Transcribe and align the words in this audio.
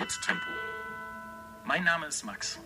Schritttempo. 0.00 0.46
Mein 1.66 1.84
Name 1.84 2.06
ist 2.06 2.24
Max. 2.24 2.58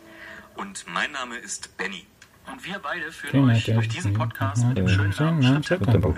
Und 0.56 0.84
mein 0.94 1.10
Name 1.10 1.37
ist 1.37 1.76
Benny. 1.76 2.04
Und 2.49 2.64
wir 2.64 2.79
beide 2.80 3.10
führen 3.10 3.50
euch 3.50 3.64
durch 3.64 3.88
diesen 3.88 4.12
Podcast 4.12 4.64
mit 4.68 4.79
dem 4.79 4.87
schönen 4.87 5.10
Namen 5.18 5.64
Schritttempo. 5.64 6.12
Tempo. 6.12 6.14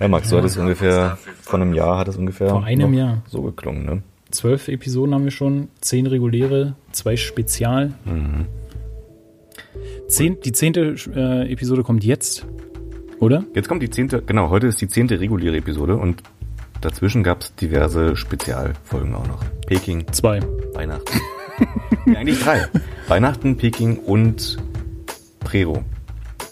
Ja, 0.00 0.08
Max, 0.08 0.28
du 0.28 0.38
hattest 0.38 0.56
ungefähr, 0.58 1.18
vor 1.42 1.60
einem 1.60 1.72
Jahr 1.72 1.98
hat 1.98 2.08
es 2.08 2.16
ungefähr 2.16 2.48
Vor 2.48 2.64
einem 2.64 2.92
Jahr. 2.94 3.22
so 3.28 3.42
geklungen, 3.42 3.84
ne? 3.84 4.02
Zwölf 4.32 4.66
Episoden 4.66 5.14
haben 5.14 5.22
wir 5.22 5.30
schon, 5.30 5.68
zehn 5.80 6.08
reguläre, 6.08 6.74
zwei 6.90 7.16
Spezial. 7.16 7.92
Zehn, 10.08 10.40
die 10.40 10.50
zehnte 10.50 10.96
äh, 11.14 11.52
Episode 11.52 11.84
kommt 11.84 12.02
jetzt, 12.02 12.44
oder? 13.20 13.44
Jetzt 13.54 13.68
kommt 13.68 13.84
die 13.84 13.90
zehnte, 13.90 14.20
genau, 14.22 14.50
heute 14.50 14.66
ist 14.66 14.80
die 14.80 14.88
zehnte 14.88 15.20
reguläre 15.20 15.58
Episode 15.58 15.96
und 15.96 16.24
dazwischen 16.80 17.22
gab 17.22 17.42
es 17.42 17.54
diverse 17.54 18.16
Spezialfolgen 18.16 19.14
auch 19.14 19.26
noch. 19.26 19.44
Peking, 19.66 20.06
Zwei. 20.12 20.40
Weihnachten. 20.74 21.20
ja, 22.06 22.18
eigentlich 22.18 22.40
drei. 22.40 22.66
Weihnachten, 23.08 23.56
Peking 23.56 23.98
und 23.98 24.56
Prero. 25.40 25.84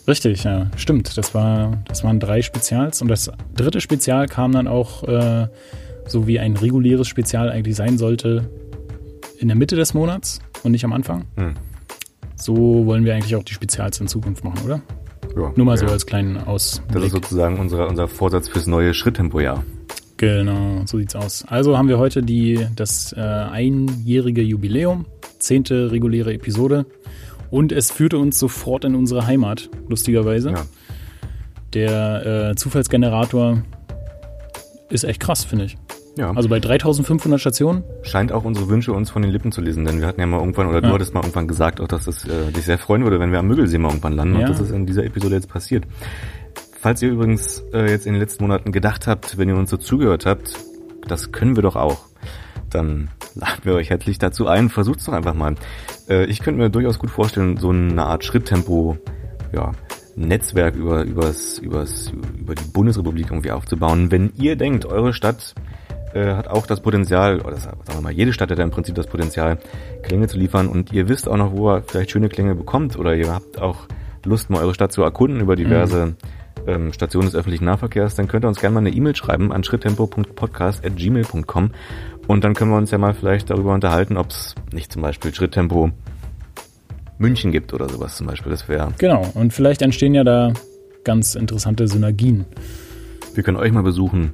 Richtig, 0.07 0.45
ja, 0.45 0.71
stimmt. 0.77 1.17
Das 1.19 1.35
war, 1.35 1.83
das 1.87 2.03
waren 2.03 2.19
drei 2.19 2.43
Spezials 2.43 3.03
und 3.03 3.09
das 3.09 3.31
dritte 3.55 3.81
Spezial 3.81 4.27
kam 4.27 4.53
dann 4.53 4.67
auch, 4.67 5.05
äh, 5.05 5.49
so 6.07 6.27
wie 6.27 6.39
ein 6.39 6.57
reguläres 6.57 7.07
Spezial 7.07 7.51
eigentlich 7.51 7.77
sein 7.77 7.99
sollte, 7.99 8.51
in 9.39 9.49
der 9.49 9.57
Mitte 9.57 9.77
des 9.77 9.93
Monats 9.93 10.41
und 10.63 10.73
nicht 10.73 10.85
am 10.85 10.93
Anfang. 10.93 11.27
Hm. 11.37 11.55
So 12.37 12.87
wollen 12.87 13.05
wir 13.05 13.15
eigentlich 13.15 13.37
auch 13.37 13.43
die 13.43 13.53
Spezials 13.53 14.01
in 14.01 14.09
Zukunft 14.09 14.45
machen, 14.45 14.61
oder? 14.65 14.81
Ja, 15.37 15.53
Nur 15.55 15.67
mal 15.67 15.77
so 15.77 15.87
ja. 15.87 15.93
als 15.93 16.07
kleinen 16.07 16.39
Ausblick. 16.39 16.95
Das 16.95 17.05
ist 17.05 17.13
sozusagen 17.13 17.59
unser, 17.59 17.87
unser 17.89 18.09
Vorsatz 18.09 18.49
fürs 18.49 18.67
neue 18.67 18.95
Schritttempo-Jahr. 18.95 19.63
Genau, 20.19 20.83
so 20.85 20.99
sieht's 20.99 21.15
aus. 21.17 21.45
Also 21.49 21.79
haben 21.79 21.89
wir 21.89 21.99
heute 21.99 22.23
die, 22.23 22.67
das 22.77 23.13
äh, 23.17 23.21
einjährige 23.21 24.43
Jubiläum, 24.43 25.07
zehnte 25.39 25.91
reguläre 25.93 26.35
Episode. 26.35 26.85
Und 27.51 27.73
es 27.73 27.91
führte 27.91 28.19
uns 28.19 28.39
sofort 28.39 28.85
in 28.85 28.95
unsere 28.95 29.27
Heimat, 29.27 29.71
lustigerweise. 29.89 30.51
Ja. 30.51 30.67
Der 31.73 32.51
äh, 32.51 32.55
Zufallsgenerator 32.57 33.63
ist 34.91 35.05
echt 35.05 35.21
krass, 35.21 35.45
finde 35.45 35.67
ich. 35.67 35.77
ja. 36.19 36.31
Also 36.33 36.49
bei 36.49 36.59
3500 36.61 37.41
Stationen, 37.41 37.85
scheint 38.03 38.33
auch 38.33 38.45
unsere 38.45 38.69
Wünsche 38.69 38.93
uns 38.93 39.11
von 39.11 39.23
den 39.23 39.31
Lippen 39.31 39.53
zu 39.53 39.61
lesen, 39.61 39.85
denn 39.85 40.01
wir 40.01 40.07
hatten 40.09 40.21
ja 40.21 40.27
mal 40.27 40.41
irgendwann, 40.41 40.67
oder 40.67 40.81
du 40.81 40.89
Ja. 40.89 40.95
hattest 40.95 41.15
mal 41.15 41.21
irgendwann 41.21 41.47
gesagt, 41.47 41.81
auch 41.81 41.89
dass 41.89 42.07
es 42.07 42.25
äh, 42.25 42.51
dich 42.55 42.65
sehr 42.65 42.79
freuen 42.79 43.05
würde, 43.05 43.21
wenn 43.21 43.31
wir 43.33 43.39
am 43.39 43.47
Müggelsee 43.49 43.79
mal 43.79 43.89
irgendwann 43.89 44.15
landen 44.15 44.41
Ja. 44.41 44.47
und 44.47 44.51
das 44.51 44.61
ist 44.61 44.71
in 44.73 44.85
dieser 44.85 45.05
Episode 45.05 45.37
jetzt 45.37 45.49
passiert. 45.49 45.85
Falls 46.81 47.03
ihr 47.03 47.11
übrigens 47.11 47.65
äh, 47.73 47.91
jetzt 47.91 48.07
in 48.07 48.13
den 48.13 48.21
letzten 48.21 48.45
Monaten 48.45 48.71
gedacht 48.71 49.09
habt, 49.09 49.37
wenn 49.37 49.49
ihr 49.49 49.57
uns 49.57 49.71
so 49.71 49.77
zugehört 49.77 50.27
habt, 50.27 50.55
das 51.09 51.33
können 51.33 51.57
wir 51.57 51.63
doch 51.63 51.75
auch, 51.75 52.07
dann 52.71 53.11
laden 53.35 53.65
wir 53.65 53.75
euch 53.75 53.91
herzlich 53.91 54.19
dazu 54.19 54.47
ein, 54.47 54.69
versucht's 54.69 55.05
doch 55.05 55.13
einfach 55.13 55.35
mal. 55.35 55.57
Äh, 56.09 56.27
ich 56.27 56.39
könnte 56.39 56.61
mir 56.61 56.71
durchaus 56.71 57.01
gut 57.01 57.11
vorstellen, 57.11 57.57
so 57.57 57.71
eine 57.71 58.05
Art 58.05 58.25
Schritttempo, 58.25 58.97
ja, 59.53 59.73
Netzwerk 60.15 60.77
über, 60.77 61.03
übers, 61.03 61.59
übers, 61.59 62.13
über 62.39 62.55
die 62.55 62.65
Bundesrepublik 62.65 63.27
irgendwie 63.27 63.51
aufzubauen. 63.51 64.13
Wenn 64.13 64.33
ihr 64.37 64.55
denkt, 64.55 64.87
eure 64.87 65.13
Stadt 65.13 65.55
äh, 66.15 66.35
hat 66.35 66.47
auch 66.47 66.67
das 66.67 66.81
Potenzial, 66.81 67.41
oder 67.41 67.57
sagen 67.57 67.79
wir 67.87 68.01
mal, 68.01 68.13
jede 68.13 68.33
Stadt 68.33 68.53
hat 68.53 68.59
ja 68.59 68.65
im 68.65 68.71
Prinzip 68.71 68.95
das 68.95 69.07
Potenzial, 69.09 69.59
Klänge 70.03 70.29
zu 70.29 70.39
liefern 70.39 70.69
und 70.69 70.93
ihr 70.93 71.09
wisst 71.09 71.29
auch 71.29 71.37
noch, 71.37 71.53
wo 71.53 71.73
ihr 71.73 71.83
vielleicht 71.83 72.13
schöne 72.13 72.29
Klänge 72.29 72.55
bekommt 72.55 72.97
oder 72.97 73.17
ihr 73.17 73.33
habt 73.33 73.61
auch 73.61 73.89
Lust, 74.25 74.51
mal 74.51 74.63
eure 74.63 74.75
Stadt 74.75 74.93
zu 74.93 75.03
erkunden 75.03 75.41
über 75.41 75.57
diverse 75.57 76.15
ähm, 76.67 76.93
Stationen 76.93 77.27
des 77.27 77.35
öffentlichen 77.35 77.65
Nahverkehrs, 77.65 78.15
dann 78.15 78.29
könnt 78.29 78.45
ihr 78.45 78.49
uns 78.49 78.61
gerne 78.61 78.75
mal 78.75 78.81
eine 78.81 78.91
E-Mail 78.91 79.17
schreiben 79.17 79.53
an 79.53 79.65
schritttempo.podcast.gmail.com 79.65 81.71
und 82.27 82.45
dann 82.45 82.55
können 82.55 82.71
wir 82.71 82.77
uns 82.77 82.91
ja 82.91 82.99
mal 82.99 83.15
vielleicht 83.15 83.51
darüber 83.51 83.75
unterhalten, 83.75 84.17
ob 84.17 84.31
es 84.31 84.55
nicht 84.73 84.93
zum 84.93 85.03
Beispiel 85.03 85.35
Schritttempo 85.35 85.91
München 87.19 87.53
gibt 87.53 87.75
oder 87.75 87.89
sowas 87.89 88.17
zum 88.17 88.27
Beispiel. 88.27 88.51
Das 88.51 88.69
wäre, 88.69 88.93
genau. 88.99 89.27
Und 89.35 89.53
vielleicht 89.53 89.83
entstehen 89.83 90.15
ja 90.15 90.25
da 90.25 90.53
ganz 91.05 91.35
interessante 91.35 91.89
Synergien. 91.89 92.45
wir 93.35 93.43
können 93.43 93.57
euch 93.57 93.73
mal 93.73 93.83
besuchen, 93.83 94.33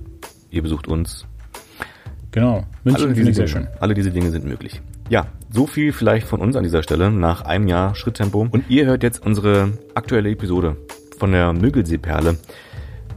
ihr 0.50 0.62
besucht 0.62 0.88
uns. 0.88 1.26
Genau. 2.30 2.64
München 2.82 3.04
Alle 3.04 3.14
diese, 3.14 3.32
sehr 3.32 3.46
schön. 3.46 3.68
alle 3.78 3.94
diese 3.94 4.10
Dinge 4.10 4.30
sind 4.30 4.44
möglich. 4.44 4.82
Ja, 5.08 5.28
so 5.50 5.68
viel 5.68 5.92
vielleicht 5.92 6.26
von 6.26 6.40
uns 6.40 6.56
an 6.56 6.64
dieser 6.64 6.82
Stelle 6.82 7.12
nach 7.12 7.42
einem 7.42 7.68
Jahr 7.68 7.94
Schritttempo. 7.94 8.48
Und 8.50 8.64
ihr 8.68 8.86
hört 8.86 9.04
jetzt 9.04 9.24
unsere 9.24 9.72
aktuelle 9.94 10.30
Episode 10.30 10.76
von 11.24 11.32
der 11.32 11.54
Müggelsee-Perle, 11.54 12.36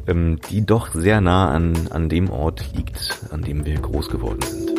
ähm, 0.07 0.39
die 0.49 0.65
doch 0.65 0.93
sehr 0.93 1.19
nah 1.19 1.51
an, 1.51 1.89
an 1.89 2.07
dem 2.07 2.29
Ort 2.29 2.63
liegt, 2.73 3.19
an 3.31 3.41
dem 3.41 3.65
wir 3.65 3.75
groß 3.81 4.07
geworden 4.07 4.39
sind. 4.43 4.71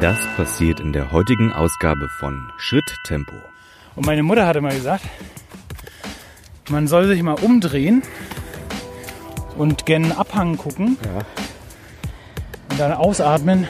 Das 0.00 0.16
passiert 0.36 0.78
in 0.78 0.92
der 0.92 1.10
heutigen 1.10 1.52
Ausgabe 1.52 2.08
von 2.20 2.52
Schritttempo. 2.56 3.32
Und 3.96 4.06
meine 4.06 4.22
Mutter 4.22 4.46
hatte 4.46 4.60
mal 4.60 4.72
gesagt, 4.72 5.02
man 6.70 6.86
soll 6.86 7.08
sich 7.08 7.20
mal 7.20 7.34
umdrehen 7.42 8.04
und 9.56 9.84
gen 9.84 10.12
Abhang 10.12 10.56
gucken 10.56 10.98
Ja. 11.04 11.22
und 12.70 12.78
dann 12.78 12.92
ausatmen. 12.92 13.66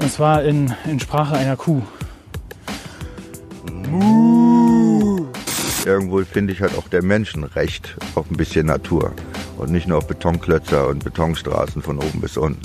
Und 0.00 0.12
zwar 0.12 0.44
in, 0.44 0.72
in 0.84 1.00
Sprache 1.00 1.34
einer 1.34 1.56
Kuh. 1.56 1.82
Irgendwo 5.84 6.22
finde 6.24 6.52
ich 6.52 6.60
halt 6.60 6.76
auch 6.78 6.86
der 6.88 7.02
Menschen 7.02 7.42
recht 7.42 7.96
auf 8.14 8.30
ein 8.30 8.36
bisschen 8.36 8.66
Natur 8.66 9.12
und 9.58 9.72
nicht 9.72 9.88
nur 9.88 9.98
auf 9.98 10.06
Betonklötzer 10.06 10.88
und 10.88 11.04
Betonstraßen 11.04 11.82
von 11.82 11.98
oben 11.98 12.20
bis 12.20 12.36
unten. 12.36 12.60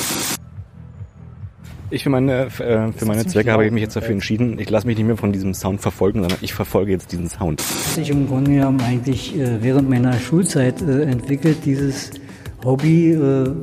Ich 1.89 2.03
für 2.03 2.09
meine, 2.09 2.47
äh, 2.47 2.49
für 2.91 3.05
meine 3.05 3.25
Zwecke 3.25 3.51
habe 3.51 3.65
ich 3.65 3.71
mich 3.71 3.81
jetzt 3.81 3.95
dafür 3.95 4.11
entschieden, 4.11 4.59
ich 4.59 4.69
lasse 4.69 4.85
mich 4.85 4.97
nicht 4.97 5.07
mehr 5.07 5.17
von 5.17 5.31
diesem 5.31 5.53
Sound 5.53 5.81
verfolgen, 5.81 6.19
sondern 6.19 6.37
ich 6.41 6.53
verfolge 6.53 6.91
jetzt 6.91 7.11
diesen 7.11 7.29
Sound. 7.29 7.61
sich 7.61 8.09
im 8.09 8.27
Grunde 8.27 8.51
genommen 8.51 8.81
eigentlich 8.81 9.35
äh, 9.37 9.63
während 9.63 9.89
meiner 9.89 10.13
Schulzeit 10.13 10.81
äh, 10.81 11.03
entwickelt, 11.03 11.59
dieses 11.65 12.11
Hobby, 12.63 13.15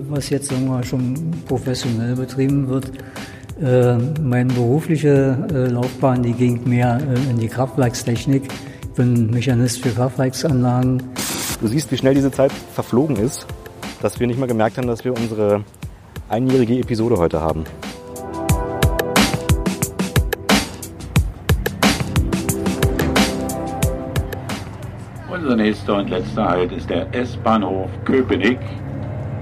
was 0.09 0.31
jetzt 0.31 0.48
sagen 0.48 0.66
wir, 0.66 0.82
schon 0.84 1.32
professionell 1.47 2.15
betrieben 2.15 2.69
wird. 2.69 2.92
Meine 3.60 4.53
berufliche 4.54 5.69
Laufbahn, 5.71 6.22
die 6.22 6.32
ging 6.32 6.66
mehr 6.66 7.00
in 7.28 7.38
die 7.38 7.48
Kraftwerkstechnik. 7.48 8.44
Ich 8.94 8.99
bin 8.99 9.28
Mechanist 9.28 9.82
für 9.82 9.91
Kraftwerksanlagen. 9.91 11.03
Du 11.60 11.66
siehst, 11.66 11.91
wie 11.91 11.97
schnell 11.97 12.15
diese 12.15 12.31
Zeit 12.31 12.53
verflogen 12.53 13.16
ist, 13.16 13.44
dass 14.00 14.21
wir 14.21 14.28
nicht 14.28 14.38
mal 14.38 14.47
gemerkt 14.47 14.78
haben, 14.78 14.87
dass 14.87 15.05
wir 15.05 15.12
unsere 15.12 15.65
einjährige 16.28 16.78
Episode 16.78 17.16
heute 17.16 17.41
haben. 17.41 17.65
Unser 25.28 25.56
nächster 25.56 25.97
und 25.97 26.10
letzter 26.10 26.49
Halt 26.49 26.71
ist 26.71 26.88
der 26.88 27.12
S-Bahnhof 27.12 27.91
Köpenick 28.04 28.60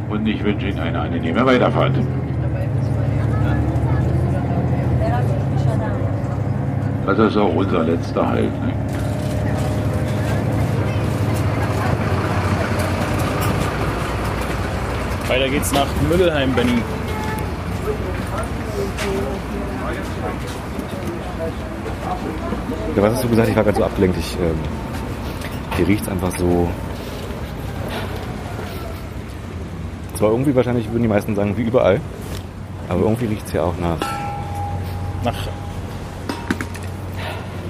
und 0.09 0.27
ich 0.27 0.43
wünsche 0.43 0.69
Ihnen 0.69 0.79
eine 0.79 0.99
angenehme 0.99 1.45
Weiterfahrt. 1.45 1.93
Das 7.05 7.19
ist 7.19 7.37
auch 7.37 7.55
unser 7.55 7.85
letzter 7.85 8.27
Halt. 8.27 8.45
Ne? 8.45 8.82
Weiter 15.33 15.49
geht's 15.49 15.73
nach 15.73 15.87
Müggelheim, 16.11 16.53
Benny. 16.55 16.83
Ja, 22.95 23.03
was 23.03 23.15
hast 23.15 23.25
du 23.25 23.29
gesagt? 23.31 23.49
Ich 23.49 23.57
war 23.57 23.65
gerade 23.65 23.79
so 23.79 23.85
abgelenkt. 23.85 24.19
Ich, 24.19 24.35
ähm, 24.35 24.59
hier 25.79 25.89
riecht's 25.89 26.07
einfach 26.07 26.37
so. 26.37 26.69
Zwar 30.19 30.33
irgendwie 30.33 30.55
wahrscheinlich 30.55 30.91
würden 30.91 31.01
die 31.01 31.09
meisten 31.09 31.35
sagen, 31.35 31.57
wie 31.57 31.63
überall. 31.63 32.03
Aber 32.91 33.01
irgendwie 33.01 33.25
riecht's 33.25 33.53
hier 33.53 33.65
auch 33.65 33.79
nach. 33.81 34.01
Nach, 35.25 35.49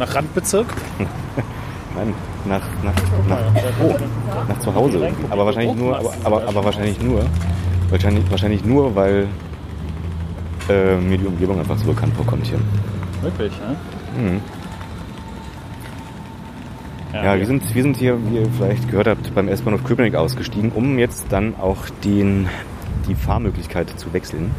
nach 0.01 0.15
Randbezirk? 0.17 0.67
Nein, 1.95 2.15
nach, 2.47 2.63
nach, 2.83 2.95
nach, 3.29 3.39
oh, 3.83 3.95
nach 4.49 4.59
zu 4.61 4.75
Hause. 4.75 5.11
Aber 5.31 5.47
wahrscheinlich 5.47 5.77
nur, 5.77 5.99
aber, 5.99 6.13
aber, 6.25 6.49
aber 6.49 6.65
wahrscheinlich 6.65 7.01
nur, 7.03 7.25
wahrscheinlich, 7.91 8.31
wahrscheinlich 8.31 8.65
nur, 8.65 8.95
weil 8.95 9.29
äh, 10.69 10.97
mir 10.97 11.19
die 11.19 11.27
Umgebung 11.27 11.59
einfach 11.59 11.77
so 11.77 11.87
bekannt 11.87 12.15
vorkommt 12.17 12.47
hier. 12.47 12.59
Wirklich, 13.21 13.53
ne? 13.61 13.77
Mhm. 14.17 14.41
Ja, 17.13 17.39
wir 17.39 17.45
sind, 17.45 17.75
wir 17.75 17.83
sind 17.83 17.99
hier, 17.99 18.19
wie 18.31 18.37
ihr 18.37 18.49
vielleicht 18.57 18.89
gehört 18.89 19.07
habt, 19.07 19.35
beim 19.35 19.47
S-Bahnhof 19.47 19.85
Köpenick 19.85 20.15
ausgestiegen, 20.15 20.73
um 20.73 20.99
jetzt 20.99 21.27
dann 21.29 21.55
auch 21.61 21.91
den, 22.05 22.49
die 23.07 23.15
Fahrmöglichkeit 23.15 23.91
zu 24.01 24.15
wechseln. 24.15 24.51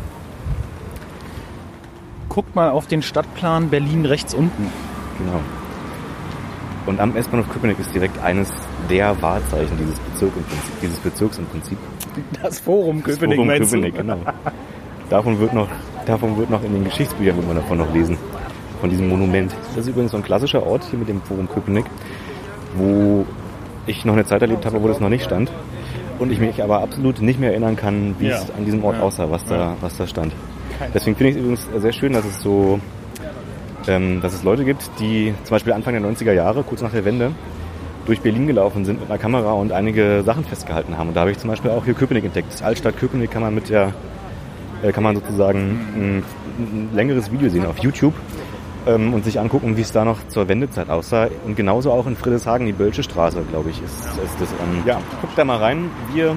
Guckt 2.30 2.56
mal 2.56 2.70
auf 2.70 2.86
den 2.86 3.02
Stadtplan 3.02 3.70
Berlin 3.70 4.06
rechts 4.06 4.36
unten. 4.36 4.68
Genau. 5.18 5.40
Und 6.86 7.00
am 7.00 7.16
S-Bahnhof 7.16 7.50
Köpenick 7.50 7.80
ist 7.80 7.94
direkt 7.94 8.22
eines 8.22 8.50
der 8.90 9.20
Wahrzeichen 9.22 9.78
dieses, 9.78 9.98
Bezirk 10.00 10.32
im 10.36 10.44
Prinzip, 10.44 10.82
dieses 10.82 10.98
Bezirks 11.00 11.38
im 11.38 11.46
Prinzip. 11.46 11.78
Das 12.42 12.60
Forum 12.60 13.02
Köpenick, 13.04 13.36
Forum 13.38 13.48
meinst 13.48 13.72
Köpenick, 13.72 13.96
genau. 13.96 14.18
Davon 15.10 15.40
wird 15.40 15.54
noch 15.54 15.68
davon 16.06 16.38
wird 16.38 16.50
noch 16.50 16.64
in 16.64 16.74
den 16.74 16.84
Geschichtsbüchern 16.84 17.38
wird 17.38 17.48
man 17.48 17.56
davon 17.56 17.78
noch 17.78 17.94
lesen. 17.94 18.18
Von 18.82 18.90
diesem 18.90 19.08
Monument. 19.08 19.56
Das 19.76 19.86
ist 19.86 19.92
übrigens 19.92 20.12
so 20.12 20.18
ein 20.18 20.24
klassischer 20.24 20.66
Ort 20.68 20.84
hier 20.90 21.00
mit 21.00 21.08
dem 21.08 21.22
Forum 21.22 21.48
Köpenick, 21.48 21.86
wo 22.76 23.26
ich 23.86 24.04
noch 24.04 24.14
eine 24.14 24.26
Zeit 24.26 24.42
erlebt 24.42 24.66
habe, 24.66 24.82
wo 24.84 24.88
das 24.90 25.00
noch 25.00 25.08
nicht 25.10 25.24
stand. 25.24 25.50
Und 26.20 26.32
ich 26.32 26.40
mich 26.40 26.62
aber 26.62 26.82
absolut 26.82 27.22
nicht 27.22 27.40
mehr 27.40 27.52
erinnern 27.52 27.76
kann, 27.78 28.16
wie 28.20 28.28
Ja. 28.28 28.36
es 28.36 28.52
an 28.52 28.66
diesem 28.66 28.84
Ort 28.84 28.98
Ja. 28.98 29.04
aussah, 29.04 29.32
was 29.32 29.46
da, 29.46 29.76
was 29.82 29.96
da 29.98 30.06
stand. 30.06 30.34
Deswegen 30.94 31.16
finde 31.16 31.30
ich 31.32 31.36
es 31.38 31.42
übrigens 31.42 31.82
sehr 31.82 31.94
schön, 31.94 32.14
dass 32.14 32.26
es 32.26 32.42
so, 32.42 32.80
ähm, 33.88 34.22
dass 34.22 34.34
es 34.34 34.44
Leute 34.44 34.66
gibt, 34.66 34.90
die 35.00 35.34
zum 35.44 35.56
Beispiel 35.56 35.74
Anfang 35.74 35.94
der 35.94 36.04
90er 36.04 36.34
Jahre, 36.34 36.64
kurz 36.64 36.82
nach 36.82 36.92
der 36.92 37.06
Wende, 37.06 37.32
durch 38.06 38.22
Berlin 38.22 38.48
gelaufen 38.48 38.86
sind 38.86 39.00
mit 39.00 39.10
einer 39.10 39.20
Kamera 39.20 39.54
und 39.54 39.72
einige 39.72 40.24
Sachen 40.26 40.44
festgehalten 40.44 40.98
haben. 40.98 41.10
Und 41.10 41.16
da 41.16 41.22
habe 41.22 41.32
ich 41.32 41.40
zum 41.40 41.50
Beispiel 41.50 41.72
auch 41.72 41.86
hier 41.86 41.94
Köpenick 41.94 42.26
entdeckt. 42.26 42.52
Das 42.52 42.62
Altstadt 42.62 42.98
Köpenick 42.98 43.32
kann 43.32 43.42
man 43.42 43.56
mit 43.56 43.70
der, 43.70 43.94
äh, 44.82 44.92
kann 44.92 45.04
man 45.04 45.16
sozusagen 45.16 45.80
ein, 45.96 46.24
ein 46.60 46.90
längeres 46.94 47.32
Video 47.32 47.50
sehen 47.50 47.66
auf 47.66 47.80
YouTube 47.80 48.14
ähm, 48.88 49.14
und 49.14 49.24
sich 49.24 49.40
angucken, 49.40 49.78
wie 49.78 49.82
es 49.82 49.92
da 49.92 50.04
noch 50.04 50.28
zur 50.28 50.48
Wendezeit 50.48 50.90
aussah. 50.90 51.30
Und 51.46 51.56
genauso 51.56 51.92
auch 51.92 52.06
in 52.08 52.16
Friedrichshagen, 52.16 52.68
die 52.68 52.74
Bölsche 52.74 53.04
Straße, 53.04 53.42
glaube 53.50 53.70
ich, 53.70 53.82
ist, 53.82 54.06
ist 54.06 54.40
das. 54.40 54.50
Ähm, 54.52 54.84
ja, 54.86 55.00
guckt 55.22 55.38
da 55.38 55.46
mal 55.46 55.58
rein. 55.58 55.90
Wir 56.14 56.36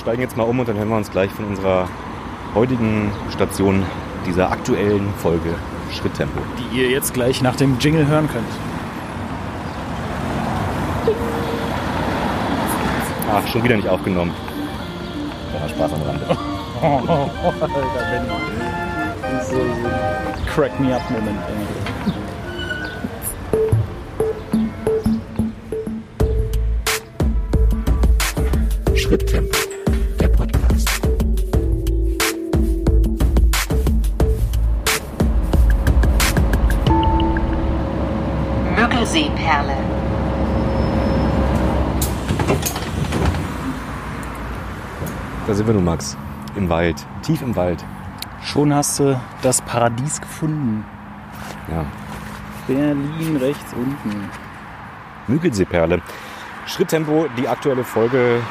steigen 0.00 0.22
jetzt 0.22 0.36
mal 0.36 0.44
um 0.44 0.60
und 0.60 0.68
dann 0.68 0.76
hören 0.76 0.88
wir 0.88 0.96
uns 0.96 1.10
gleich 1.10 1.30
von 1.30 1.46
unserer 1.46 1.88
heutigen 2.54 3.10
Station 3.30 3.82
dieser 4.26 4.50
aktuellen 4.50 5.08
Folge 5.18 5.54
Schritttempo. 5.92 6.40
Die 6.58 6.80
ihr 6.80 6.90
jetzt 6.90 7.14
gleich 7.14 7.42
nach 7.42 7.56
dem 7.56 7.78
Jingle 7.78 8.06
hören 8.06 8.28
könnt. 8.28 8.46
Ach, 13.32 13.46
schon 13.46 13.62
wieder 13.62 13.76
nicht 13.76 13.88
aufgenommen. 13.88 14.32
Ja, 15.54 15.68
Spaß 15.68 15.92
am 15.92 16.02
Rande. 16.02 16.26
Alter, 16.80 18.04
Benny. 18.10 18.28
So, 19.42 19.56
so 19.56 19.62
Crack 20.54 20.78
me 20.80 20.94
up 20.94 21.02
Moment. 21.10 21.38
Schritttempo, 28.94 29.56
Müggelseeperle. 39.08 39.76
Da 45.46 45.54
sind 45.54 45.66
wir 45.66 45.74
nun, 45.74 45.84
Max. 45.84 46.16
Im 46.56 46.68
Wald. 46.68 47.06
Tief 47.22 47.40
im 47.40 47.56
Wald. 47.56 47.82
Schon 48.42 48.74
hast 48.74 48.98
du 49.00 49.18
das 49.42 49.62
Paradies 49.62 50.20
gefunden. 50.20 50.84
Ja. 51.70 51.84
Berlin 52.66 53.36
rechts 53.40 53.72
unten. 53.72 54.30
Müggelseeperle. 55.26 56.02
Schritttempo, 56.66 57.28
die 57.38 57.48
aktuelle 57.48 57.84
Folge 57.84 58.42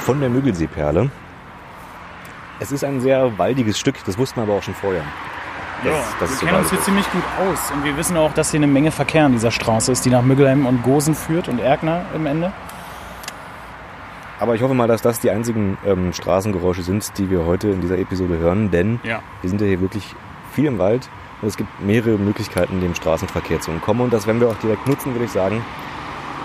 von 0.00 0.20
der 0.20 0.30
Müggelseeperle. 0.30 1.10
Es 2.60 2.72
ist 2.72 2.82
ein 2.82 3.00
sehr 3.00 3.36
waldiges 3.38 3.78
Stück, 3.78 3.96
das 4.06 4.16
wussten 4.16 4.36
wir 4.36 4.44
aber 4.44 4.54
auch 4.54 4.62
schon 4.62 4.74
vorher. 4.74 5.04
Ja, 5.84 5.92
so 6.26 6.40
wir 6.40 6.48
kennen 6.48 6.58
uns 6.60 6.70
hier 6.70 6.80
ziemlich 6.80 7.10
gut 7.12 7.22
aus 7.40 7.70
und 7.72 7.84
wir 7.84 7.96
wissen 7.96 8.16
auch, 8.16 8.32
dass 8.32 8.50
hier 8.50 8.58
eine 8.58 8.66
Menge 8.66 8.90
Verkehr 8.90 9.24
an 9.26 9.32
dieser 9.32 9.50
Straße 9.52 9.92
ist, 9.92 10.04
die 10.04 10.10
nach 10.10 10.22
Müggelheim 10.22 10.66
und 10.66 10.82
Gosen 10.82 11.14
führt 11.14 11.48
und 11.48 11.60
Erkner 11.60 12.02
im 12.14 12.26
Ende. 12.26 12.52
Aber 14.40 14.54
ich 14.54 14.62
hoffe 14.62 14.74
mal, 14.74 14.86
dass 14.88 15.02
das 15.02 15.20
die 15.20 15.30
einzigen 15.30 15.78
ähm, 15.86 16.12
Straßengeräusche 16.12 16.82
sind, 16.82 17.16
die 17.18 17.30
wir 17.30 17.44
heute 17.44 17.68
in 17.68 17.80
dieser 17.80 17.98
Episode 17.98 18.38
hören, 18.38 18.70
denn 18.70 19.00
Ja. 19.04 19.20
wir 19.40 19.50
sind 19.50 19.60
ja 19.60 19.66
hier 19.66 19.80
wirklich 19.80 20.14
viel 20.52 20.66
im 20.66 20.78
Wald 20.78 21.08
und 21.42 21.48
es 21.48 21.56
gibt 21.56 21.68
mehrere 21.80 22.18
Möglichkeiten, 22.18 22.80
dem 22.80 22.94
Straßenverkehr 22.94 23.60
zu 23.60 23.70
entkommen 23.70 24.02
und 24.02 24.12
das 24.12 24.26
werden 24.26 24.40
wir 24.40 24.48
auch 24.48 24.56
direkt 24.58 24.86
nutzen, 24.88 25.12
würde 25.14 25.24
ich 25.26 25.32
sagen. 25.32 25.64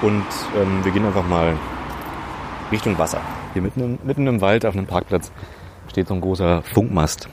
Und 0.02 0.26
ähm, 0.60 0.84
wir 0.84 0.92
gehen 0.92 1.06
einfach 1.06 1.26
mal 1.26 1.54
Richtung 2.72 2.98
Wasser. 2.98 3.22
Hier 3.54 3.62
mitten 3.62 4.00
mitten 4.04 4.28
im 4.28 4.42
Wald 4.42 4.66
auf 4.66 4.76
einem 4.76 4.88
Parkplatz 4.88 5.32
steht 5.90 6.08
so 6.08 6.14
ein 6.16 6.22
großer 6.22 6.62
Funkmast. 6.64 7.30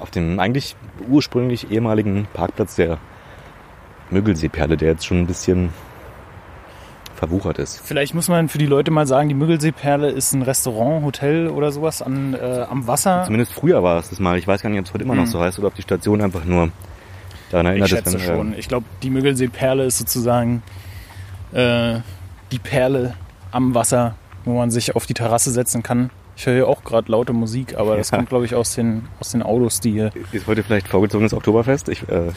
Auf 0.00 0.10
dem 0.10 0.40
eigentlich 0.40 0.76
ursprünglich 1.08 1.70
ehemaligen 1.70 2.26
Parkplatz 2.32 2.74
der 2.76 2.98
Müggelseeperle, 4.10 4.76
der 4.76 4.88
jetzt 4.90 5.06
schon 5.06 5.18
ein 5.18 5.26
bisschen 5.26 5.70
verwuchert 7.14 7.58
ist. 7.58 7.80
Vielleicht 7.84 8.14
muss 8.14 8.28
man 8.28 8.48
für 8.48 8.56
die 8.56 8.66
Leute 8.66 8.90
mal 8.90 9.06
sagen, 9.06 9.28
die 9.28 9.34
Müggelseeperle 9.34 10.10
ist 10.10 10.32
ein 10.32 10.40
Restaurant, 10.42 11.04
Hotel 11.04 11.48
oder 11.48 11.70
sowas 11.70 12.00
an, 12.00 12.34
äh, 12.34 12.64
am 12.68 12.86
Wasser. 12.86 13.24
Zumindest 13.26 13.52
früher 13.52 13.82
war 13.82 13.98
es 13.98 14.08
das 14.08 14.18
mal. 14.20 14.38
Ich 14.38 14.46
weiß 14.48 14.62
gar 14.62 14.70
nicht, 14.70 14.78
ob 14.80 14.86
es 14.86 14.94
heute 14.94 15.04
immer 15.04 15.14
noch 15.14 15.26
so 15.26 15.38
heißt 15.38 15.58
oder 15.58 15.68
ob 15.68 15.74
die 15.74 15.82
Station 15.82 16.22
einfach 16.22 16.44
nur 16.46 16.70
daran 17.50 17.66
Ich 17.66 17.70
erinnert 17.70 17.88
schätze 17.90 18.16
ist. 18.16 18.24
schon. 18.24 18.54
Ich 18.54 18.68
glaube, 18.68 18.86
die 19.02 19.10
Müggelseeperle 19.10 19.84
ist 19.84 19.98
sozusagen 19.98 20.62
äh, 21.52 21.98
die 22.52 22.58
Perle 22.58 23.14
am 23.50 23.74
Wasser, 23.74 24.14
wo 24.46 24.54
man 24.54 24.70
sich 24.70 24.96
auf 24.96 25.04
die 25.04 25.14
Terrasse 25.14 25.50
setzen 25.50 25.82
kann. 25.82 26.10
Ich 26.40 26.46
höre 26.46 26.54
hier 26.54 26.68
auch 26.68 26.84
gerade 26.84 27.12
laute 27.12 27.34
Musik, 27.34 27.76
aber 27.76 27.98
das 27.98 28.10
Ja. 28.12 28.16
kommt, 28.16 28.30
glaube 28.30 28.46
ich, 28.46 28.54
aus 28.54 28.74
den, 28.74 29.06
aus 29.20 29.32
den 29.32 29.42
Autos, 29.42 29.80
die 29.80 29.92
hier. 29.92 30.10
Ist 30.32 30.46
heute 30.46 30.62
vielleicht 30.62 30.88
vorgezogenes 30.88 31.34
Oktoberfest? 31.34 31.90
Ich, 31.90 32.08
äh, 32.08 32.32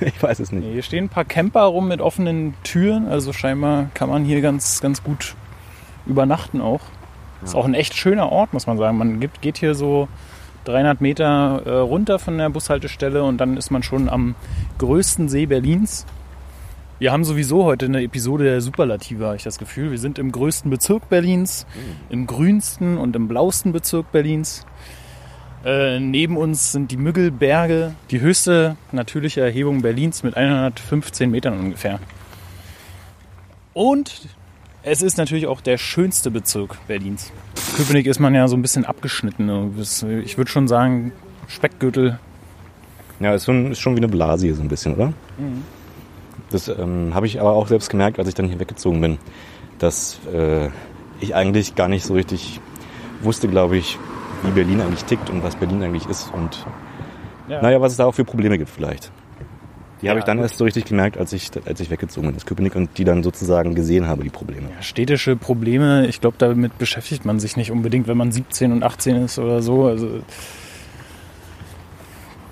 ich 0.02 0.22
weiß 0.22 0.38
es 0.40 0.52
nicht. 0.52 0.66
Hier 0.70 0.82
stehen 0.82 1.04
ein 1.04 1.08
paar 1.08 1.24
Camper 1.24 1.62
rum 1.62 1.88
mit 1.88 2.02
offenen 2.02 2.52
Türen, 2.62 3.08
also 3.08 3.32
scheinbar 3.32 3.86
kann 3.94 4.10
man 4.10 4.26
hier 4.26 4.42
ganz, 4.42 4.82
ganz 4.82 5.02
gut 5.02 5.34
übernachten 6.04 6.60
auch. 6.60 6.82
Ist 7.42 7.54
auch 7.54 7.64
ein 7.64 7.72
echt 7.72 7.94
schöner 7.96 8.30
Ort, 8.30 8.52
muss 8.52 8.66
man 8.66 8.76
sagen. 8.76 8.98
Man 8.98 9.18
geht, 9.18 9.40
geht 9.40 9.56
hier 9.56 9.74
so 9.74 10.08
300 10.66 11.00
Meter 11.00 11.62
äh, 11.64 11.70
runter 11.70 12.18
von 12.18 12.36
der 12.36 12.50
Bushaltestelle 12.50 13.22
und 13.22 13.38
dann 13.38 13.56
ist 13.56 13.70
man 13.70 13.82
schon 13.82 14.10
am 14.10 14.34
größten 14.76 15.30
See 15.30 15.46
Berlins. 15.46 16.04
Wir 17.00 17.12
haben 17.12 17.22
sowieso 17.22 17.62
heute 17.62 17.86
eine 17.86 18.02
Episode 18.02 18.42
der 18.42 18.60
Superlative, 18.60 19.26
habe 19.26 19.36
ich 19.36 19.44
das 19.44 19.58
Gefühl. 19.58 19.92
Wir 19.92 19.98
sind 19.98 20.18
im 20.18 20.32
größten 20.32 20.68
Bezirk 20.68 21.08
Berlins, 21.08 21.64
im 22.08 22.26
grünsten 22.26 22.98
und 22.98 23.14
im 23.14 23.28
blausten 23.28 23.70
Bezirk 23.70 24.10
Berlins. 24.10 24.66
Äh, 25.64 26.00
neben 26.00 26.36
uns 26.36 26.72
sind 26.72 26.90
die 26.90 26.96
Müggelberge, 26.96 27.94
die 28.10 28.20
höchste 28.20 28.76
natürliche 28.90 29.40
Erhebung 29.40 29.82
Berlins 29.82 30.24
mit 30.24 30.36
115 30.36 31.30
Metern 31.30 31.60
ungefähr. 31.60 32.00
Und 33.74 34.28
es 34.82 35.00
ist 35.00 35.18
natürlich 35.18 35.46
auch 35.46 35.60
der 35.60 35.78
schönste 35.78 36.32
Bezirk 36.32 36.84
Berlins. 36.88 37.30
Köpenick 37.76 38.06
ist 38.06 38.18
man 38.18 38.34
ja 38.34 38.48
so 38.48 38.56
ein 38.56 38.62
bisschen 38.62 38.84
abgeschnitten. 38.84 39.72
Ich 40.24 40.36
würde 40.36 40.50
schon 40.50 40.66
sagen, 40.66 41.12
Speckgürtel. 41.46 42.18
Ja, 43.20 43.34
ist 43.34 43.44
schon, 43.44 43.70
ist 43.70 43.78
schon 43.78 43.94
wie 43.94 43.98
eine 44.00 44.08
Blase 44.08 44.46
hier 44.46 44.56
so 44.56 44.62
ein 44.62 44.68
bisschen, 44.68 44.94
oder? 44.94 45.12
Das 46.50 46.68
ähm, 46.68 47.14
habe 47.14 47.26
ich 47.26 47.40
aber 47.40 47.52
auch 47.52 47.68
selbst 47.68 47.90
gemerkt, 47.90 48.18
als 48.18 48.28
ich 48.28 48.34
dann 48.34 48.48
hier 48.48 48.58
weggezogen 48.60 49.00
bin, 49.00 49.18
dass 49.78 50.18
äh, 50.32 50.68
ich 51.20 51.34
eigentlich 51.34 51.74
gar 51.74 51.88
nicht 51.88 52.04
so 52.04 52.14
richtig 52.14 52.60
wusste, 53.22 53.48
glaube 53.48 53.76
ich, 53.76 53.98
wie 54.42 54.50
Berlin 54.50 54.80
eigentlich 54.80 55.04
tickt 55.04 55.30
und 55.30 55.42
was 55.42 55.56
Berlin 55.56 55.82
eigentlich 55.82 56.08
ist 56.08 56.32
und 56.32 56.64
Ja. 57.48 57.60
naja, 57.62 57.80
was 57.80 57.92
es 57.92 57.98
da 57.98 58.06
auch 58.06 58.14
für 58.14 58.24
Probleme 58.24 58.56
gibt 58.58 58.70
vielleicht. 58.70 59.10
Die 60.00 60.08
habe 60.08 60.18
Ja, 60.18 60.22
ich 60.22 60.24
dann 60.26 60.36
gut. 60.38 60.44
erst 60.44 60.58
so 60.58 60.64
richtig 60.64 60.84
gemerkt, 60.84 61.18
als 61.18 61.32
ich, 61.32 61.50
als 61.66 61.80
ich 61.80 61.90
weggezogen 61.90 62.28
bin 62.28 62.36
aus 62.36 62.46
Köpenick 62.46 62.76
und 62.76 62.96
die 62.98 63.04
dann 63.04 63.22
sozusagen 63.24 63.74
gesehen 63.74 64.06
habe, 64.06 64.22
die 64.22 64.30
Probleme. 64.30 64.68
Städtische 64.80 65.34
Probleme, 65.34 66.06
ich 66.06 66.20
glaube, 66.20 66.36
damit 66.38 66.78
beschäftigt 66.78 67.24
man 67.24 67.40
sich 67.40 67.56
nicht 67.56 67.72
unbedingt, 67.72 68.06
wenn 68.06 68.16
man 68.16 68.30
17 68.30 68.70
und 68.70 68.84
18 68.84 69.16
ist 69.16 69.38
oder 69.40 69.60
so. 69.60 69.86
Also, 69.86 70.20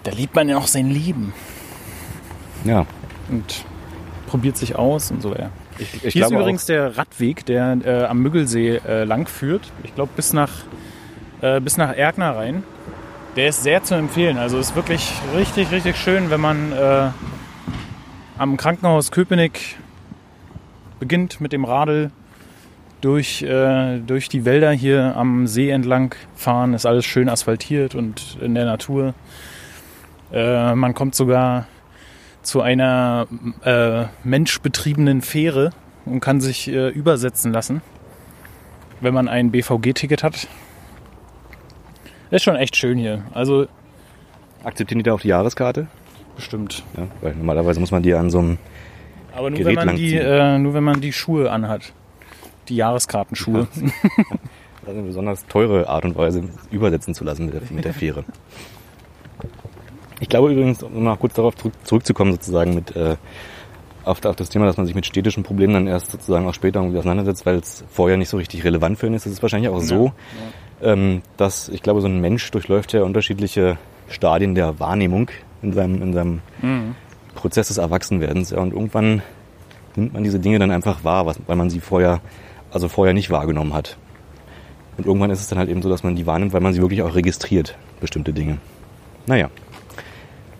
da 0.03 0.11
lebt 0.11 0.35
man 0.35 0.49
ja 0.49 0.57
auch 0.59 0.67
sein 0.67 0.91
Leben 0.91 1.33
Ja, 2.65 2.85
und 3.31 3.65
probiert 4.27 4.57
sich 4.57 4.77
aus 4.77 5.11
und 5.11 5.23
so. 5.23 5.35
Ja. 5.35 5.51
ich, 5.79 6.05
ich 6.05 6.13
Hier 6.13 6.27
ist 6.27 6.33
übrigens 6.33 6.67
der 6.67 6.97
Radweg, 6.97 7.47
der 7.47 7.79
äh, 7.85 8.05
am 8.05 8.21
Müggelsee 8.21 8.81
äh, 8.87 9.05
lang 9.05 9.27
führt. 9.27 9.73
Ich 9.85 9.95
glaube 9.95 10.11
bis 10.17 10.33
nach 10.33 10.51
äh, 11.41 11.61
bis 11.61 11.77
nach 11.77 11.95
Erkner 11.95 12.37
rein. 12.37 12.63
Der 13.37 13.49
ist 13.49 13.63
sehr 13.63 13.83
zu 13.83 13.95
empfehlen. 13.95 14.39
Also 14.39 14.59
ist 14.59 14.75
wirklich 14.75 15.13
richtig, 15.37 15.71
richtig 15.71 15.97
schön, 15.97 16.31
wenn 16.31 16.41
man 16.41 16.73
äh, 16.73 17.09
am 18.39 18.57
Krankenhaus 18.57 19.11
Köpenick 19.11 19.77
beginnt 20.99 21.41
mit 21.41 21.53
dem 21.53 21.65
Radl 21.65 22.11
durch, 23.03 23.43
äh, 23.43 23.99
durch 23.99 24.29
die 24.29 24.45
Wälder 24.47 24.73
hier 24.73 25.15
am 25.17 25.47
See 25.47 25.69
entlang 25.69 26.15
fahren. 26.35 26.73
Ist 26.73 26.87
alles 26.87 27.05
schön 27.05 27.29
asphaltiert 27.29 27.95
und 27.95 28.39
in 28.41 28.55
der 28.55 28.65
Natur. 28.65 29.15
Äh, 30.33 30.75
man 30.75 30.95
kommt 30.95 31.15
sogar 31.15 31.67
zu 32.47 32.63
einer 32.63 33.27
äh, 33.63 34.05
menschbetriebenen 34.25 35.23
Fähre 35.23 35.71
und 36.05 36.21
kann 36.21 36.41
sich 36.41 36.69
äh, 36.69 36.89
übersetzen 36.89 37.53
lassen, 37.53 37.83
wenn 39.01 39.15
man 39.15 39.29
ein 39.29 39.51
BVG-Ticket 39.51 40.23
hat. 40.23 40.49
Ist 42.31 42.45
schon 42.45 42.57
echt 42.57 42.77
schön 42.77 42.99
hier. 42.99 43.25
Also 43.33 43.67
akzeptieren 44.65 44.99
die 44.99 45.05
da 45.05 45.13
auch 45.13 45.21
die 45.21 45.29
Jahreskarte? 45.29 45.89
bestimmt. 46.37 46.85
Ja, 46.97 47.09
weil 47.23 47.35
normalerweise 47.35 47.81
muss 47.81 47.91
man 47.91 48.03
die 48.03 48.15
an 48.15 48.31
so 48.31 48.39
einem 48.39 48.59
Aber 49.35 49.51
nur 49.51 49.59
Gerät 49.59 49.79
wenn, 49.79 49.87
man 49.87 49.97
die, 49.97 50.15
äh, 50.15 50.59
nur 50.59 50.75
wenn 50.75 50.85
man 50.85 51.01
die 51.01 51.13
Schuhe 51.13 51.51
anhat. 51.51 51.93
Die 52.69 52.77
Jahreskartenschuhe. 52.77 53.67
Das 54.83 54.95
ist 54.95 54.99
eine 55.01 55.09
besonders 55.09 55.47
teure 55.47 55.89
Art 55.89 56.05
und 56.05 56.15
Weise, 56.15 56.45
übersetzen 56.71 57.13
zu 57.13 57.25
lassen 57.25 57.47
mit 57.47 57.55
der, 57.55 57.63
mit 57.73 57.85
der 57.85 57.93
Fähre. 57.93 58.25
Ich 60.21 60.29
glaube 60.29 60.53
übrigens, 60.53 60.83
um 60.83 61.05
noch 61.05 61.19
kurz 61.19 61.35
darauf 61.35 61.55
zurück, 61.57 61.75
zurückzukommen, 61.85 62.33
sozusagen 62.33 62.75
mit 62.75 62.97
äh, 62.97 63.17
auf, 64.05 64.25
auf 64.25 64.37
das 64.37 64.49
Thema, 64.49 64.67
dass 64.67 64.77
man 64.77 64.87
sich 64.87 64.95
mit 64.95 65.05
städtischen 65.05 65.43
Problemen 65.43 65.75
dann 65.75 65.87
erst 65.87 66.13
sozusagen 66.13 66.47
auch 66.47 66.55
später 66.55 66.81
irgendwie 66.81 66.99
auseinandersetzt, 66.99 67.45
weil 67.45 67.57
es 67.57 67.85
vorher 67.91 68.17
nicht 68.17 68.29
so 68.29 68.37
richtig 68.37 68.65
relevant 68.65 68.99
für 68.99 69.09
ihn 69.09 69.15
ist. 69.15 69.27
Es 69.27 69.33
ist 69.33 69.43
wahrscheinlich 69.43 69.71
auch 69.71 69.81
so, 69.81 70.07
ja, 70.07 70.13
ja. 70.87 70.93
Ähm, 70.93 71.23
dass 71.37 71.69
ich 71.69 71.83
glaube, 71.83 72.01
so 72.01 72.07
ein 72.07 72.21
Mensch 72.21 72.51
durchläuft 72.51 72.93
ja 72.93 73.03
unterschiedliche 73.03 73.79
Stadien 74.09 74.55
der 74.55 74.79
Wahrnehmung 74.79 75.31
in 75.63 75.73
seinem, 75.73 76.03
in 76.03 76.13
seinem 76.13 76.41
mhm. 76.63 76.95
Prozess 77.35 77.69
des 77.69 77.79
Erwachsenwerdens. 77.79 78.51
Ja, 78.51 78.59
und 78.59 78.73
irgendwann 78.73 79.23
nimmt 79.97 80.13
man 80.13 80.23
diese 80.23 80.39
Dinge 80.39 80.59
dann 80.59 80.71
einfach 80.71 81.03
wahr, 81.03 81.27
was, 81.27 81.41
weil 81.47 81.57
man 81.57 81.71
sie 81.71 81.81
vorher, 81.81 82.21
also 82.71 82.89
vorher 82.89 83.15
nicht 83.15 83.31
wahrgenommen 83.31 83.75
hat. 83.75 83.97
Und 84.97 85.07
irgendwann 85.07 85.31
ist 85.31 85.41
es 85.41 85.49
dann 85.49 85.59
halt 85.59 85.69
eben 85.69 85.83
so, 85.83 85.89
dass 85.89 86.03
man 86.03 86.17
die 86.17 86.27
wahrnimmt, 86.27 86.53
weil 86.53 86.61
man 86.61 86.73
sie 86.73 86.81
wirklich 86.81 87.03
auch 87.03 87.15
registriert, 87.15 87.77
bestimmte 88.01 88.33
Dinge. 88.33 88.59
Naja, 89.27 89.51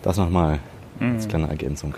das 0.07 0.17
nochmal 0.17 0.59
mhm. 0.99 1.13
als 1.13 1.27
kleine 1.27 1.49
Ergänzung. 1.49 1.93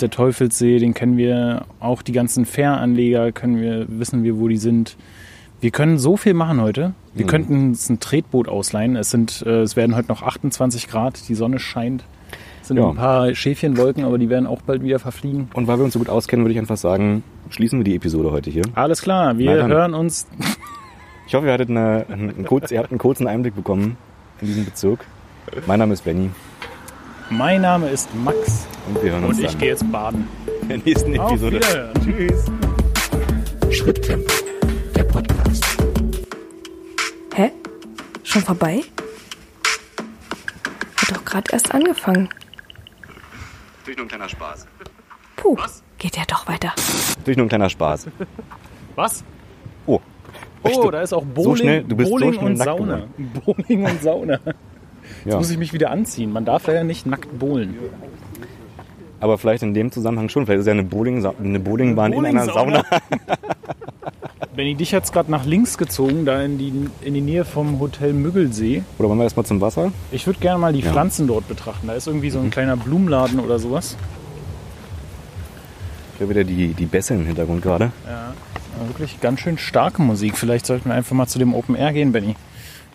Der 0.00 0.10
Teufelssee, 0.10 0.78
den 0.78 0.94
kennen 0.94 1.16
wir, 1.16 1.64
auch 1.80 2.02
die 2.02 2.12
ganzen 2.12 2.44
Fähranleger 2.44 3.32
können 3.32 3.60
wir, 3.60 3.86
wissen 3.88 4.22
wir, 4.22 4.38
wo 4.38 4.46
die 4.46 4.56
sind. 4.56 4.96
Wir 5.60 5.72
können 5.72 5.98
so 5.98 6.16
viel 6.16 6.34
machen 6.34 6.60
heute. 6.60 6.94
Wir 7.14 7.24
mhm. 7.24 7.30
könnten 7.30 7.68
uns 7.70 7.88
ein 7.88 7.98
Tretboot 7.98 8.48
ausleihen. 8.48 8.94
Es 8.94 9.10
sind, 9.10 9.42
äh, 9.44 9.62
es 9.62 9.74
werden 9.74 9.96
heute 9.96 10.08
noch 10.08 10.22
28 10.22 10.86
Grad, 10.88 11.28
die 11.28 11.34
Sonne 11.34 11.58
scheint. 11.58 12.04
Es 12.62 12.68
sind 12.68 12.76
ja. 12.76 12.88
ein 12.88 12.94
paar 12.94 13.34
Schäfchenwolken, 13.34 14.04
aber 14.04 14.18
die 14.18 14.28
werden 14.28 14.46
auch 14.46 14.62
bald 14.62 14.82
wieder 14.82 14.98
verfliegen. 14.98 15.48
Und 15.54 15.66
weil 15.66 15.78
wir 15.78 15.84
uns 15.84 15.94
so 15.94 15.98
gut 15.98 16.10
auskennen, 16.10 16.44
würde 16.44 16.52
ich 16.52 16.58
einfach 16.60 16.76
sagen, 16.76 17.24
schließen 17.48 17.78
wir 17.80 17.84
die 17.84 17.96
Episode 17.96 18.30
heute 18.30 18.50
hier. 18.50 18.62
Alles 18.74 19.02
klar, 19.02 19.38
wir 19.38 19.56
Nein, 19.56 19.68
hören 19.68 19.94
uns. 19.94 20.28
Ich 21.26 21.34
hoffe, 21.34 21.46
ihr 21.46 21.52
hattet 21.52 21.70
eine, 21.70 22.06
einen, 22.08 22.44
kurz, 22.44 22.70
ihr 22.70 22.78
habt 22.78 22.90
einen 22.90 22.98
kurzen 22.98 23.26
Einblick 23.26 23.56
bekommen 23.56 23.96
in 24.40 24.46
diesen 24.46 24.64
Bezug. 24.64 25.00
Mein 25.66 25.78
Name 25.78 25.94
ist 25.94 26.04
Benny. 26.04 26.30
Mein 27.30 27.60
Name 27.60 27.88
ist 27.90 28.08
Max. 28.14 28.66
Und 28.86 29.02
wir 29.02 29.12
hören 29.12 29.24
uns 29.24 29.38
Und 29.38 29.44
ich 29.44 29.58
gehe 29.58 29.68
jetzt 29.68 29.90
baden. 29.92 30.26
In 30.62 30.68
der 30.68 30.78
nächsten 30.78 31.14
Episode. 31.14 31.60
Auf 31.94 32.04
Tschüss. 32.04 32.44
Schritttempo, 33.70 34.32
der 34.96 35.04
Podcast. 35.04 35.64
Hä? 37.34 37.50
Schon 38.24 38.42
vorbei? 38.42 38.82
Hat 40.96 41.10
doch 41.16 41.24
gerade 41.24 41.52
erst 41.52 41.74
angefangen. 41.74 42.30
Durch 43.84 43.96
nur 43.96 44.06
ein 44.06 44.08
kleiner 44.08 44.28
Spaß. 44.28 44.66
Puh, 45.36 45.56
Was? 45.58 45.82
geht 45.98 46.16
ja 46.16 46.22
doch 46.26 46.48
weiter. 46.48 46.72
Durch 47.24 47.36
nur 47.36 47.44
ein 47.46 47.50
kleiner 47.50 47.68
Spaß. 47.68 48.06
Was? 48.94 49.22
Oh. 49.86 50.00
Oh, 50.62 50.90
da 50.90 51.02
ist 51.02 51.12
auch 51.12 51.24
Bowling, 51.24 51.44
so 51.44 51.56
schnell, 51.56 51.84
du 51.84 51.96
bist 51.96 52.10
Bowling 52.10 52.32
so 52.32 52.38
schnell 52.38 52.50
und 52.50 52.56
Sauna. 52.56 53.02
Bowling 53.44 53.84
und 53.84 54.02
Sauna. 54.02 54.40
Jetzt 55.24 55.32
ja. 55.32 55.38
muss 55.38 55.50
ich 55.50 55.58
mich 55.58 55.72
wieder 55.72 55.90
anziehen. 55.90 56.32
Man 56.32 56.44
darf 56.44 56.68
ja 56.68 56.84
nicht 56.84 57.06
nackt 57.06 57.38
bowlen. 57.38 57.76
Aber 59.20 59.38
vielleicht 59.38 59.62
in 59.62 59.74
dem 59.74 59.90
Zusammenhang 59.90 60.28
schon. 60.28 60.46
Vielleicht 60.46 60.60
ist 60.60 60.66
ja 60.66 60.72
eine, 60.72 60.84
Bowling, 60.84 61.24
eine 61.24 61.60
Bowlingbahn 61.60 62.12
Bowling 62.12 62.30
in 62.32 62.38
einer 62.38 62.52
Sauna. 62.52 62.84
Benny, 64.58 64.74
dich 64.74 64.92
hat 64.92 65.04
es 65.04 65.12
gerade 65.12 65.30
nach 65.30 65.44
links 65.44 65.78
gezogen, 65.78 66.24
da 66.24 66.42
in 66.42 66.58
die, 66.58 66.72
in 67.02 67.14
die 67.14 67.20
Nähe 67.20 67.44
vom 67.44 67.78
Hotel 67.78 68.12
Müggelsee. 68.12 68.82
Oder 68.98 69.08
wollen 69.08 69.18
wir 69.18 69.24
erstmal 69.24 69.46
zum 69.46 69.60
Wasser? 69.60 69.92
Ich 70.10 70.26
würde 70.26 70.40
gerne 70.40 70.58
mal 70.58 70.72
die 70.72 70.80
ja. 70.80 70.90
Pflanzen 70.90 71.28
dort 71.28 71.46
betrachten. 71.46 71.86
Da 71.86 71.94
ist 71.94 72.08
irgendwie 72.08 72.30
so 72.30 72.40
ein 72.40 72.46
mhm. 72.46 72.50
kleiner 72.50 72.76
Blumenladen 72.76 73.38
oder 73.38 73.60
sowas. 73.60 73.96
Ich 76.14 76.20
höre 76.20 76.30
wieder 76.30 76.42
die, 76.42 76.74
die 76.74 76.86
Bässe 76.86 77.14
im 77.14 77.24
Hintergrund 77.24 77.62
gerade. 77.62 77.92
Ja, 78.04 78.34
wirklich 78.88 79.20
ganz 79.20 79.38
schön 79.38 79.58
starke 79.58 80.02
Musik. 80.02 80.36
Vielleicht 80.36 80.66
sollten 80.66 80.88
wir 80.88 80.94
einfach 80.96 81.14
mal 81.14 81.28
zu 81.28 81.38
dem 81.38 81.54
Open 81.54 81.76
Air 81.76 81.92
gehen, 81.92 82.10
Benny. 82.10 82.34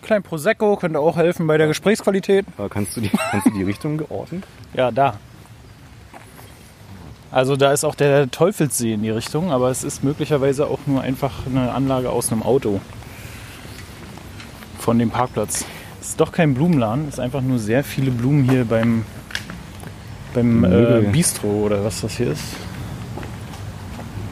Klein 0.04 0.22
Prosecco 0.22 0.76
könnte 0.76 1.00
auch 1.00 1.16
helfen 1.16 1.46
bei 1.46 1.56
der 1.56 1.66
Gesprächsqualität. 1.66 2.44
Aber 2.58 2.68
kannst 2.68 2.94
du 2.96 3.00
die, 3.00 3.08
kannst 3.08 3.46
du 3.46 3.50
die 3.50 3.62
Richtung 3.62 3.96
geordnen? 3.96 4.42
Ja, 4.74 4.90
da. 4.90 5.14
Also 7.30 7.54
da 7.54 7.72
ist 7.72 7.84
auch 7.84 7.94
der 7.94 8.28
Teufelssee 8.28 8.94
in 8.94 9.04
die 9.04 9.10
Richtung, 9.10 9.52
aber 9.52 9.70
es 9.70 9.84
ist 9.84 10.02
möglicherweise 10.02 10.66
auch 10.66 10.80
nur 10.86 11.00
einfach 11.00 11.46
eine 11.46 11.72
Anlage 11.72 12.10
aus 12.10 12.32
einem 12.32 12.42
Auto. 12.42 12.80
Von 14.80 14.98
dem 14.98 15.10
Parkplatz. 15.10 15.64
Es 16.00 16.08
ist 16.08 16.20
doch 16.20 16.32
kein 16.32 16.54
Blumenladen, 16.54 17.06
es 17.06 17.14
ist 17.14 17.20
einfach 17.20 17.40
nur 17.40 17.60
sehr 17.60 17.84
viele 17.84 18.10
Blumen 18.10 18.50
hier 18.50 18.64
beim, 18.64 19.04
beim 20.34 20.64
äh, 20.64 21.02
Bistro 21.12 21.46
oder 21.46 21.84
was 21.84 22.00
das 22.00 22.16
hier 22.16 22.32
ist. 22.32 22.56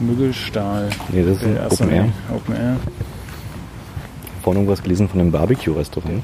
Müggelstahl. 0.01 0.89
Nee, 1.07 1.23
das 1.23 1.41
ist 1.41 1.81
Open 1.81 1.89
Air. 1.93 2.09
Open 2.35 2.55
Air 2.55 2.77
vorhin 4.43 4.61
irgendwas 4.61 4.83
gelesen 4.83 5.07
von 5.07 5.21
einem 5.21 5.31
Barbecue-Restaurant. 5.31 6.21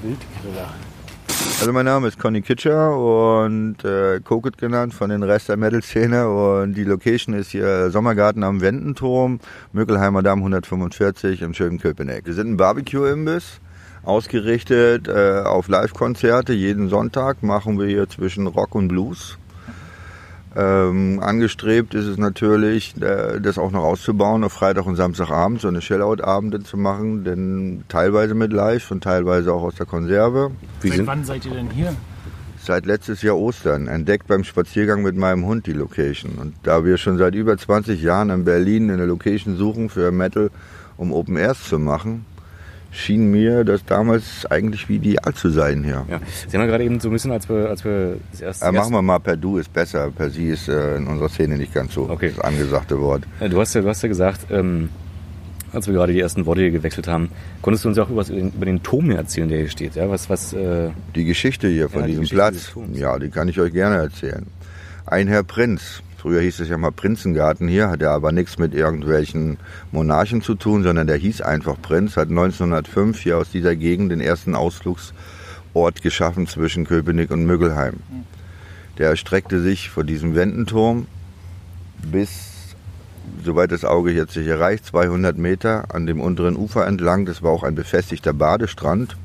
Also 1.59 1.71
mein 1.71 1.85
Name 1.85 2.07
ist 2.07 2.19
Conny 2.19 2.41
Kitscher 2.41 2.95
und 2.95 3.83
äh, 3.85 4.19
Kokut 4.19 4.57
genannt 4.57 4.93
von 4.93 5.09
den 5.09 5.23
Rest 5.23 5.49
der 5.49 5.55
Metal-Szene 5.55 6.29
und 6.29 6.73
die 6.73 6.83
Location 6.83 7.33
ist 7.33 7.51
hier 7.51 7.89
Sommergarten 7.91 8.43
am 8.43 8.59
Wendenturm, 8.59 9.39
Möckelheimer 9.71 10.21
Damm 10.21 10.39
145 10.39 11.41
im 11.41 11.53
schönen 11.53 11.79
Köpenick. 11.79 12.25
Wir 12.25 12.33
sind 12.33 12.51
ein 12.51 12.57
Barbecue-Imbiss, 12.57 13.61
ausgerichtet 14.03 15.07
äh, 15.07 15.41
auf 15.45 15.69
Live-Konzerte. 15.69 16.51
Jeden 16.51 16.89
Sonntag 16.89 17.41
machen 17.41 17.79
wir 17.79 17.87
hier 17.87 18.09
zwischen 18.09 18.47
Rock 18.47 18.75
und 18.75 18.89
Blues. 18.89 19.38
Ähm, 20.55 21.19
angestrebt 21.21 21.93
ist 21.93 22.05
es 22.05 22.17
natürlich, 22.17 22.99
äh, 23.01 23.39
das 23.39 23.59
auch 23.59 23.71
noch 23.71 23.83
auszubauen, 23.83 24.43
auf 24.43 24.53
Freitag 24.53 24.87
und 24.87 24.95
Samstagabend 24.95 25.61
so 25.61 25.67
eine 25.67 25.81
Shellout-Abende 25.81 26.63
zu 26.63 26.75
machen, 26.75 27.23
denn 27.23 27.83
teilweise 27.87 28.33
mit 28.33 28.51
Live 28.51 28.89
und 28.89 29.03
teilweise 29.03 29.53
auch 29.53 29.61
aus 29.61 29.75
der 29.75 29.85
Konserve. 29.85 30.51
Wie 30.81 30.89
Seit 30.89 31.05
wann 31.05 31.23
seid 31.23 31.45
ihr 31.45 31.53
denn 31.53 31.69
hier? 31.69 31.95
Seit 32.61 32.87
letztes 32.87 33.21
Jahr 33.21 33.37
Ostern, 33.37 33.87
entdeckt 33.87 34.27
beim 34.27 34.43
Spaziergang 34.43 35.03
mit 35.03 35.15
meinem 35.15 35.45
Hund 35.45 35.67
die 35.67 35.73
Location. 35.73 36.33
Und 36.39 36.55
da 36.63 36.83
wir 36.83 36.97
schon 36.97 37.17
seit 37.17 37.35
über 37.35 37.57
20 37.57 38.01
Jahren 38.01 38.31
in 38.31 38.43
Berlin 38.43 38.89
eine 38.89 39.05
Location 39.05 39.55
suchen 39.55 39.89
für 39.89 40.11
Metal, 40.11 40.49
um 40.97 41.13
Open 41.13 41.37
Airs 41.37 41.63
zu 41.63 41.79
machen, 41.79 42.25
schien 42.91 43.29
mir 43.31 43.63
das 43.63 43.85
damals 43.85 44.45
eigentlich 44.49 44.89
wie 44.89 44.95
ideal 44.95 45.33
zu 45.33 45.49
sein 45.49 45.83
hier. 45.83 46.05
Ja. 46.09 46.19
Sie 46.47 46.57
haben 46.57 46.63
ja 46.63 46.67
gerade 46.67 46.83
eben 46.83 46.99
so 46.99 47.09
ein 47.09 47.11
bisschen, 47.11 47.31
als 47.31 47.47
wir, 47.47 47.69
als 47.69 47.85
wir 47.85 48.17
das 48.31 48.41
erste... 48.41 48.65
Ja, 48.65 48.71
machen 48.71 48.93
wir 48.93 49.01
mal 49.01 49.19
per 49.19 49.37
Du 49.37 49.57
ist 49.57 49.71
besser, 49.71 50.09
per 50.11 50.29
Sie 50.29 50.47
ist 50.47 50.67
äh, 50.67 50.97
in 50.97 51.07
unserer 51.07 51.29
Szene 51.29 51.57
nicht 51.57 51.73
ganz 51.73 51.93
so 51.93 52.09
okay. 52.09 52.31
das 52.35 52.43
angesagte 52.43 52.99
Wort. 52.99 53.23
Du 53.39 53.59
hast 53.59 53.75
ja, 53.75 53.81
du 53.81 53.89
hast 53.89 54.01
ja 54.01 54.09
gesagt, 54.09 54.47
ähm, 54.49 54.89
als 55.71 55.87
wir 55.87 55.93
gerade 55.93 56.13
die 56.13 56.19
ersten 56.19 56.45
Worte 56.45 56.61
hier 56.61 56.71
gewechselt 56.71 57.07
haben, 57.07 57.29
konntest 57.61 57.85
du 57.85 57.89
uns 57.89 57.97
ja 57.97 58.03
auch 58.03 58.09
über, 58.09 58.27
über 58.27 58.65
den 58.65 58.81
Turm 58.81 59.11
erzählen, 59.11 59.49
der 59.49 59.59
hier 59.59 59.69
steht. 59.69 59.95
Ja? 59.95 60.09
Was, 60.09 60.29
was, 60.29 60.53
äh 60.53 60.89
die 61.15 61.25
Geschichte 61.25 61.67
hier 61.67 61.89
von 61.89 62.01
ja, 62.01 62.07
diesem 62.07 62.23
die 62.23 62.33
Platz, 62.33 62.73
ja, 62.93 63.19
die 63.19 63.29
kann 63.29 63.47
ich 63.47 63.59
euch 63.59 63.71
gerne 63.71 63.97
erzählen. 63.97 64.47
Ein 65.05 65.27
Herr 65.27 65.43
Prinz, 65.43 66.01
Früher 66.21 66.41
hieß 66.41 66.59
es 66.59 66.67
ja 66.67 66.77
mal 66.77 66.91
Prinzengarten 66.91 67.69
hier, 67.69 67.89
hat 67.89 68.01
ja 68.01 68.13
aber 68.13 68.33
nichts 68.33 68.57
mit 68.57 68.73
irgendwelchen 68.73 69.57
Monarchen 69.93 70.41
zu 70.41 70.55
tun, 70.55 70.83
sondern 70.83 71.07
der 71.07 71.15
hieß 71.15 71.39
einfach 71.39 71.81
Prinz, 71.81 72.17
hat 72.17 72.27
1905 72.27 73.17
hier 73.17 73.37
aus 73.37 73.51
dieser 73.51 73.77
Gegend 73.77 74.11
den 74.11 74.19
ersten 74.19 74.53
Ausflugsort 74.53 76.01
geschaffen 76.01 76.45
zwischen 76.45 76.85
Köpenick 76.85 77.31
und 77.31 77.45
Müggelheim. 77.45 78.01
Der 78.97 79.11
erstreckte 79.11 79.61
sich 79.61 79.89
von 79.89 80.05
diesem 80.05 80.35
Wendenturm 80.35 81.07
bis, 82.11 82.75
soweit 83.45 83.71
das 83.71 83.85
Auge 83.85 84.11
jetzt 84.11 84.33
sich 84.33 84.47
erreicht, 84.47 84.87
200 84.87 85.37
Meter 85.37 85.95
an 85.95 86.05
dem 86.05 86.19
unteren 86.19 86.57
Ufer 86.57 86.85
entlang. 86.85 87.27
Das 87.27 87.43
war 87.43 87.51
auch 87.51 87.63
ein 87.63 87.75
befestigter 87.75 88.33
Badestrand 88.33 89.15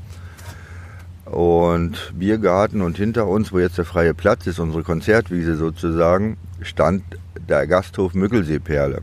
und 1.25 2.13
Biergarten 2.17 2.83
und 2.83 2.97
hinter 2.97 3.27
uns, 3.27 3.53
wo 3.53 3.59
jetzt 3.59 3.79
der 3.79 3.85
freie 3.85 4.15
Platz 4.15 4.47
ist, 4.47 4.61
unsere 4.61 4.85
Konzertwiese 4.85 5.57
sozusagen, 5.57 6.37
stand 6.65 7.03
der 7.49 7.67
Gasthof 7.67 8.15
Mückelseeperle. 8.15 9.03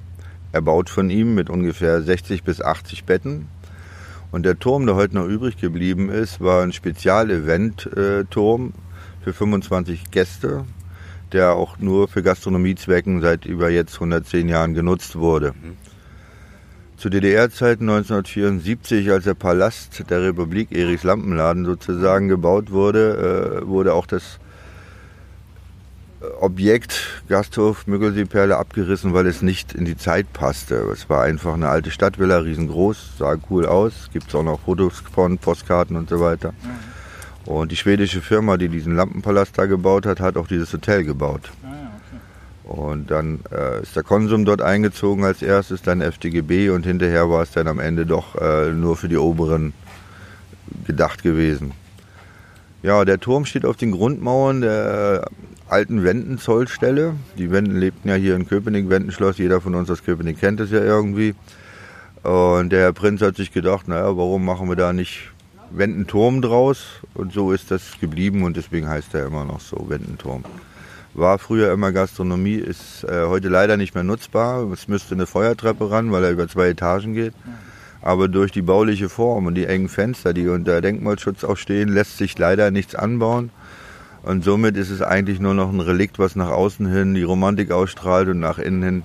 Erbaut 0.52 0.90
von 0.90 1.10
ihm 1.10 1.36
mit 1.36 1.50
ungefähr 1.50 2.02
60 2.02 2.44
bis 2.44 2.62
80 2.62 3.06
Betten. 3.06 3.48
Und 4.32 4.44
der 4.44 4.60
Turm, 4.60 4.86
der 4.86 4.96
heute 4.96 5.16
noch 5.16 5.28
übrig 5.28 5.58
geblieben 5.58 6.10
ist, 6.10 6.42
war 6.42 6.64
ein 6.64 6.74
Spezialevent-Turm 6.74 8.74
für 9.24 9.34
25 9.34 10.12
Gäste, 10.12 10.66
der 11.32 11.54
auch 11.54 11.80
nur 11.80 12.08
für 12.08 12.24
Gastronomiezwecken 12.24 13.22
seit 13.22 13.46
über 13.46 13.70
jetzt 13.70 13.96
110 13.96 14.50
Jahren 14.50 14.74
genutzt 14.74 15.18
wurde. 15.18 15.54
Mhm. 15.54 15.78
Zu 17.02 17.10
DDR-Zeiten 17.10 17.90
1974, 17.90 19.10
als 19.10 19.24
der 19.24 19.34
Palast 19.34 20.08
der 20.12 20.22
Republik 20.22 20.72
Erichs 20.72 21.04
Lampenladen 21.04 21.66
sozusagen 21.66 22.28
gebaut 22.28 22.70
wurde, 22.70 23.64
äh, 23.64 23.68
wurde 23.68 23.96
auch 23.96 24.06
das 24.06 24.38
Objekt 26.40 27.24
Gasthof 27.30 27.88
Müggelseeperle 27.88 28.58
abgerissen, 28.58 29.14
weil 29.14 29.26
es 29.26 29.42
nicht 29.42 29.74
in 29.74 29.86
die 29.86 29.98
Zeit 29.98 30.32
passte. 30.34 30.76
Es 30.94 31.10
war 31.10 31.24
einfach 31.24 31.54
eine 31.54 31.70
alte 31.70 31.92
Stadtvilla, 31.92 32.40
riesengroß, 32.40 33.18
sah 33.18 33.38
cool 33.50 33.66
aus. 33.66 34.10
Gibt 34.14 34.30
es 34.30 34.36
auch 34.36 34.44
noch 34.44 34.60
Fotos 34.60 35.04
von, 35.14 35.38
Postkarten 35.38 35.96
und 35.96 36.10
so 36.10 36.20
weiter. 36.20 36.52
Mhm. 36.52 37.52
Und 37.52 37.72
die 37.72 37.76
schwedische 37.76 38.22
Firma, 38.22 38.58
die 38.58 38.70
diesen 38.70 38.96
Lampenpalast 38.96 39.58
da 39.58 39.66
gebaut 39.66 40.06
hat, 40.06 40.20
hat 40.20 40.38
auch 40.38 40.48
dieses 40.48 40.72
Hotel 40.74 41.04
gebaut. 41.04 41.52
Ah, 41.64 41.68
okay. 42.68 42.82
Und 42.82 43.10
dann 43.10 43.40
äh, 43.52 43.82
ist 43.82 43.96
der 43.96 44.04
Konsum 44.04 44.46
dort 44.46 44.62
eingezogen 44.62 45.26
als 45.26 45.42
erstes, 45.42 45.82
dann 45.82 46.02
FDGB 46.02 46.70
und 46.70 46.86
hinterher 46.86 47.30
war 47.30 47.42
es 47.42 47.52
dann 47.52 47.68
am 47.68 47.80
Ende 47.80 48.06
doch 48.06 48.36
äh, 48.36 48.72
nur 48.72 48.96
für 48.96 49.08
die 49.08 49.18
Oberen 49.18 49.74
gedacht 50.86 51.24
gewesen. 51.24 51.72
Ja, 52.84 53.06
der 53.06 53.20
Turm 53.20 53.46
steht 53.46 53.66
auf 53.66 53.78
den 53.78 53.92
Grundmauern 53.92 54.62
der 54.62 55.28
alten 55.72 56.04
Wendenzollstelle. 56.04 57.16
Die 57.38 57.50
Wenden 57.50 57.78
lebten 57.78 58.10
ja 58.10 58.16
hier 58.16 58.36
in 58.36 58.48
Köpenick, 58.48 58.90
Wendenschloss. 58.90 59.38
Jeder 59.38 59.62
von 59.62 59.74
uns 59.74 59.90
aus 59.90 60.04
Köpenick 60.04 60.40
kennt 60.40 60.60
es 60.60 60.70
ja 60.72 60.84
irgendwie. 60.84 61.34
Und 62.24 62.72
der 62.72 62.82
Herr 62.82 62.94
Prinz 62.94 63.22
hat 63.22 63.38
sich 63.38 63.52
gedacht, 63.52 63.88
naja, 63.88 64.18
warum 64.18 64.46
machen 64.46 64.68
wir 64.68 64.76
da 64.76 64.92
nicht 64.92 65.32
Wendenturm 65.72 66.42
draus? 66.42 66.86
Und 67.14 67.32
so 67.34 67.52
ist 67.52 67.72
das 67.72 68.00
geblieben 68.00 68.44
und 68.44 68.58
deswegen 68.58 68.88
heißt 68.88 69.14
er 69.16 69.26
immer 69.26 69.46
noch 69.46 69.62
so, 69.62 69.90
Wendenturm. 69.90 70.44
War 71.14 71.40
früher 71.40 71.72
immer 71.72 71.92
Gastronomie, 71.92 72.56
ist 72.56 73.04
äh, 73.06 73.26
heute 73.26 73.50
leider 73.50 73.78
nicht 73.78 73.96
mehr 73.96 74.04
nutzbar. 74.04 74.70
Es 74.72 74.88
müsste 74.88 75.16
eine 75.16 75.26
Feuertreppe 75.26 75.90
ran, 75.90 76.12
weil 76.12 76.24
er 76.26 76.32
über 76.32 76.48
zwei 76.48 76.70
Etagen 76.70 77.14
geht. 77.14 77.34
Aber 78.02 78.28
durch 78.28 78.52
die 78.52 78.62
bauliche 78.62 79.10
Form 79.10 79.46
und 79.46 79.56
die 79.56 79.66
engen 79.66 79.90
Fenster, 79.90 80.34
die 80.34 80.48
unter 80.48 80.82
Denkmalschutz 80.82 81.44
auch 81.44 81.58
stehen, 81.58 81.90
lässt 81.90 82.18
sich 82.18 82.38
leider 82.38 82.72
nichts 82.72 82.96
anbauen. 82.96 83.52
Und 84.24 84.44
somit 84.44 84.78
ist 84.78 84.90
es 84.90 85.02
eigentlich 85.02 85.40
nur 85.40 85.54
noch 85.54 85.72
ein 85.72 85.80
Relikt, 85.80 86.20
was 86.20 86.36
nach 86.36 86.50
außen 86.50 86.86
hin 86.88 87.16
die 87.16 87.24
Romantik 87.24 87.72
ausstrahlt 87.72 88.28
und 88.30 88.40
nach 88.40 88.60
innen 88.60 88.84
hin 88.84 89.04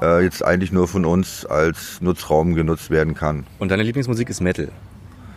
äh, 0.00 0.22
jetzt 0.24 0.44
eigentlich 0.44 0.72
nur 0.72 0.88
von 0.88 1.04
uns 1.04 1.44
als 1.44 2.00
Nutzraum 2.00 2.54
genutzt 2.54 2.90
werden 2.90 3.14
kann. 3.14 3.44
Und 3.58 3.70
deine 3.70 3.82
Lieblingsmusik 3.82 4.30
ist 4.30 4.40
Metal? 4.40 4.68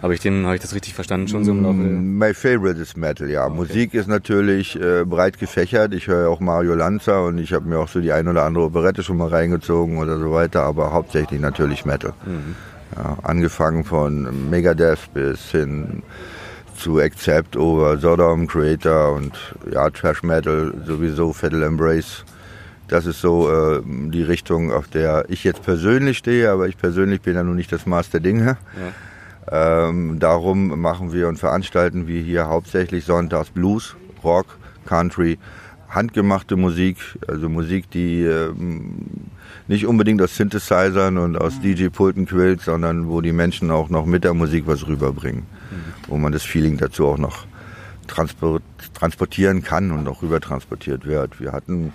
Habe 0.02 0.14
ich, 0.14 0.22
den, 0.22 0.46
hab 0.46 0.54
ich 0.54 0.62
das 0.62 0.74
richtig 0.74 0.94
verstanden 0.94 1.28
schon 1.28 1.44
so 1.44 1.52
im 1.52 1.62
Laufe? 1.62 1.76
My 1.78 2.34
favorite 2.34 2.80
is 2.80 2.96
Metal, 2.96 3.30
ja. 3.30 3.46
Okay. 3.46 3.56
Musik 3.56 3.94
ist 3.94 4.08
natürlich 4.08 4.80
äh, 4.80 5.04
breit 5.04 5.40
gefächert. 5.40 5.94
Ich 5.94 6.08
höre 6.08 6.30
auch 6.30 6.40
Mario 6.40 6.74
Lanza 6.74 7.20
und 7.20 7.38
ich 7.38 7.52
habe 7.52 7.68
mir 7.68 7.80
auch 7.80 7.90
so 7.90 8.00
die 8.00 8.14
ein 8.14 8.30
oder 8.30 8.46
andere 8.46 8.64
Operette 8.64 9.04
schon 9.04 9.18
mal 9.18 9.28
reingezogen 9.28 9.98
oder 9.98 10.18
so 10.18 10.32
weiter, 10.32 10.64
aber 10.64 10.94
hauptsächlich 10.94 11.42
natürlich 11.42 11.84
Metal. 11.84 12.14
Mhm. 12.26 12.56
Ja, 12.96 13.18
angefangen 13.24 13.84
von 13.84 14.50
Megadeth 14.50 15.14
bis 15.14 15.52
hin 15.52 16.02
zu 16.80 17.00
Accept 17.00 17.58
over 17.58 17.98
Sodom, 17.98 18.48
Creator 18.48 19.14
und 19.14 19.34
ja, 19.72 19.90
Trash 19.90 20.24
Metal, 20.24 20.74
sowieso 20.86 21.34
Fatal 21.34 21.64
Embrace. 21.64 22.24
Das 22.88 23.06
ist 23.06 23.22
so 23.22 23.52
äh, 23.52 23.82
die 23.86 24.24
Richtung, 24.24 24.72
auf 24.72 24.88
der 24.88 25.26
ich 25.28 25.44
jetzt 25.44 25.62
persönlich 25.62 26.18
stehe, 26.18 26.50
aber 26.50 26.68
ich 26.68 26.78
persönlich 26.78 27.22
bin 27.22 27.36
ja 27.36 27.44
nun 27.44 27.56
nicht 27.56 27.72
das 27.72 27.86
Maß 27.86 28.10
der 28.10 28.22
Dinge. 28.22 28.58
Ja. 29.52 29.90
Ähm, 29.90 30.20
darum 30.20 30.80
machen 30.80 31.12
wir 31.12 31.28
und 31.28 31.38
veranstalten 31.38 32.08
wir 32.08 32.22
hier 32.22 32.48
hauptsächlich 32.48 33.06
sonntags 33.06 33.50
Blues, 33.50 33.96
Rock, 34.24 34.58
Country, 34.86 35.38
handgemachte 35.90 36.56
Musik, 36.56 36.98
also 37.28 37.50
Musik, 37.50 37.90
die 37.90 38.24
ähm, 38.24 38.96
nicht 39.68 39.86
unbedingt 39.86 40.22
aus 40.22 40.36
Synthesizern 40.36 41.18
und 41.18 41.38
aus 41.38 41.58
mhm. 41.58 41.76
DJ-Pulten 41.76 42.26
quillt, 42.26 42.62
sondern 42.62 43.08
wo 43.10 43.22
die 43.22 43.34
Menschen 43.34 43.72
auch 43.72 43.90
noch 43.90 44.06
mit 44.06 44.24
der 44.24 44.34
Musik 44.34 44.64
was 44.68 44.88
rüberbringen, 44.88 45.42
mhm. 45.72 45.94
wo 46.08 46.18
man 46.18 46.32
das 46.32 46.44
Feeling 46.44 46.78
dazu 46.78 47.08
auch 47.08 47.18
noch 47.18 47.46
transportieren 48.08 49.64
kann 49.64 49.92
und 49.92 50.08
auch 50.08 50.22
rüber 50.22 50.40
transportiert 50.40 51.06
wird. 51.06 51.40
Wir 51.40 51.52
hatten 51.52 51.94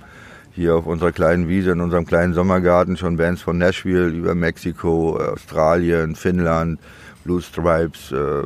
hier 0.55 0.77
auf 0.77 0.87
unserer 0.87 1.11
kleinen 1.11 1.49
Wiese, 1.49 1.73
in 1.73 1.81
unserem 1.81 2.07
kleinen 2.07 2.33
Sommergarten 2.33 2.97
schon 2.97 3.17
Bands 3.17 3.43
von 3.43 3.59
Nashville 3.59 4.07
über 4.07 4.35
Mexiko, 4.37 5.19
Australien, 5.19 6.15
Finnland, 6.15 6.79
Blue 7.25 7.41
Stripes, 7.41 8.13
äh, 8.13 8.43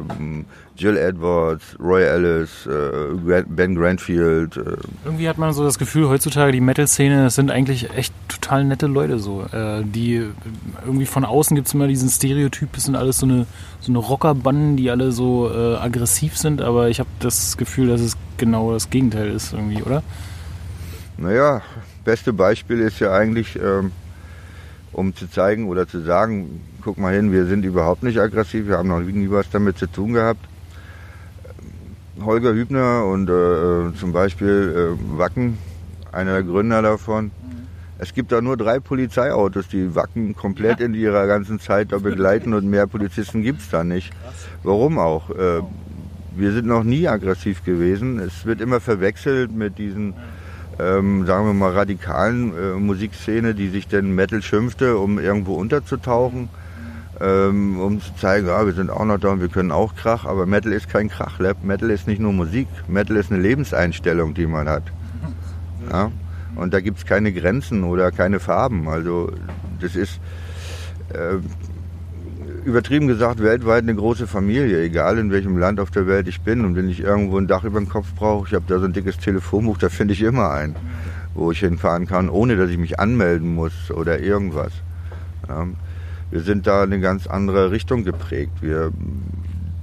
Jill 0.76 0.97
Edwards, 0.97 1.76
Roy 1.80 2.04
Ellis, 2.04 2.66
äh, 2.66 3.42
Ben 3.49 3.75
Grantfield. 3.75 4.56
Äh. 4.56 4.76
Irgendwie 5.04 5.28
hat 5.28 5.37
man 5.37 5.52
so 5.52 5.64
das 5.64 5.78
Gefühl, 5.78 6.08
heutzutage 6.08 6.52
die 6.52 6.61
Metal-Szene, 6.61 7.25
das 7.25 7.35
sind 7.35 7.50
eigentlich 7.50 7.90
echt 7.90 8.14
total 8.28 8.64
nette 8.64 8.87
Leute 8.87 9.18
so. 9.18 9.42
Äh, 9.52 9.82
die 9.85 10.25
irgendwie 10.85 11.06
von 11.06 11.25
außen 11.25 11.56
gibt 11.56 11.66
es 11.66 11.75
immer 11.75 11.88
diesen 11.88 12.08
Stereotyp, 12.08 12.73
das 12.73 12.85
sind 12.85 12.94
alles 12.94 13.18
so 13.18 13.26
eine, 13.26 13.47
so 13.80 13.90
eine 13.90 13.99
Rockerbanden, 13.99 14.76
die 14.76 14.90
alle 14.90 15.11
so 15.11 15.50
äh, 15.52 15.76
aggressiv 15.76 16.38
sind, 16.38 16.62
aber 16.62 16.88
ich 16.88 17.00
habe 17.00 17.11
das 17.18 17.56
Gefühl, 17.56 17.88
dass 17.88 18.00
es 18.00 18.16
genau 18.37 18.73
das 18.73 18.88
Gegenteil 18.90 19.30
ist 19.30 19.52
irgendwie, 19.52 19.82
oder? 19.82 20.04
Naja, 21.16 21.62
beste 22.04 22.32
Beispiel 22.32 22.78
ist 22.78 23.00
ja 23.00 23.12
eigentlich, 23.12 23.57
ähm, 23.57 23.90
um 24.92 25.16
zu 25.16 25.29
zeigen 25.29 25.66
oder 25.68 25.88
zu 25.88 26.00
sagen, 26.02 26.61
guck 26.88 26.96
mal 26.96 27.14
hin, 27.14 27.33
wir 27.33 27.44
sind 27.44 27.66
überhaupt 27.66 28.03
nicht 28.03 28.18
aggressiv, 28.18 28.66
wir 28.66 28.79
haben 28.79 28.88
noch 28.88 29.01
nie 29.01 29.31
was 29.31 29.51
damit 29.51 29.77
zu 29.77 29.87
tun 29.87 30.14
gehabt. 30.14 30.40
Holger 32.18 32.55
Hübner 32.55 33.05
und 33.05 33.29
äh, 33.29 33.94
zum 33.98 34.12
Beispiel 34.12 34.96
äh, 34.96 35.18
Wacken, 35.18 35.59
einer 36.12 36.33
der 36.33 36.44
Gründer 36.44 36.81
davon. 36.81 37.27
Mhm. 37.27 37.31
Es 37.98 38.14
gibt 38.14 38.33
da 38.33 38.40
nur 38.40 38.57
drei 38.57 38.81
Polizeiautos, 38.81 39.68
die 39.68 39.94
Wacken 39.94 40.35
komplett 40.35 40.81
in 40.81 40.94
ihrer 40.94 41.27
ganzen 41.27 41.61
Zeit 41.61 41.92
da 41.92 41.98
begleiten 41.98 42.55
und 42.55 42.64
mehr 42.64 42.87
Polizisten 42.87 43.42
gibt 43.42 43.61
es 43.61 43.68
da 43.68 43.85
nicht. 43.85 44.11
Warum 44.62 44.98
auch? 44.98 45.29
Äh, 45.29 45.61
wir 46.37 46.53
sind 46.53 46.66
noch 46.66 46.85
nie 46.85 47.07
aggressiv 47.07 47.66
gewesen. 47.66 48.18
Es 48.18 48.46
wird 48.46 48.62
immer 48.62 48.81
verwechselt 48.81 49.55
mit 49.55 49.77
diesen 49.77 50.14
ähm, 50.81 51.27
sagen 51.27 51.44
wir 51.44 51.53
mal, 51.53 51.72
radikalen 51.72 52.53
äh, 52.57 52.79
Musikszene, 52.79 53.55
die 53.55 53.68
sich 53.68 53.88
denn 53.88 54.14
Metal 54.14 54.40
schimpfte, 54.40 54.96
um 54.96 55.18
irgendwo 55.18 55.53
unterzutauchen 55.53 56.48
ähm, 57.20 57.81
um 57.81 58.00
zu 58.00 58.14
zeigen, 58.16 58.46
ja, 58.46 58.64
wir 58.64 58.72
sind 58.72 58.90
auch 58.90 59.04
noch 59.04 59.18
da 59.18 59.31
und 59.31 59.40
wir 59.40 59.48
können 59.48 59.72
auch 59.72 59.94
Krach, 59.94 60.24
aber 60.24 60.46
Metal 60.46 60.72
ist 60.72 60.88
kein 60.88 61.09
Krach. 61.09 61.38
Metal 61.62 61.90
ist 61.90 62.07
nicht 62.07 62.20
nur 62.20 62.33
Musik, 62.33 62.68
Metal 62.87 63.16
ist 63.16 63.33
eine 63.33 63.40
Lebenseinstellung, 63.40 64.35
die 64.35 64.46
man 64.46 64.68
hat. 64.68 64.85
Ja? 65.90 66.11
Und 66.54 66.74
da 66.74 66.81
gibt 66.81 66.98
es 66.98 67.07
keine 67.07 67.33
Grenzen 67.33 67.85
oder 67.85 68.11
keine 68.11 68.40
Farben. 68.40 68.88
Also 68.88 69.33
das 69.81 69.96
ist 69.96 70.20
äh, 71.12 71.38
übertrieben 72.64 73.09
gesagt 73.09 73.42
weltweit 73.42 73.83
eine 73.83 73.94
große 73.94 74.26
Familie, 74.26 74.83
egal 74.83 75.18
in 75.18 75.31
welchem 75.31 75.57
Land 75.59 75.81
auf 75.81 75.90
der 75.90 76.07
Welt 76.07 76.28
ich 76.28 76.40
bin. 76.40 76.64
Und 76.64 76.76
wenn 76.76 76.88
ich 76.88 77.00
irgendwo 77.00 77.38
ein 77.38 77.46
Dach 77.46 77.64
über 77.64 77.81
den 77.81 77.88
Kopf 77.88 78.12
brauche, 78.14 78.48
ich 78.48 78.54
habe 78.54 78.64
da 78.68 78.78
so 78.78 78.85
ein 78.85 78.92
dickes 78.92 79.18
Telefonbuch, 79.18 79.78
da 79.78 79.88
finde 79.88 80.14
ich 80.14 80.22
immer 80.22 80.50
einen, 80.50 80.76
wo 81.35 81.50
ich 81.50 81.61
hinfahren 81.61 82.07
kann, 82.07 82.28
ohne 82.28 82.57
dass 82.57 82.70
ich 82.70 82.78
mich 82.78 83.00
anmelden 83.00 83.54
muss 83.54 83.90
oder 83.90 84.20
irgendwas. 84.20 84.72
Ja? 85.48 85.66
Wir 86.30 86.40
sind 86.40 86.66
da 86.66 86.84
in 86.84 86.92
eine 86.92 87.00
ganz 87.00 87.26
andere 87.26 87.70
Richtung 87.70 88.04
geprägt. 88.04 88.52
Wir, 88.60 88.92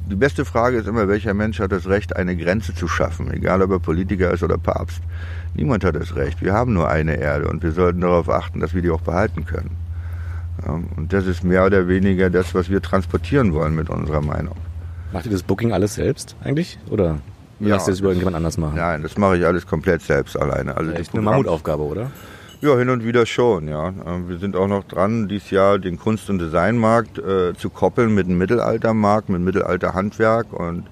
die 0.10 0.16
beste 0.16 0.46
Frage 0.46 0.78
ist 0.78 0.88
immer, 0.88 1.08
welcher 1.08 1.34
Mensch 1.34 1.60
hat 1.60 1.72
das 1.72 1.88
Recht, 1.88 2.16
eine 2.16 2.36
Grenze 2.38 2.74
zu 2.76 2.88
schaffen, 2.88 3.32
egal 3.32 3.62
ob 3.62 3.72
er 3.72 3.80
Politiker 3.80 4.32
ist 4.32 4.44
oder 4.44 4.58
Papst. 4.58 5.02
Niemand 5.56 5.84
hat 5.84 5.96
das 5.96 6.16
Recht. 6.16 6.42
Wir 6.42 6.54
haben 6.54 6.74
nur 6.74 6.90
eine 6.90 7.18
Erde 7.18 7.48
und 7.48 7.64
wir 7.64 7.72
sollten 7.72 8.02
darauf 8.02 8.30
achten, 8.30 8.60
dass 8.60 8.74
wir 8.74 8.82
die 8.82 8.92
auch 8.92 9.02
behalten 9.02 9.46
können. 9.46 9.72
Und 10.98 11.12
das 11.12 11.26
ist 11.26 11.44
mehr 11.44 11.66
oder 11.66 11.88
weniger 11.88 12.30
das, 12.30 12.56
was 12.56 12.70
wir 12.70 12.82
transportieren 12.82 13.54
wollen 13.54 13.76
mit 13.76 13.90
unserer 13.90 14.22
Meinung. 14.22 14.56
Macht 15.12 15.26
ihr 15.26 15.32
das 15.32 15.44
Booking 15.44 15.74
alles 15.74 15.96
selbst 15.96 16.36
eigentlich? 16.44 16.80
Oder 16.90 17.20
ja, 17.60 17.76
lasst 17.76 17.88
ihr 17.88 17.92
das 17.92 18.00
über 18.00 18.10
irgendjemand 18.10 18.36
anders 18.38 18.58
machen? 18.58 18.76
Nein, 18.76 19.02
das 19.02 19.18
mache 19.18 19.38
ich 19.38 19.46
alles 19.46 19.66
komplett 19.66 20.02
selbst 20.02 20.40
alleine. 20.40 20.76
Also 20.78 20.92
echt 20.92 21.14
eine 21.14 21.24
Mammutaufgabe, 21.24 21.84
oder? 21.84 22.12
Ja, 22.62 22.78
hin 22.78 22.90
und 22.90 23.04
wieder 23.04 23.26
schon, 23.26 23.68
ja. 23.68 23.90
Ähm, 24.08 24.30
wir 24.30 24.38
sind 24.38 24.56
auch 24.56 24.68
noch 24.68 24.86
dran, 24.86 25.28
dieses 25.28 25.52
Jahr 25.52 25.78
den 25.78 26.00
Kunst- 26.00 26.30
und 26.30 26.40
Designmarkt 26.40 27.18
äh, 27.18 27.54
zu 27.54 27.70
koppeln 27.70 28.16
mit 28.16 28.28
dem 28.28 28.38
Mittelaltermarkt, 28.38 29.30
mit 29.30 29.42
Mittelalterhandwerk 29.42 30.54
und 30.54 30.86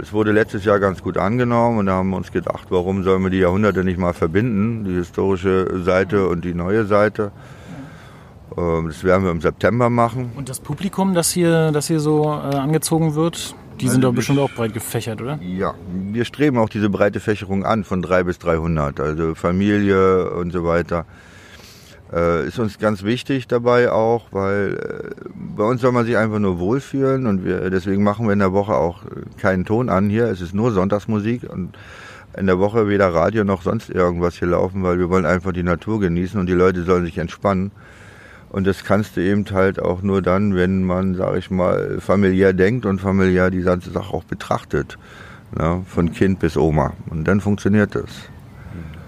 es 0.00 0.12
wurde 0.12 0.32
letztes 0.32 0.64
Jahr 0.64 0.80
ganz 0.80 1.02
gut 1.02 1.18
angenommen 1.18 1.78
und 1.78 1.86
da 1.86 1.92
haben 1.92 2.10
wir 2.10 2.16
uns 2.16 2.32
gedacht, 2.32 2.66
warum 2.70 3.04
sollen 3.04 3.22
wir 3.22 3.30
die 3.30 3.38
Jahrhunderte 3.38 3.84
nicht 3.84 3.98
mal 3.98 4.12
verbinden, 4.12 4.84
die 4.84 4.94
historische 4.94 5.82
Seite 5.84 6.26
und 6.28 6.44
die 6.44 6.54
neue 6.54 6.84
Seite. 6.84 7.30
Ähm, 8.56 8.88
das 8.88 9.04
werden 9.04 9.24
wir 9.24 9.30
im 9.30 9.40
September 9.40 9.88
machen. 9.88 10.32
Und 10.36 10.48
das 10.48 10.60
Publikum, 10.60 11.14
das 11.14 11.30
hier, 11.30 11.70
das 11.72 11.86
hier 11.86 12.00
so 12.00 12.24
äh, 12.24 12.56
angezogen 12.56 13.14
wird, 13.14 13.54
die 13.82 13.88
sind 13.88 14.04
doch 14.04 14.14
bestimmt 14.14 14.38
auch 14.38 14.50
breit 14.50 14.72
gefächert, 14.72 15.20
oder? 15.20 15.38
Ja, 15.42 15.74
wir 15.90 16.24
streben 16.24 16.58
auch 16.58 16.68
diese 16.68 16.88
breite 16.88 17.20
Fächerung 17.20 17.64
an 17.64 17.84
von 17.84 18.00
3 18.00 18.24
bis 18.24 18.38
300, 18.38 19.00
also 19.00 19.34
Familie 19.34 20.30
und 20.30 20.52
so 20.52 20.64
weiter. 20.64 21.04
Äh, 22.12 22.46
ist 22.46 22.58
uns 22.58 22.78
ganz 22.78 23.02
wichtig 23.04 23.48
dabei 23.48 23.90
auch, 23.90 24.26
weil 24.32 24.74
äh, 24.74 25.28
bei 25.56 25.64
uns 25.64 25.80
soll 25.80 25.92
man 25.92 26.04
sich 26.04 26.16
einfach 26.16 26.38
nur 26.38 26.58
wohlfühlen 26.58 27.26
und 27.26 27.44
wir, 27.44 27.70
deswegen 27.70 28.02
machen 28.02 28.26
wir 28.26 28.34
in 28.34 28.38
der 28.38 28.52
Woche 28.52 28.74
auch 28.74 29.02
keinen 29.38 29.64
Ton 29.64 29.88
an 29.88 30.10
hier. 30.10 30.26
Es 30.26 30.40
ist 30.40 30.54
nur 30.54 30.72
Sonntagsmusik 30.72 31.50
und 31.50 31.76
in 32.36 32.46
der 32.46 32.58
Woche 32.58 32.88
weder 32.88 33.12
Radio 33.12 33.44
noch 33.44 33.62
sonst 33.62 33.90
irgendwas 33.90 34.36
hier 34.36 34.48
laufen, 34.48 34.82
weil 34.82 34.98
wir 34.98 35.10
wollen 35.10 35.26
einfach 35.26 35.52
die 35.52 35.62
Natur 35.62 36.00
genießen 36.00 36.38
und 36.38 36.46
die 36.46 36.54
Leute 36.54 36.84
sollen 36.84 37.04
sich 37.04 37.18
entspannen. 37.18 37.72
Und 38.52 38.66
das 38.66 38.84
kannst 38.84 39.16
du 39.16 39.22
eben 39.22 39.46
halt 39.50 39.80
auch 39.80 40.02
nur 40.02 40.20
dann, 40.20 40.54
wenn 40.54 40.84
man, 40.84 41.14
sag 41.14 41.38
ich 41.38 41.50
mal, 41.50 41.98
familiär 42.00 42.52
denkt 42.52 42.84
und 42.84 43.00
familiär 43.00 43.50
die 43.50 43.62
ganze 43.62 43.90
Sache 43.90 44.12
auch 44.12 44.24
betrachtet. 44.24 44.98
Ne? 45.58 45.82
Von 45.86 46.12
Kind 46.12 46.38
bis 46.38 46.58
Oma. 46.58 46.92
Und 47.08 47.24
dann 47.24 47.40
funktioniert 47.40 47.94
das. 47.94 48.10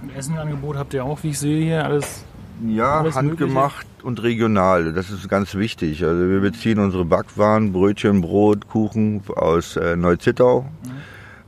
Ein 0.03 0.17
Essenangebot 0.17 0.77
habt 0.77 0.95
ihr 0.95 1.05
auch, 1.05 1.23
wie 1.23 1.29
ich 1.29 1.39
sehe 1.39 1.63
hier, 1.63 1.85
alles. 1.85 2.25
Ja, 2.67 3.05
handgemacht 3.15 3.87
mögliche? 3.87 4.07
und 4.07 4.23
regional. 4.23 4.95
Das 4.95 5.11
ist 5.11 5.29
ganz 5.29 5.55
wichtig. 5.55 6.03
Also 6.05 6.27
wir 6.31 6.41
beziehen 6.41 6.79
unsere 6.79 7.05
Backwaren, 7.05 7.73
Brötchen, 7.73 8.23
Brot, 8.23 8.69
Kuchen 8.69 9.23
aus 9.37 9.77
äh, 9.77 9.95
Neuzittau. 9.95 10.63
Mhm. 10.63 10.91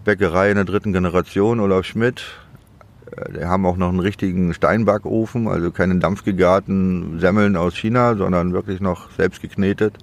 Bäckerei 0.04 0.50
in 0.50 0.56
der 0.56 0.64
dritten 0.64 0.92
Generation, 0.92 1.60
Olaf 1.60 1.86
Schmidt, 1.86 2.22
wir 3.30 3.48
haben 3.48 3.66
auch 3.66 3.76
noch 3.76 3.88
einen 3.88 4.00
richtigen 4.00 4.52
Steinbackofen, 4.52 5.48
also 5.48 5.70
keine 5.70 5.98
dampfgegarten 5.98 7.18
Semmeln 7.18 7.56
aus 7.56 7.76
China, 7.76 8.14
sondern 8.16 8.52
wirklich 8.52 8.80
noch 8.80 9.10
selbst 9.12 9.42
geknetet. 9.42 9.98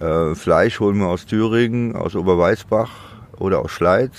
Äh, 0.00 0.34
Fleisch 0.34 0.80
holen 0.80 0.98
wir 0.98 1.06
aus 1.06 1.26
Thüringen, 1.26 1.96
aus 1.96 2.14
Oberweißbach 2.14 2.90
oder 3.38 3.60
aus 3.60 3.70
Schleiz. 3.70 4.12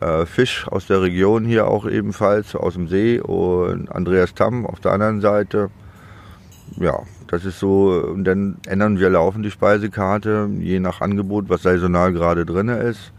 Äh, 0.00 0.26
Fisch 0.26 0.68
aus 0.68 0.86
der 0.86 1.02
Region 1.02 1.44
hier 1.44 1.66
auch 1.66 1.86
ebenfalls, 1.86 2.54
aus 2.54 2.74
dem 2.74 2.88
See 2.88 3.20
und 3.20 3.90
Andreas 3.90 4.34
Tamm 4.34 4.66
auf 4.66 4.80
der 4.80 4.92
anderen 4.92 5.20
Seite. 5.20 5.70
Ja, 6.76 7.00
das 7.26 7.44
ist 7.44 7.58
so, 7.58 7.90
und 7.90 8.24
dann 8.24 8.58
ändern 8.66 8.98
wir 8.98 9.10
laufend 9.10 9.44
die 9.44 9.50
Speisekarte, 9.50 10.48
je 10.58 10.80
nach 10.80 11.00
Angebot, 11.00 11.48
was 11.48 11.62
saisonal 11.62 12.12
gerade 12.12 12.46
drin 12.46 12.68
ist. 12.68 13.12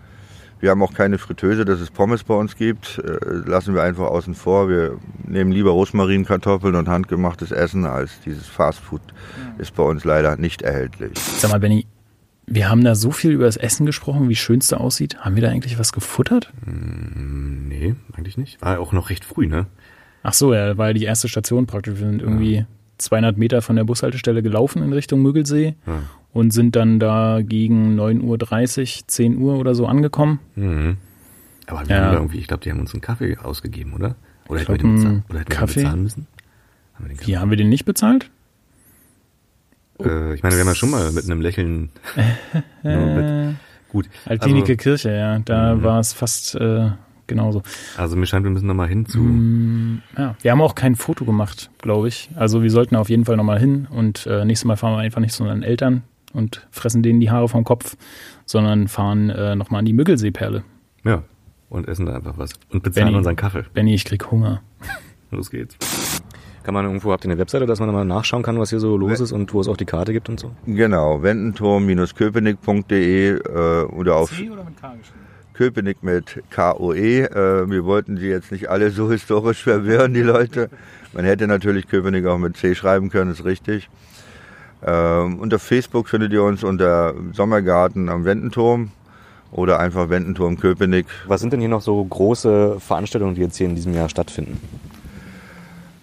Wir 0.59 0.71
haben 0.71 0.83
auch 0.83 0.93
keine 0.93 1.17
Fritteuse, 1.17 1.63
dass 1.63 1.79
es 1.79 1.89
Pommes 1.89 2.23
bei 2.23 2.33
uns 2.33 2.55
gibt. 2.55 2.99
Äh, 2.99 3.49
lassen 3.49 3.73
wir 3.73 3.83
einfach 3.83 4.07
außen 4.07 4.35
vor. 4.35 4.69
Wir 4.69 4.97
nehmen 5.25 5.51
lieber 5.51 5.71
Rosmarinkartoffeln 5.71 6.75
und 6.75 6.89
handgemachtes 6.89 7.51
Essen 7.51 7.85
als 7.85 8.19
dieses 8.25 8.47
Fastfood. 8.47 9.01
Ist 9.57 9.75
bei 9.75 9.83
uns 9.83 10.03
leider 10.03 10.35
nicht 10.37 10.61
erhältlich. 10.61 11.17
Sag 11.17 11.51
mal, 11.51 11.59
Benny, 11.59 11.85
wir 12.45 12.69
haben 12.69 12.83
da 12.83 12.95
so 12.95 13.11
viel 13.11 13.31
über 13.31 13.45
das 13.45 13.57
Essen 13.57 13.85
gesprochen, 13.85 14.27
wie 14.27 14.35
schön 14.35 14.59
es 14.59 14.67
da 14.67 14.77
aussieht. 14.77 15.19
Haben 15.19 15.35
wir 15.35 15.43
da 15.43 15.49
eigentlich 15.49 15.79
was 15.79 15.93
gefuttert? 15.93 16.51
Mm, 16.65 17.67
nee, 17.67 17.95
eigentlich 18.13 18.37
nicht. 18.37 18.61
War 18.61 18.79
auch 18.79 18.91
noch 18.91 19.09
recht 19.09 19.23
früh, 19.23 19.47
ne? 19.47 19.67
Ach 20.23 20.33
so, 20.33 20.53
ja, 20.53 20.77
war 20.77 20.87
ja 20.87 20.93
die 20.93 21.05
erste 21.05 21.29
Station 21.29 21.67
praktisch. 21.67 21.99
Wir 21.99 22.07
sind 22.07 22.21
irgendwie 22.21 22.55
ja. 22.57 22.65
200 23.01 23.37
Meter 23.37 23.61
von 23.61 23.75
der 23.75 23.83
Bushaltestelle 23.83 24.41
gelaufen 24.41 24.83
in 24.83 24.93
Richtung 24.93 25.21
Müggelsee 25.21 25.75
ja. 25.85 26.03
und 26.33 26.51
sind 26.51 26.75
dann 26.75 26.99
da 26.99 27.41
gegen 27.41 27.99
9.30 27.99 29.01
Uhr, 29.01 29.07
10 29.07 29.37
Uhr 29.37 29.57
oder 29.57 29.75
so 29.75 29.85
angekommen. 29.87 30.39
Mhm. 30.55 30.97
Aber 31.67 31.87
wir 31.87 31.95
ja. 31.95 32.05
haben 32.05 32.13
irgendwie, 32.13 32.39
ich 32.39 32.47
glaube, 32.47 32.63
die 32.63 32.71
haben 32.71 32.79
uns 32.79 32.93
einen 32.93 33.01
Kaffee 33.01 33.37
ausgegeben, 33.37 33.93
oder? 33.93 34.15
Oder 34.47 34.61
hätten 34.61 34.71
wir 34.71 34.77
den, 34.77 34.95
bezahlen, 34.95 35.23
oder 35.29 35.39
hätten 35.39 35.51
Kaffee? 35.51 35.75
wir 35.75 35.83
bezahlen 35.83 36.03
müssen? 36.03 36.27
Haben 36.95 37.09
wir 37.09 37.27
Wie, 37.27 37.37
haben 37.37 37.49
wir 37.49 37.57
den 37.57 37.69
nicht 37.69 37.85
bezahlt? 37.85 38.29
Äh, 39.99 40.33
ich 40.33 40.43
meine, 40.43 40.55
wir 40.55 40.61
haben 40.61 40.67
ja 40.67 40.75
schon 40.75 40.89
mal 40.89 41.11
mit 41.11 41.25
einem 41.25 41.41
Lächeln. 41.41 41.89
mit, 42.83 43.55
gut. 43.89 44.09
Altinike 44.25 44.73
also, 44.73 44.75
Kirche, 44.75 45.11
ja. 45.11 45.39
Da 45.39 45.75
mhm. 45.75 45.83
war 45.83 45.99
es 45.99 46.13
fast 46.13 46.55
äh, 46.55 46.89
genauso. 47.29 47.61
Also 47.95 48.17
mir 48.17 48.25
scheint, 48.25 48.43
wir 48.43 48.51
müssen 48.51 48.67
nochmal 48.67 48.89
hin 48.89 49.05
zu. 49.05 49.19
Mm, 49.19 50.01
ja, 50.17 50.35
wir 50.41 50.51
haben 50.51 50.61
auch 50.61 50.75
kein 50.75 50.95
Foto 50.95 51.23
gemacht, 51.23 51.71
glaube 51.81 52.09
ich. 52.09 52.29
Also 52.35 52.61
wir 52.61 52.71
sollten 52.71 52.97
auf 52.97 53.09
jeden 53.09 53.23
Fall 53.23 53.37
nochmal 53.37 53.59
hin 53.59 53.87
und 53.89 54.27
äh, 54.27 54.43
nächstes 54.43 54.65
Mal 54.65 54.75
fahren 54.75 54.93
wir 54.93 54.99
einfach 54.99 55.21
nicht 55.21 55.33
zu 55.33 55.43
unseren 55.43 55.63
Eltern 55.63 56.03
und 56.33 56.67
fressen 56.71 57.01
denen 57.01 57.21
die 57.21 57.31
Haare 57.31 57.47
vom 57.47 57.63
Kopf, 57.63 57.95
sondern 58.45 58.89
fahren 58.89 59.29
äh, 59.29 59.55
nochmal 59.55 59.79
an 59.79 59.85
die 59.85 59.93
Müggelseeperle. 59.93 60.63
Ja, 61.05 61.23
und 61.69 61.87
essen 61.87 62.05
da 62.05 62.15
einfach 62.15 62.37
was. 62.37 62.51
Und 62.69 62.83
bezahlen 62.83 63.07
Benny, 63.07 63.17
unseren 63.17 63.35
Kaffee. 63.35 63.65
Benny, 63.73 63.93
ich 63.93 64.05
krieg 64.05 64.29
Hunger. 64.29 64.61
Los 65.31 65.49
geht's. 65.49 65.77
Kann 66.63 66.73
man 66.73 66.85
irgendwo, 66.85 67.11
habt 67.11 67.25
ihr 67.25 67.31
eine 67.31 67.39
Webseite, 67.39 67.65
dass 67.65 67.79
man 67.79 67.91
mal 67.91 68.05
nachschauen 68.05 68.43
kann, 68.43 68.59
was 68.59 68.69
hier 68.69 68.79
so 68.79 68.95
los 68.97 69.21
ist 69.21 69.31
und 69.31 69.51
wo 69.53 69.61
es 69.61 69.67
auch 69.67 69.77
die 69.77 69.85
Karte 69.85 70.13
gibt 70.13 70.29
und 70.29 70.39
so? 70.39 70.51
Genau, 70.65 71.23
wendenturm-köpenick.de 71.23 73.29
äh, 73.29 73.83
oder 73.85 74.17
auf 74.17 74.35
C 74.35 74.49
oder 74.49 74.63
mit 74.63 74.79
K 74.79 74.93
Köpenick 75.59 76.03
mit 76.03 76.41
K-O-E. 76.51 77.23
Äh, 77.23 77.69
wir 77.69 77.83
wollten 77.83 78.15
sie 78.15 78.29
jetzt 78.29 78.49
nicht 78.49 78.69
alle 78.69 78.91
so 78.91 79.11
historisch 79.11 79.61
verwirren, 79.61 80.13
die 80.13 80.21
Leute. 80.21 80.69
Man 81.11 81.25
hätte 81.25 81.47
natürlich 81.47 81.89
Köpenick 81.89 82.25
auch 82.27 82.37
mit 82.37 82.55
C 82.55 82.75
schreiben 82.75 83.09
können, 83.09 83.29
ist 83.29 83.43
richtig. 83.43 83.89
Ähm, 84.81 85.37
unter 85.37 85.59
Facebook 85.59 86.07
findet 86.07 86.31
ihr 86.31 86.43
uns 86.43 86.63
unter 86.63 87.13
Sommergarten 87.33 88.07
am 88.07 88.23
Wendenturm 88.23 88.91
oder 89.51 89.81
einfach 89.81 90.09
Wendenturm 90.09 90.57
Köpenick. 90.57 91.07
Was 91.27 91.41
sind 91.41 91.51
denn 91.51 91.59
hier 91.59 91.67
noch 91.67 91.81
so 91.81 92.01
große 92.05 92.79
Veranstaltungen, 92.79 93.35
die 93.35 93.41
jetzt 93.41 93.57
hier 93.57 93.67
in 93.67 93.75
diesem 93.75 93.93
Jahr 93.93 94.07
stattfinden? 94.07 94.61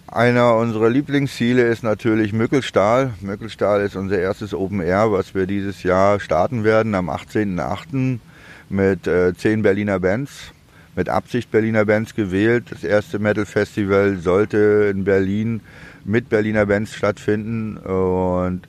Einer 0.07 0.57
unserer 0.57 0.91
Lieblingsziele 0.91 1.63
ist 1.63 1.83
natürlich 1.83 2.35
Mückelstahl. 2.35 3.15
Mückelstahl 3.23 3.81
ist 3.81 3.97
unser 3.97 4.19
erstes 4.19 4.53
Open 4.53 4.83
Air, 4.83 5.13
was 5.13 5.35
wir 5.35 5.47
dieses 5.47 5.83
Jahr 5.83 6.21
starten 6.21 6.63
werden 6.63 6.95
am 6.95 7.09
18.08. 7.09 8.19
mit 8.69 9.07
äh, 9.07 9.35
zehn 9.35 9.63
Berliner 9.63 10.01
Bands. 10.01 10.53
Mit 10.95 11.09
Absicht 11.09 11.51
Berliner 11.51 11.85
Bands 11.85 12.15
gewählt. 12.15 12.65
Das 12.71 12.83
erste 12.83 13.19
Metal 13.19 13.45
Festival 13.45 14.17
sollte 14.17 14.91
in 14.91 15.05
Berlin 15.05 15.61
mit 16.05 16.29
Berliner 16.29 16.67
Bands 16.67 16.95
stattfinden 16.95 17.77
und 17.77 18.67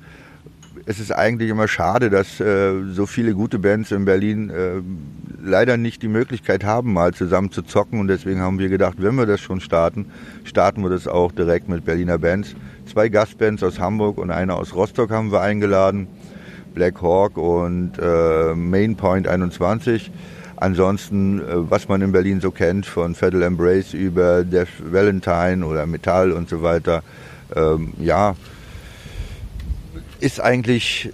es 0.89 1.01
ist 1.01 1.11
eigentlich 1.11 1.49
immer 1.49 1.67
schade, 1.67 2.09
dass 2.09 2.39
äh, 2.39 2.71
so 2.93 3.05
viele 3.05 3.33
gute 3.33 3.59
Bands 3.59 3.91
in 3.91 4.05
Berlin 4.05 4.49
äh, 4.49 4.81
leider 5.43 5.75
nicht 5.75 6.01
die 6.01 6.07
Möglichkeit 6.07 6.63
haben, 6.63 6.93
mal 6.93 7.13
zusammen 7.13 7.51
zu 7.51 7.61
zocken. 7.61 7.99
Und 7.99 8.07
deswegen 8.07 8.39
haben 8.39 8.57
wir 8.57 8.69
gedacht, 8.69 8.95
wenn 8.99 9.15
wir 9.15 9.25
das 9.25 9.41
schon 9.41 9.59
starten, 9.59 10.05
starten 10.45 10.81
wir 10.83 10.89
das 10.89 11.05
auch 11.05 11.33
direkt 11.33 11.67
mit 11.67 11.83
Berliner 11.83 12.17
Bands. 12.17 12.55
Zwei 12.85 13.09
Gastbands 13.09 13.63
aus 13.63 13.79
Hamburg 13.79 14.17
und 14.17 14.31
eine 14.31 14.55
aus 14.55 14.73
Rostock 14.73 15.11
haben 15.11 15.29
wir 15.29 15.41
eingeladen. 15.41 16.07
Black 16.77 17.01
Hawk 17.01 17.37
und 17.37 17.93
äh, 17.99 18.53
Main 18.53 18.95
Point 18.95 19.27
21. 19.27 20.11
Ansonsten, 20.57 21.39
äh, 21.39 21.43
was 21.71 21.87
man 21.87 22.03
in 22.03 22.11
Berlin 22.11 22.39
so 22.39 22.51
kennt, 22.51 22.85
von 22.85 23.15
Federal 23.15 23.47
Embrace 23.47 23.95
über 23.95 24.43
Death 24.43 24.67
Valentine 24.79 25.65
oder 25.65 25.87
Metall 25.87 26.31
und 26.31 26.47
so 26.47 26.61
weiter. 26.61 27.01
Ähm, 27.55 27.93
ja, 27.99 28.35
ist 30.19 30.39
eigentlich, 30.39 31.09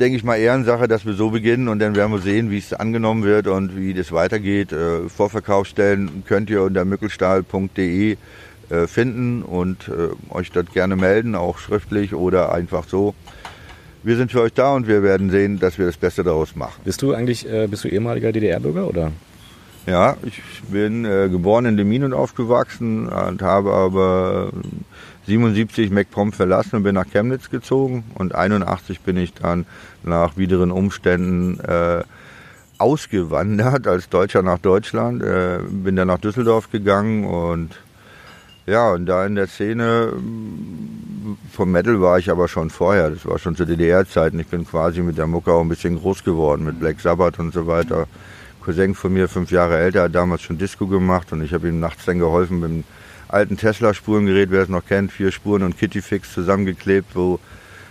denke 0.00 0.16
ich 0.16 0.24
mal, 0.24 0.36
Ehrensache, 0.36 0.88
dass 0.88 1.04
wir 1.04 1.12
so 1.12 1.28
beginnen 1.28 1.68
und 1.68 1.78
dann 1.78 1.94
werden 1.94 2.12
wir 2.12 2.20
sehen, 2.20 2.50
wie 2.50 2.58
es 2.58 2.72
angenommen 2.72 3.22
wird 3.22 3.48
und 3.48 3.76
wie 3.76 3.92
das 3.92 4.12
weitergeht. 4.12 4.72
Äh, 4.72 5.10
Vorverkaufsstellen 5.10 6.24
könnt 6.26 6.48
ihr 6.48 6.62
unter 6.62 6.86
mückelstahl.de 6.86 8.16
äh, 8.70 8.86
finden 8.86 9.42
und 9.42 9.88
äh, 9.88 10.34
euch 10.34 10.52
dort 10.52 10.72
gerne 10.72 10.96
melden, 10.96 11.34
auch 11.34 11.58
schriftlich 11.58 12.14
oder 12.14 12.54
einfach 12.54 12.88
so. 12.88 13.14
Wir 14.06 14.16
sind 14.16 14.30
für 14.30 14.40
euch 14.40 14.52
da 14.52 14.72
und 14.72 14.86
wir 14.86 15.02
werden 15.02 15.30
sehen, 15.30 15.58
dass 15.58 15.78
wir 15.78 15.86
das 15.86 15.96
Beste 15.96 16.22
daraus 16.22 16.54
machen. 16.54 16.80
Bist 16.84 17.02
du 17.02 17.12
eigentlich, 17.12 17.44
äh, 17.44 17.66
bist 17.66 17.82
du 17.82 17.88
ehemaliger 17.88 18.30
DDR-Bürger 18.30 18.86
oder? 18.86 19.10
Ja, 19.84 20.16
ich 20.22 20.40
bin 20.70 21.04
äh, 21.04 21.28
geboren 21.28 21.66
in 21.66 21.76
Demmin 21.76 22.04
und 22.04 22.12
aufgewachsen 22.12 23.08
und 23.08 23.42
habe 23.42 23.72
aber 23.72 24.52
77 25.26 25.90
MacPom 25.90 26.30
verlassen 26.30 26.76
und 26.76 26.82
bin 26.84 26.94
nach 26.94 27.10
Chemnitz 27.10 27.50
gezogen 27.50 28.04
und 28.14 28.32
81 28.32 29.00
bin 29.00 29.16
ich 29.16 29.34
dann 29.34 29.66
nach 30.04 30.36
wideren 30.36 30.70
Umständen 30.70 31.58
äh, 31.58 32.04
ausgewandert 32.78 33.88
als 33.88 34.08
Deutscher 34.08 34.42
nach 34.42 34.58
Deutschland, 34.58 35.20
äh, 35.20 35.58
bin 35.68 35.96
dann 35.96 36.06
nach 36.06 36.20
Düsseldorf 36.20 36.70
gegangen 36.70 37.24
und 37.24 37.70
ja, 38.66 38.90
und 38.92 39.06
da 39.06 39.24
in 39.24 39.34
der 39.34 39.46
Szene 39.46 40.12
vom 41.52 41.72
Metal 41.72 42.00
war 42.00 42.18
ich 42.18 42.30
aber 42.30 42.48
schon 42.48 42.70
vorher, 42.70 43.10
das 43.10 43.26
war 43.26 43.38
schon 43.38 43.56
zu 43.56 43.64
DDR-Zeiten. 43.64 44.38
Ich 44.38 44.48
bin 44.48 44.66
quasi 44.66 45.00
mit 45.00 45.18
der 45.18 45.26
Mucke 45.26 45.52
auch 45.52 45.62
ein 45.62 45.68
bisschen 45.68 45.98
groß 45.98 46.24
geworden, 46.24 46.64
mit 46.64 46.78
Black 46.78 47.00
Sabbath 47.00 47.38
und 47.38 47.52
so 47.52 47.66
weiter. 47.66 48.06
Cousin 48.62 48.94
von 48.94 49.12
mir, 49.12 49.28
fünf 49.28 49.50
Jahre 49.50 49.78
älter, 49.78 50.02
hat 50.04 50.14
damals 50.14 50.42
schon 50.42 50.58
Disco 50.58 50.86
gemacht 50.86 51.32
und 51.32 51.42
ich 51.42 51.54
habe 51.54 51.68
ihm 51.68 51.80
nachts 51.80 52.04
dann 52.04 52.18
geholfen 52.18 52.60
mit 52.60 52.70
dem 52.70 52.84
alten 53.28 53.56
Tesla-Spurengerät, 53.56 54.50
wer 54.50 54.62
es 54.62 54.68
noch 54.68 54.84
kennt, 54.84 55.12
vier 55.12 55.30
Spuren 55.32 55.62
und 55.62 55.78
Kittyfix 55.78 56.32
zusammengeklebt, 56.32 57.14
wo 57.14 57.38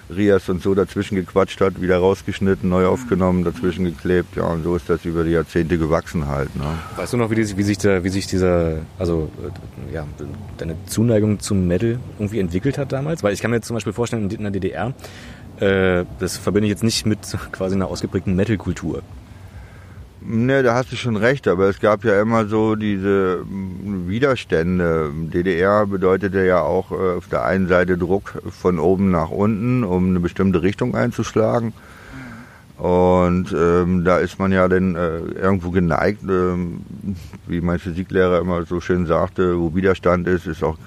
Rias 0.09 0.49
und 0.49 0.61
so 0.61 0.75
dazwischen 0.75 1.15
gequatscht 1.15 1.61
hat, 1.61 1.81
wieder 1.81 1.97
rausgeschnitten, 1.97 2.69
neu 2.69 2.85
aufgenommen, 2.87 3.43
dazwischen 3.43 3.85
geklebt. 3.85 4.35
Ja, 4.35 4.45
und 4.45 4.63
so 4.63 4.75
ist 4.75 4.89
das 4.89 5.05
über 5.05 5.23
die 5.23 5.31
Jahrzehnte 5.31 5.77
gewachsen 5.77 6.27
halt. 6.27 6.55
Ne? 6.55 6.65
Weißt 6.95 7.13
du 7.13 7.17
noch, 7.17 7.29
wie, 7.31 7.35
die, 7.35 7.57
wie, 7.57 7.63
sich 7.63 7.77
der, 7.77 8.03
wie 8.03 8.09
sich 8.09 8.27
dieser, 8.27 8.79
also 8.99 9.29
ja, 9.91 10.05
deine 10.57 10.75
Zuneigung 10.85 11.39
zum 11.39 11.67
Metal 11.67 11.99
irgendwie 12.19 12.39
entwickelt 12.39 12.77
hat 12.77 12.91
damals? 12.91 13.23
Weil 13.23 13.33
ich 13.33 13.41
kann 13.41 13.51
mir 13.51 13.57
jetzt 13.57 13.67
zum 13.67 13.75
Beispiel 13.75 13.93
vorstellen, 13.93 14.29
in 14.29 14.43
der 14.43 14.51
DDR, 14.51 14.93
äh, 15.59 16.05
das 16.19 16.37
verbinde 16.37 16.67
ich 16.67 16.71
jetzt 16.71 16.83
nicht 16.83 17.05
mit 17.05 17.19
quasi 17.51 17.75
einer 17.75 17.87
ausgeprägten 17.87 18.35
Metal-Kultur. 18.35 19.01
Ne, 20.27 20.63
da 20.63 20.73
hast 20.73 20.91
du 20.91 20.95
schon 20.95 21.17
recht, 21.17 21.47
aber 21.47 21.69
es 21.69 21.79
gab 21.79 22.03
ja 22.03 22.19
immer 22.19 22.47
so 22.47 22.75
diese 22.75 23.45
hm, 23.47 24.09
Widerstände. 24.09 25.11
DDR 25.13 25.85
bedeutete 25.85 26.43
ja 26.43 26.61
auch 26.61 26.91
äh, 26.91 27.17
auf 27.17 27.27
der 27.27 27.45
einen 27.45 27.67
Seite 27.67 27.95
Druck 27.95 28.41
von 28.49 28.79
oben 28.79 29.11
nach 29.11 29.29
unten, 29.29 29.83
um 29.83 30.09
eine 30.09 30.19
bestimmte 30.19 30.63
Richtung 30.63 30.95
einzuschlagen. 30.95 31.73
Und 32.77 33.55
ähm, 33.55 34.03
da 34.03 34.17
ist 34.17 34.39
man 34.39 34.51
ja 34.51 34.67
dann 34.67 34.95
äh, 34.95 35.17
irgendwo 35.19 35.69
geneigt, 35.69 36.23
ähm, 36.23 36.81
wie 37.45 37.61
mein 37.61 37.77
Physiklehrer 37.77 38.39
immer 38.39 38.65
so 38.65 38.81
schön 38.81 39.05
sagte, 39.05 39.59
wo 39.59 39.75
Widerstand 39.75 40.27
ist, 40.27 40.47
ist 40.47 40.63
auch 40.63 40.77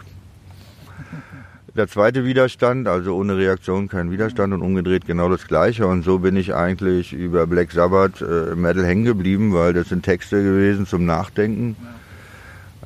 der 1.79 1.89
zweite 1.89 2.25
Widerstand, 2.25 2.89
also 2.89 3.17
ohne 3.17 3.37
Reaktion 3.37 3.89
kein 3.89 4.11
Widerstand 4.11 4.53
und 4.53 4.63
umgedreht 4.63 5.07
genau 5.07 5.29
das 5.29 5.47
gleiche. 5.47 5.87
Und 5.87 6.03
so 6.03 6.19
bin 6.19 6.37
ich 6.37 6.53
eigentlich 6.55 7.13
über 7.13 7.47
Black 7.47 7.71
Sabbath 7.71 8.21
äh, 8.21 8.57
Metal 8.57 8.85
hängen 8.85 9.05
geblieben, 9.05 9.55
weil 9.55 9.73
das 9.73 9.89
sind 9.89 10.03
Texte 10.03 10.43
gewesen 10.43 10.87
zum 10.87 11.07
Nachdenken. 11.07 11.77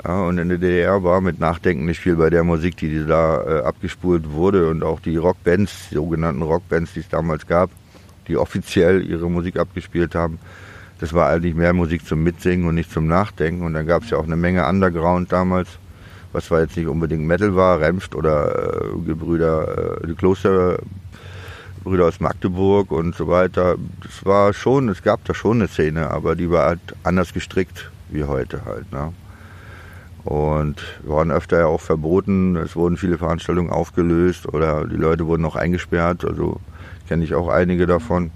Ja, 0.05 0.21
und 0.23 0.39
in 0.39 0.51
der 0.51 0.59
DDR 0.59 1.03
war 1.03 1.21
mit 1.21 1.41
Nachdenken 1.41 1.87
nicht 1.87 2.01
viel 2.01 2.17
bei 2.17 2.29
der 2.29 2.45
Musik, 2.45 2.77
die 2.77 3.05
da 3.07 3.43
äh, 3.43 3.63
abgespult 3.63 4.31
wurde 4.31 4.69
und 4.69 4.83
auch 4.83 5.01
die 5.01 5.17
Rockbands, 5.17 5.89
die 5.91 5.95
sogenannten 5.95 6.43
Rockbands, 6.43 6.93
die 6.93 7.01
es 7.01 7.09
damals 7.09 7.47
gab, 7.47 7.71
die 8.29 8.37
offiziell 8.37 9.03
ihre 9.07 9.31
Musik 9.31 9.59
abgespielt 9.59 10.15
haben. 10.15 10.39
Das 11.01 11.13
war 11.15 11.31
eigentlich 11.31 11.55
mehr 11.55 11.73
Musik 11.73 12.07
zum 12.07 12.23
Mitsingen 12.23 12.69
und 12.69 12.75
nicht 12.75 12.93
zum 12.93 13.07
Nachdenken. 13.07 13.65
Und 13.65 13.75
dann 13.75 13.87
gab 13.87 14.03
es 14.03 14.11
ja 14.11 14.19
auch 14.19 14.25
eine 14.25 14.37
Menge 14.37 14.67
Underground 14.67 15.33
damals 15.33 15.69
was 16.33 16.47
zwar 16.47 16.61
jetzt 16.61 16.77
nicht 16.77 16.89
unbedingt 16.89 17.25
Metal 17.25 17.55
war, 17.55 17.81
Remft 17.81 18.15
oder 18.15 18.83
äh, 18.83 18.99
Gebrüder, 19.07 20.01
äh, 20.03 20.07
die 20.07 20.15
Kloster 20.15 20.79
Brüder 21.83 22.07
aus 22.07 22.21
Magdeburg 22.21 22.93
und 22.93 23.15
so 23.15 23.29
weiter. 23.29 23.77
Das 24.03 24.25
war 24.25 24.53
schon, 24.53 24.89
es 24.89 25.03
gab 25.03 25.25
da 25.25 25.35
schon 25.35 25.59
eine 25.59 25.69
Szene, 25.69 26.11
aber 26.11 26.37
die 26.37 26.51
war 26.51 26.67
halt 26.67 26.81
anders 27.03 27.33
gestrickt 27.33 27.91
wie 28.11 28.25
heute 28.25 28.65
halt. 28.65 28.91
Ne? 28.93 29.13
Und 30.25 30.77
waren 31.03 31.33
öfter 31.33 31.59
ja 31.61 31.67
auch 31.67 31.81
verboten. 31.81 32.57
Es 32.57 32.77
wurden 32.77 32.97
viele 32.97 33.19
Veranstaltungen 33.19 33.71
aufgelöst 33.71 34.47
oder 34.47 34.87
die 34.87 34.97
Leute 34.97 35.27
wurden 35.27 35.45
auch 35.45 35.57
eingesperrt. 35.57 36.25
Also 36.25 36.61
kenne 37.09 37.25
ich 37.25 37.35
auch 37.35 37.49
einige 37.49 37.87
davon. 37.87 38.31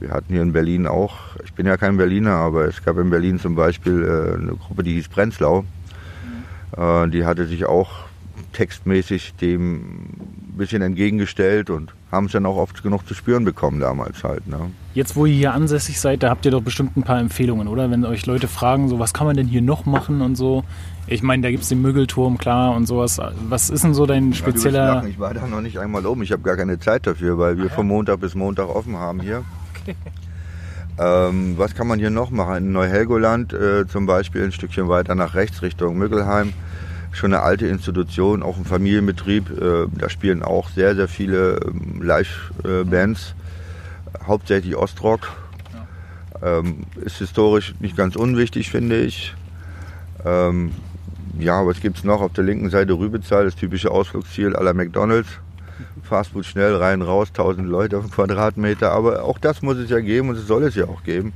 Wir 0.00 0.10
hatten 0.10 0.32
hier 0.32 0.42
in 0.42 0.52
Berlin 0.52 0.86
auch, 0.86 1.36
ich 1.44 1.52
bin 1.52 1.66
ja 1.66 1.76
kein 1.76 1.98
Berliner, 1.98 2.32
aber 2.32 2.64
es 2.64 2.82
gab 2.82 2.96
in 2.96 3.10
Berlin 3.10 3.38
zum 3.38 3.54
Beispiel 3.54 4.02
äh, 4.02 4.40
eine 4.40 4.52
Gruppe, 4.52 4.82
die 4.82 4.94
hieß 4.94 5.08
Prenzlau. 5.08 5.64
Äh, 6.80 7.08
die 7.08 7.24
hatte 7.24 7.46
sich 7.46 7.66
auch 7.66 7.90
textmäßig 8.52 9.34
dem 9.34 9.76
ein 9.76 10.54
bisschen 10.56 10.82
entgegengestellt 10.82 11.70
und 11.70 11.94
haben 12.10 12.26
es 12.26 12.32
dann 12.32 12.44
auch 12.46 12.56
oft 12.56 12.82
genug 12.82 13.06
zu 13.06 13.14
spüren 13.14 13.44
bekommen 13.44 13.80
damals 13.80 14.24
halt. 14.24 14.46
Ne? 14.48 14.70
Jetzt, 14.94 15.14
wo 15.14 15.26
ihr 15.26 15.34
hier 15.34 15.54
ansässig 15.54 16.00
seid, 16.00 16.22
da 16.22 16.30
habt 16.30 16.44
ihr 16.44 16.50
doch 16.50 16.62
bestimmt 16.62 16.96
ein 16.96 17.02
paar 17.02 17.20
Empfehlungen, 17.20 17.68
oder? 17.68 17.90
Wenn 17.90 18.04
euch 18.04 18.26
Leute 18.26 18.48
fragen, 18.48 18.88
so 18.88 18.98
was 18.98 19.14
kann 19.14 19.26
man 19.26 19.36
denn 19.36 19.46
hier 19.46 19.62
noch 19.62 19.86
machen 19.86 20.20
und 20.20 20.34
so. 20.34 20.64
Ich 21.06 21.22
meine, 21.22 21.42
da 21.42 21.50
gibt 21.50 21.62
es 21.62 21.68
den 21.68 21.80
Müggelturm, 21.82 22.38
klar, 22.38 22.74
und 22.74 22.86
sowas. 22.86 23.20
Was 23.48 23.70
ist 23.70 23.84
denn 23.84 23.94
so 23.94 24.06
dein 24.06 24.32
spezieller... 24.32 25.02
Ja, 25.02 25.04
ich 25.04 25.18
war 25.18 25.34
da 25.34 25.46
noch 25.46 25.60
nicht 25.60 25.78
einmal 25.78 26.04
oben. 26.06 26.22
Ich 26.22 26.32
habe 26.32 26.42
gar 26.42 26.56
keine 26.56 26.78
Zeit 26.78 27.06
dafür, 27.06 27.38
weil 27.38 27.56
wir 27.56 27.64
ah, 27.64 27.68
ja. 27.68 27.74
von 27.74 27.86
Montag 27.86 28.20
bis 28.20 28.34
Montag 28.34 28.68
offen 28.68 28.96
haben 28.96 29.20
hier. 29.20 29.44
Okay. 29.82 29.96
Ähm, 30.98 31.54
was 31.56 31.74
kann 31.74 31.86
man 31.86 31.98
hier 31.98 32.10
noch 32.10 32.30
machen? 32.30 32.56
In 32.56 32.72
Neuhelgoland 32.72 33.54
äh, 33.54 33.86
zum 33.86 34.04
Beispiel 34.04 34.44
ein 34.44 34.52
Stückchen 34.52 34.88
weiter 34.88 35.14
nach 35.14 35.34
rechts 35.34 35.62
Richtung 35.62 35.96
Müggelheim 35.96 36.52
schon 37.12 37.32
eine 37.32 37.42
alte 37.42 37.66
Institution, 37.66 38.42
auch 38.42 38.56
ein 38.56 38.64
Familienbetrieb. 38.64 39.50
Äh, 39.50 39.86
da 39.96 40.08
spielen 40.08 40.42
auch 40.42 40.70
sehr, 40.70 40.94
sehr 40.94 41.08
viele 41.08 41.60
ähm, 41.66 42.02
Live-Bands, 42.02 43.34
hauptsächlich 44.26 44.76
Ostrock. 44.76 45.28
Ähm, 46.42 46.84
ist 47.04 47.18
historisch 47.18 47.74
nicht 47.80 47.96
ganz 47.96 48.16
unwichtig, 48.16 48.70
finde 48.70 49.00
ich. 49.00 49.34
Ähm, 50.24 50.72
ja, 51.38 51.66
was 51.66 51.80
gibt 51.80 51.98
es 51.98 52.04
noch? 52.04 52.20
Auf 52.20 52.32
der 52.32 52.44
linken 52.44 52.70
Seite 52.70 52.94
Rübezahl, 52.94 53.44
das 53.44 53.56
typische 53.56 53.90
Ausflugsziel 53.90 54.56
aller 54.56 54.74
McDonalds. 54.74 55.28
Fastfood 56.02 56.44
schnell 56.44 56.74
rein, 56.76 57.02
raus, 57.02 57.28
1000 57.28 57.68
Leute 57.68 57.98
auf 57.98 58.04
dem 58.04 58.10
Quadratmeter. 58.10 58.92
Aber 58.92 59.24
auch 59.24 59.38
das 59.38 59.62
muss 59.62 59.76
es 59.76 59.90
ja 59.90 60.00
geben 60.00 60.30
und 60.30 60.36
es 60.36 60.46
soll 60.46 60.64
es 60.64 60.74
ja 60.74 60.86
auch 60.86 61.02
geben. 61.02 61.32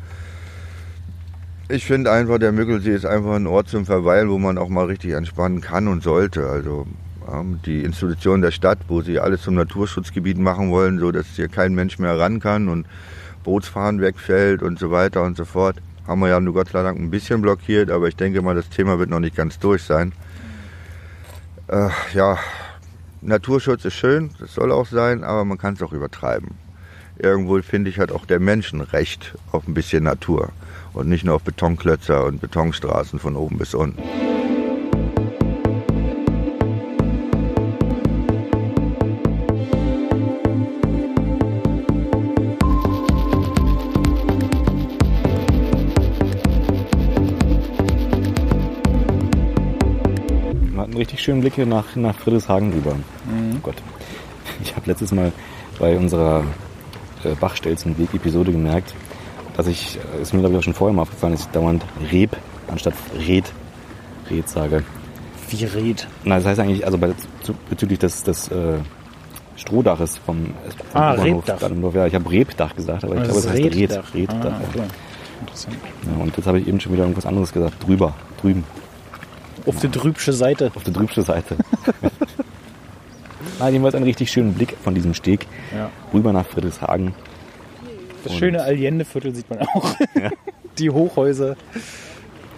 Ich 1.67 1.87
finde 1.87 2.13
einfach, 2.13 2.39
der 2.39 2.53
Müggelsee 2.53 2.95
ist 2.95 3.07
einfach 3.07 3.37
ein 3.37 3.47
Ort 3.47 3.69
zum 3.69 3.87
Verweilen, 3.87 4.29
wo 4.29 4.37
man 4.37 4.59
auch 4.59 4.69
mal 4.69 4.85
richtig 4.85 5.13
entspannen 5.13 5.63
kann 5.63 5.89
und 5.89 6.03
sollte. 6.03 6.47
Also 6.47 6.87
die 7.65 7.83
Institutionen 7.83 8.43
der 8.43 8.51
Stadt, 8.51 8.81
wo 8.89 9.01
sie 9.01 9.19
alles 9.19 9.41
zum 9.41 9.55
Naturschutzgebiet 9.55 10.37
machen 10.37 10.71
wollen, 10.71 10.99
so 10.99 11.11
dass 11.11 11.27
hier 11.37 11.49
kein 11.49 11.75
Mensch 11.75 11.99
mehr 11.99 12.19
ran 12.19 12.39
kann 12.39 12.69
und 12.69 12.87
Bootsfahren 13.45 14.03
wegfällt 14.03 14.63
und 14.63 14.79
so 14.79 14.91
weiter 14.91 15.23
und 15.23 15.39
so 15.39 15.47
fort, 15.47 15.77
haben 16.07 16.21
wir 16.21 16.29
ja 16.29 16.39
nur 16.39 16.53
Gott 16.53 16.69
sei 16.69 16.83
Dank 16.83 16.99
ein 16.99 17.11
bisschen 17.11 17.41
blockiert, 17.41 17.91
aber 17.91 18.09
ich 18.09 18.17
denke 18.17 18.43
mal, 18.43 18.55
das 18.55 18.69
Thema 18.69 18.99
wird 18.99 19.09
noch 19.09 19.21
nicht 19.21 19.35
ganz 19.35 19.59
durch 19.59 19.83
sein. 19.83 20.13
Äh, 21.69 21.89
ja, 22.13 22.37
Naturschutz 23.23 23.87
ist 23.87 23.95
schön, 23.95 24.33
das 24.39 24.53
soll 24.53 24.71
auch 24.71 24.87
sein, 24.87 25.25
aber 25.25 25.47
man 25.47 25.57
kann 25.57 25.75
es 25.75 25.83
auch 25.83 25.95
übertreiben. 25.95 26.51
Irgendwo 27.17 27.61
finde 27.63 27.89
ich 27.89 27.99
hat 27.99 28.13
auch 28.13 28.27
der 28.27 28.39
Menschen 28.39 28.83
Recht 28.83 29.35
auf 29.51 29.67
ein 29.67 29.73
bisschen 29.73 30.05
Natur 30.05 30.51
und 30.95 31.09
nicht 31.09 31.25
nur 31.25 31.35
auf 31.35 31.43
Betonklötzer 31.43 32.25
und 32.25 32.41
Betonstraßen 32.41 33.19
von 33.19 33.37
oben 33.37 33.59
bis 33.59 33.75
unten. 33.75 34.01
Man 50.71 50.81
hat 50.81 50.87
einen 50.87 50.97
richtig 50.97 51.21
schönen 51.21 51.41
Blick 51.41 51.55
hier 51.55 51.67
nach, 51.67 51.97
nach 51.97 52.17
Friedrichshagen 52.17 52.73
rüber. 52.73 52.95
Mhm. 52.95 53.57
Oh 53.57 53.61
Gott. 53.63 53.77
Ich 54.63 54.77
habe 54.77 54.87
letztes 54.87 55.13
Mal 55.13 55.33
bei 55.79 55.97
unserer 55.97 56.45
äh, 57.25 57.35
Bachstelzen-Weg-Episode 57.35 58.53
gemerkt, 58.53 58.95
dass 59.57 59.67
ich, 59.67 59.99
äh, 60.19 60.23
ist 60.23 60.33
mir 60.33 60.41
glaube 60.41 60.55
ich 60.55 60.59
auch 60.59 60.65
schon 60.65 60.75
vorher 60.75 60.95
mal 60.95 61.03
aufgefallen, 61.03 61.33
dass 61.33 61.43
ich 61.43 61.49
dauernd 61.49 61.85
Reb 62.11 62.37
anstatt 62.69 62.95
Red, 63.27 63.53
Red 64.31 64.49
sage. 64.49 64.85
Wie 65.51 65.65
Red? 65.65 66.07
Na, 66.25 66.37
das 66.37 66.47
heißt 66.47 66.61
eigentlich, 66.61 66.85
also 66.85 66.99
bei, 66.99 67.13
zu, 67.43 67.55
bezüglich 67.69 67.99
des, 67.99 68.23
des 68.23 68.49
äh, 68.49 68.79
Strohdaches 69.57 70.19
vom, 70.19 70.47
vom 70.93 71.01
ah, 71.01 71.13
Rebdach. 71.13 71.61
Ja, 71.95 72.07
ich 72.07 72.15
habe 72.15 72.31
Rebdach 72.31 72.75
gesagt, 72.75 73.05
aber 73.05 73.17
ich 73.17 73.23
glaube, 73.23 73.39
es 73.39 73.49
heißt 73.49 73.63
Red. 73.63 73.75
Reddach. 73.75 74.15
Reddach 74.15 74.45
ah, 74.45 74.61
okay. 74.69 74.83
Interessant. 75.41 75.77
Ja, 76.07 76.23
und 76.23 76.37
jetzt 76.37 76.47
habe 76.47 76.61
ich 76.61 76.67
eben 76.67 76.81
schon 76.81 76.93
wieder 76.93 77.03
irgendwas 77.03 77.27
anderes 77.27 77.53
gesagt. 77.53 77.87
Drüber, 77.87 78.15
drüben. 78.41 78.65
Auf 79.67 79.79
die 79.81 79.91
drübsche 79.91 80.33
Seite. 80.33 80.73
Auf 80.75 80.85
die 80.85 80.93
drübsche 80.93 81.23
Seite. 81.23 81.57
Nein, 83.59 83.73
jedenfalls 83.73 83.95
einen 83.95 84.05
richtig 84.05 84.31
schönen 84.31 84.55
Blick 84.55 84.77
von 84.83 84.95
diesem 84.95 85.15
Steg 85.15 85.47
ja. 85.75 85.91
rüber 86.13 86.33
nach 86.33 86.47
Friedrichshagen. 86.47 87.15
Das 88.25 88.33
und 88.33 88.39
schöne 88.39 88.63
Allende-Viertel 88.63 89.35
sieht 89.35 89.49
man 89.51 89.61
auch. 89.61 89.95
Ja. 90.15 90.31
die 90.79 90.91
Hochhäuser. 90.91 91.57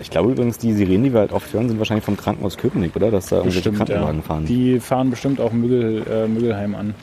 Ich 0.00 0.11
glaube 0.11 0.33
übrigens, 0.33 0.59
die 0.59 0.72
Sirenen, 0.74 1.05
die 1.05 1.12
wir 1.12 1.20
halt 1.20 1.33
oft 1.33 1.52
hören, 1.52 1.68
sind 1.68 1.79
wahrscheinlich 1.79 2.05
vom 2.05 2.16
Krankenhaus 2.16 2.57
Köpenick, 2.59 2.94
oder? 2.96 3.11
Dass 3.11 3.26
da 3.26 3.37
irgendwelche 3.37 3.72
Krankenwagen 3.72 4.20
ja. 4.20 4.22
fahren. 4.22 4.44
Die 4.46 4.79
fahren 4.81 5.11
bestimmt 5.11 5.40
auch 5.40 5.52
Müggel, 5.52 6.05
äh, 6.09 6.29
Müggelheim 6.29 6.74
an. 6.74 6.94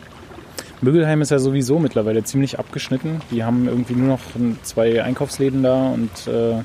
Müggelheim 0.82 1.21
ist 1.21 1.32
ja 1.32 1.39
sowieso 1.39 1.80
mittlerweile 1.80 2.23
ziemlich 2.23 2.60
abgeschnitten. 2.60 3.21
Die 3.32 3.43
haben 3.43 3.67
irgendwie 3.67 3.93
nur 3.93 4.08
noch 4.08 4.19
zwei 4.63 5.02
Einkaufsläden 5.02 5.63
da 5.63 5.89
und 5.89 6.28
äh, 6.28 6.62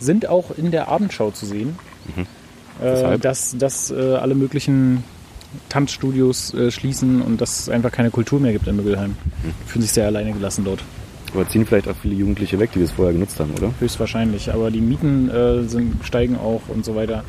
sind 0.00 0.28
auch 0.28 0.50
in 0.56 0.70
der 0.70 0.88
Abendschau 0.88 1.30
zu 1.30 1.46
sehen. 1.46 1.78
Mhm. 2.16 2.26
Äh, 2.84 3.18
dass 3.18 3.56
dass 3.58 3.90
äh, 3.90 4.14
alle 4.14 4.34
möglichen 4.34 5.04
Tanzstudios 5.68 6.54
äh, 6.54 6.70
schließen 6.70 7.22
und 7.22 7.40
dass 7.40 7.60
es 7.60 7.68
einfach 7.68 7.90
keine 7.90 8.10
Kultur 8.10 8.40
mehr 8.40 8.52
gibt 8.52 8.66
in 8.68 8.76
Müggelheim. 8.76 9.10
Mhm. 9.10 9.54
Fühlen 9.66 9.82
sich 9.82 9.92
sehr 9.92 10.06
alleine 10.06 10.32
gelassen 10.32 10.64
dort. 10.64 10.82
Aber 11.34 11.48
ziehen 11.48 11.66
vielleicht 11.66 11.88
auch 11.88 11.96
viele 11.96 12.14
Jugendliche 12.14 12.58
weg, 12.58 12.70
die 12.74 12.80
das 12.80 12.92
vorher 12.92 13.12
genutzt 13.12 13.38
haben, 13.40 13.52
oder? 13.56 13.72
Höchstwahrscheinlich. 13.80 14.52
Aber 14.52 14.70
die 14.70 14.80
Mieten 14.80 15.30
äh, 15.30 15.62
sind, 15.64 16.04
steigen 16.04 16.36
auch 16.36 16.62
und 16.68 16.84
so 16.84 16.94
weiter. 16.94 17.24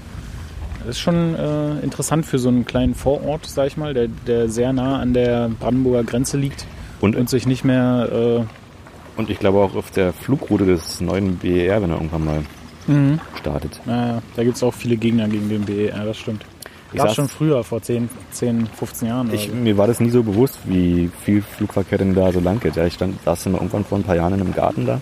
Das 0.80 0.90
ist 0.96 1.00
schon 1.00 1.36
äh, 1.36 1.80
interessant 1.82 2.26
für 2.26 2.40
so 2.40 2.50
einen 2.50 2.66
kleinen 2.66 2.96
Vorort, 2.96 3.46
sag 3.46 3.68
ich 3.68 3.78
mal, 3.78 3.94
der, 3.94 4.08
der 4.08 4.50
sehr 4.50 4.72
nah 4.72 5.00
an 5.00 5.14
der 5.14 5.50
Brandenburger 5.60 6.04
Grenze 6.04 6.38
liegt 6.38 6.66
und, 7.02 7.16
und 7.16 7.30
sich 7.30 7.46
nicht 7.46 7.66
mehr. 7.66 8.10
Äh 8.12 9.20
und 9.20 9.30
ich 9.30 9.40
glaube 9.40 9.60
auch 9.60 9.76
auf 9.76 9.92
der 9.92 10.14
Flugroute 10.14 10.66
des 10.66 11.02
neuen 11.02 11.38
BER, 11.38 11.82
wenn 11.82 11.90
er 11.90 11.98
irgendwann 11.98 12.26
mal 12.26 12.44
mhm. 12.88 13.20
startet. 13.38 13.82
Ja, 13.86 14.22
da 14.36 14.44
gibt 14.44 14.56
es 14.56 14.64
auch 14.64 14.74
viele 14.74 14.96
Gegner 14.96 15.28
gegen 15.28 15.50
den 15.50 15.66
BER, 15.66 16.06
das 16.06 16.18
stimmt. 16.18 16.46
Ich 16.92 16.98
Gab 16.98 17.14
schon 17.14 17.28
früher, 17.28 17.64
vor 17.64 17.82
10, 17.82 18.10
10 18.32 18.68
15 18.68 19.08
Jahren. 19.08 19.34
Ich, 19.34 19.48
so. 19.48 19.54
Mir 19.54 19.78
war 19.78 19.86
das 19.86 20.00
nie 20.00 20.10
so 20.10 20.24
bewusst, 20.24 20.58
wie 20.66 21.12
viel 21.24 21.42
Flugverkehr 21.42 22.00
denn 22.00 22.16
da 22.16 22.32
so 22.32 22.40
lang 22.40 22.60
geht. 22.60 22.76
Ja, 22.76 22.86
ich 22.86 22.96
stand, 22.96 23.22
saß 23.24 23.44
dann 23.44 23.54
irgendwann 23.54 23.86
vor 23.86 24.00
ein 24.00 24.04
paar 24.04 24.16
Jahren 24.16 24.34
in 24.34 24.42
einem 24.42 24.54
Garten 24.54 24.88
da 24.88 25.00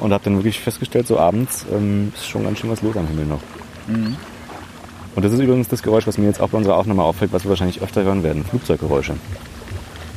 und 0.00 0.12
habe 0.12 0.24
dann 0.24 0.34
wirklich 0.36 0.58
festgestellt, 0.58 1.06
so 1.06 1.18
abends 1.18 1.64
ähm, 1.72 2.12
ist 2.14 2.26
schon 2.26 2.42
ganz 2.42 2.58
schön 2.58 2.70
was 2.70 2.82
los 2.82 2.96
am 2.96 3.06
Himmel 3.06 3.26
noch. 3.26 3.40
Mhm. 3.86 4.16
Und 5.14 5.24
das 5.24 5.32
ist 5.32 5.40
übrigens 5.40 5.68
das 5.68 5.82
Geräusch, 5.82 6.06
was 6.06 6.18
mir 6.18 6.26
jetzt 6.26 6.40
auch 6.40 6.48
bei 6.48 6.58
unserer 6.58 6.76
Aufnahme 6.76 7.04
auffällt, 7.04 7.32
was 7.32 7.44
wir 7.44 7.50
wahrscheinlich 7.50 7.82
öfter 7.82 8.02
hören 8.02 8.22
werden. 8.22 8.44
Flugzeuggeräusche. 8.44 9.12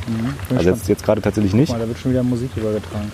Mhm, 0.08 0.34
also 0.56 0.70
jetzt, 0.70 0.88
jetzt 0.88 1.04
gerade 1.04 1.22
tatsächlich 1.22 1.54
nicht. 1.54 1.72
Mal, 1.72 1.80
da 1.80 1.88
wird 1.88 2.00
schon 2.00 2.12
wieder 2.12 2.24
Musik 2.24 2.50
übergetragen. 2.56 3.12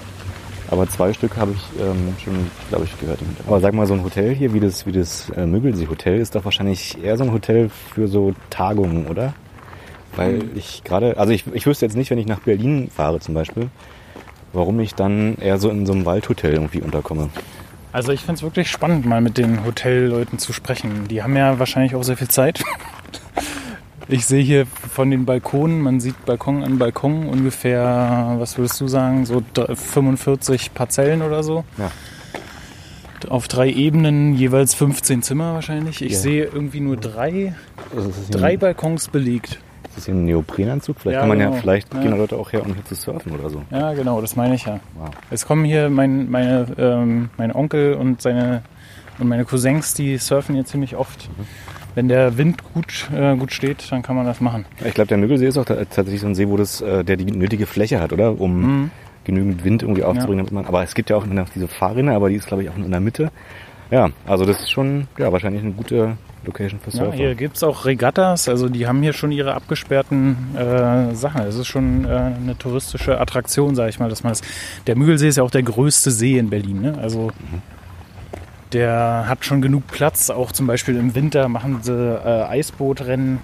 Aber 0.72 0.88
zwei 0.88 1.12
Stück 1.12 1.36
habe 1.36 1.52
ich 1.52 1.82
ähm, 1.82 2.16
schon, 2.24 2.50
glaube 2.70 2.86
ich, 2.86 2.98
gehört. 2.98 3.20
Aber 3.46 3.60
sag 3.60 3.74
mal, 3.74 3.86
so 3.86 3.94
ein 3.94 4.04
Hotel 4.04 4.34
hier 4.34 4.54
wie 4.54 4.62
das, 4.62 4.86
wie 4.86 4.94
das 4.94 5.30
äh, 5.32 5.46
Möbelsee-Hotel 5.46 6.18
ist 6.20 6.34
doch 6.34 6.46
wahrscheinlich 6.46 6.98
eher 7.04 7.18
so 7.18 7.26
ein 7.26 7.34
Hotel 7.34 7.70
für 7.94 8.08
so 8.08 8.34
Tagungen, 8.50 9.08
oder? 9.08 9.34
Weil 10.16 10.36
mhm. 10.36 10.52
ich 10.56 10.84
gerade, 10.86 11.18
also 11.18 11.34
ich, 11.34 11.46
ich 11.54 11.68
wüsste 11.68 11.86
jetzt 11.86 11.96
nicht, 11.96 12.10
wenn 12.10 12.18
ich 12.18 12.26
nach 12.26 12.40
Berlin 12.40 12.90
fahre 12.90 13.20
zum 13.20 13.36
Beispiel, 13.36 13.70
warum 14.54 14.80
ich 14.80 14.96
dann 14.96 15.36
eher 15.38 15.58
so 15.58 15.70
in 15.70 15.86
so 15.86 15.92
einem 15.92 16.06
Waldhotel 16.06 16.54
irgendwie 16.54 16.82
unterkomme. 16.82 17.30
Also 17.92 18.14
ich 18.14 18.22
finde 18.22 18.36
es 18.36 18.44
wirklich 18.44 18.72
spannend, 18.72 19.06
mal 19.06 19.20
mit 19.20 19.38
den 19.38 19.66
Hotelleuten 19.66 20.40
zu 20.40 20.54
sprechen. 20.54 21.10
Die 21.10 21.22
haben 21.22 21.36
ja 21.36 21.60
wahrscheinlich 21.60 21.96
auch 21.96 22.04
sehr 22.04 22.16
viel 22.16 22.30
Zeit. 22.30 22.64
Ich 24.12 24.26
sehe 24.26 24.44
hier 24.44 24.66
von 24.66 25.10
den 25.10 25.24
Balkonen, 25.24 25.80
man 25.80 26.02
sieht 26.02 26.26
Balkon 26.26 26.66
an 26.66 26.78
Balkon 26.78 27.30
ungefähr, 27.30 28.36
was 28.40 28.58
würdest 28.58 28.82
du 28.82 28.90
sagen, 28.90 29.26
so 29.26 29.42
45 29.56 30.74
Parzellen 30.74 31.22
oder 31.22 31.44
so. 31.44 31.64
Ja. 31.78 31.90
Auf 33.30 33.48
drei 33.48 33.70
Ebenen, 33.70 34.36
jeweils 34.36 34.74
15 34.74 35.24
Zimmer 35.24 35.54
wahrscheinlich. 35.54 36.02
Ich 36.02 36.12
ja. 36.12 36.20
sehe 36.20 36.44
irgendwie 36.44 36.82
nur 36.82 36.98
drei, 36.98 37.56
drei 38.30 38.58
Balkons 38.58 39.08
belegt. 39.08 39.62
Ist 39.88 39.96
das 39.96 40.06
hier 40.08 40.14
ein 40.14 40.26
Neoprenanzug? 40.26 41.00
Vielleicht 41.00 41.14
ja, 41.14 41.20
kann 41.22 41.30
man 41.30 41.40
genau. 41.40 41.54
ja, 41.54 41.62
vielleicht 41.62 41.94
ja. 41.94 42.02
gehen 42.02 42.18
Leute 42.18 42.36
auch 42.36 42.52
her, 42.52 42.66
um 42.66 42.74
hier 42.74 42.84
zu 42.84 42.96
surfen 42.96 43.32
oder 43.32 43.50
so. 43.50 43.62
Ja, 43.72 43.94
genau, 43.94 44.20
das 44.20 44.36
meine 44.36 44.56
ich 44.56 44.66
ja. 44.66 44.82
Wow. 44.96 45.12
Es 45.30 45.46
kommen 45.46 45.64
hier 45.64 45.90
mein, 45.90 46.30
meine, 46.30 46.68
ähm, 46.78 47.30
mein 47.38 47.56
Onkel 47.56 47.94
und 47.94 48.22
seine 48.22 48.64
und 49.20 49.28
meine 49.28 49.46
Cousins, 49.46 49.94
die 49.94 50.18
surfen 50.18 50.56
hier 50.56 50.66
ziemlich 50.66 50.96
oft. 50.96 51.30
Mhm. 51.30 51.46
Wenn 51.96 52.08
der 52.08 52.38
Wind 52.38 52.64
gut, 52.74 53.10
äh, 53.16 53.36
gut 53.36 53.52
steht, 53.52 53.92
dann 53.92 54.02
kann 54.02 54.16
man 54.16 54.26
das 54.26 54.40
machen. 54.42 54.66
Ich 54.86 54.94
glaube, 54.94 55.08
der 55.10 55.18
Müggelsee 55.18 55.48
ist 55.48 55.58
auch 55.58 55.66
ta- 55.66 55.76
tatsächlich 55.76 56.22
so 56.22 56.28
ein 56.28 56.36
See, 56.36 56.48
wo 56.48 56.58
das, 56.58 56.82
äh, 56.82 57.04
der 57.04 57.18
die 57.18 57.26
nötige 57.26 57.66
Fläche 57.66 58.00
hat, 58.00 58.14
oder? 58.14 58.40
Um 58.40 58.62
Mhm. 58.62 58.92
genügend 59.24 59.64
Wind 59.64 59.84
irgendwie 59.84 60.04
aufzubringen. 60.04 60.48
Man, 60.52 60.66
aber 60.66 60.82
es 60.84 60.96
gibt 60.96 61.10
ja 61.10 61.16
auch 61.18 61.26
noch 61.26 61.50
diese 61.50 61.68
Fahrrinne, 61.68 62.14
aber 62.14 62.30
die 62.30 62.36
ist, 62.36 62.48
glaube 62.48 62.64
ich, 62.64 62.70
auch 62.70 62.76
in 62.76 62.90
der 62.90 63.00
Mitte. 63.02 63.32
Ja, 63.92 64.10
also 64.26 64.46
das 64.46 64.62
ist 64.62 64.72
schon 64.72 65.08
ja, 65.18 65.32
wahrscheinlich 65.32 65.62
eine 65.64 65.74
gute 65.74 66.18
Location 66.46 66.80
für 66.80 66.90
Ja, 66.92 67.04
Surfer. 67.04 67.18
hier 67.18 67.36
gibt's 67.36 67.62
auch 67.62 67.86
Regattas, 67.86 68.48
also 68.50 68.68
die 68.70 68.88
haben 68.88 69.02
hier 69.04 69.14
schon 69.14 69.32
ihre 69.32 69.54
abgesperrten 69.54 70.56
äh, 70.56 71.14
Sachen. 71.14 71.42
Es 71.42 71.56
ist 71.56 71.68
schon 71.68 72.06
äh, 72.06 72.08
eine 72.08 72.58
touristische 72.58 73.20
Attraktion, 73.20 73.76
sage 73.76 73.90
ich 73.90 74.00
mal, 74.00 74.10
dass 74.10 74.24
man 74.24 74.32
das. 74.32 74.42
Der 74.88 74.96
Müggelsee 74.98 75.28
ist 75.28 75.36
ja 75.38 75.44
auch 75.44 75.52
der 75.52 75.62
größte 75.64 76.10
See 76.10 76.38
in 76.40 76.50
Berlin, 76.50 76.82
ne? 76.82 76.98
Also 77.00 77.32
der 78.74 79.26
hat 79.28 79.46
schon 79.46 79.62
genug 79.62 79.88
Platz. 79.88 80.30
Auch 80.30 80.52
zum 80.52 80.68
Beispiel 80.68 80.96
im 80.96 81.16
Winter 81.16 81.48
machen 81.50 81.80
sie 81.82 81.94
äh, 81.94 82.44
Eisbootrennen. 82.44 83.40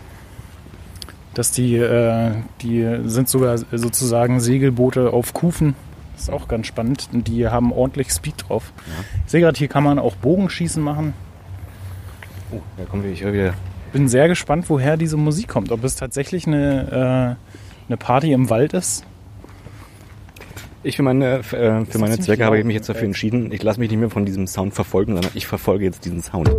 Dass 1.34 1.52
die, 1.52 1.76
äh, 1.76 2.32
die 2.62 3.02
sind 3.06 3.30
sogar 3.30 3.58
sozusagen 3.58 4.40
Segelboote 4.40 5.12
auf 5.12 5.34
Kufen. 5.34 5.76
Das 6.14 6.24
ist 6.24 6.30
auch 6.32 6.48
ganz 6.48 6.66
spannend. 6.68 7.10
Und 7.14 7.28
die 7.28 7.48
haben 7.48 7.72
ordentlich 7.72 8.10
Speed 8.10 8.46
drauf. 8.48 8.74
Ich 9.26 9.32
sehe 9.32 9.42
gerade, 9.42 9.58
hier 9.58 9.68
kann 9.68 9.84
man 9.84 10.00
auch 10.00 10.16
Bogenschießen 10.16 10.82
machen. 10.82 11.14
Oh, 12.52 12.62
da 12.78 12.86
kommen 12.86 13.04
wir 13.04 13.12
ich 13.12 13.24
höre 13.24 13.34
wieder. 13.34 13.54
bin 13.94 14.08
sehr 14.08 14.28
gespannt, 14.28 14.66
woher 14.70 14.98
diese 14.98 15.18
Musik 15.18 15.48
kommt. 15.48 15.72
Ob 15.72 15.84
es 15.84 15.96
tatsächlich 15.96 16.48
eine, 16.48 17.38
äh, 17.38 17.88
eine 17.88 17.98
Party 17.98 18.32
im 18.32 18.50
Wald 18.50 18.74
ist. 18.74 19.06
Ich 20.84 20.96
für 20.96 21.04
meine, 21.04 21.44
für, 21.44 21.58
äh, 21.58 21.86
für 21.86 21.98
meine 21.98 22.14
ziemlich 22.14 22.26
Zwecke 22.26 22.46
habe 22.46 22.60
ich 22.60 22.66
mich 22.66 22.76
jetzt 22.76 22.88
dafür 22.88 23.04
entschieden, 23.04 23.52
ich 23.52 23.64
lasse 23.64 23.80
mich 23.80 23.90
nicht 23.90 24.00
mehr 24.00 24.10
von 24.10 24.26
diesem 24.26 24.48
Sound 24.48 24.74
verfolgen, 24.74 25.14
sondern 25.14 25.32
ich 25.34 25.48
verfolge 25.48 25.86
jetzt 25.86 26.06
diesen 26.06 26.22
Sound. 26.22 26.50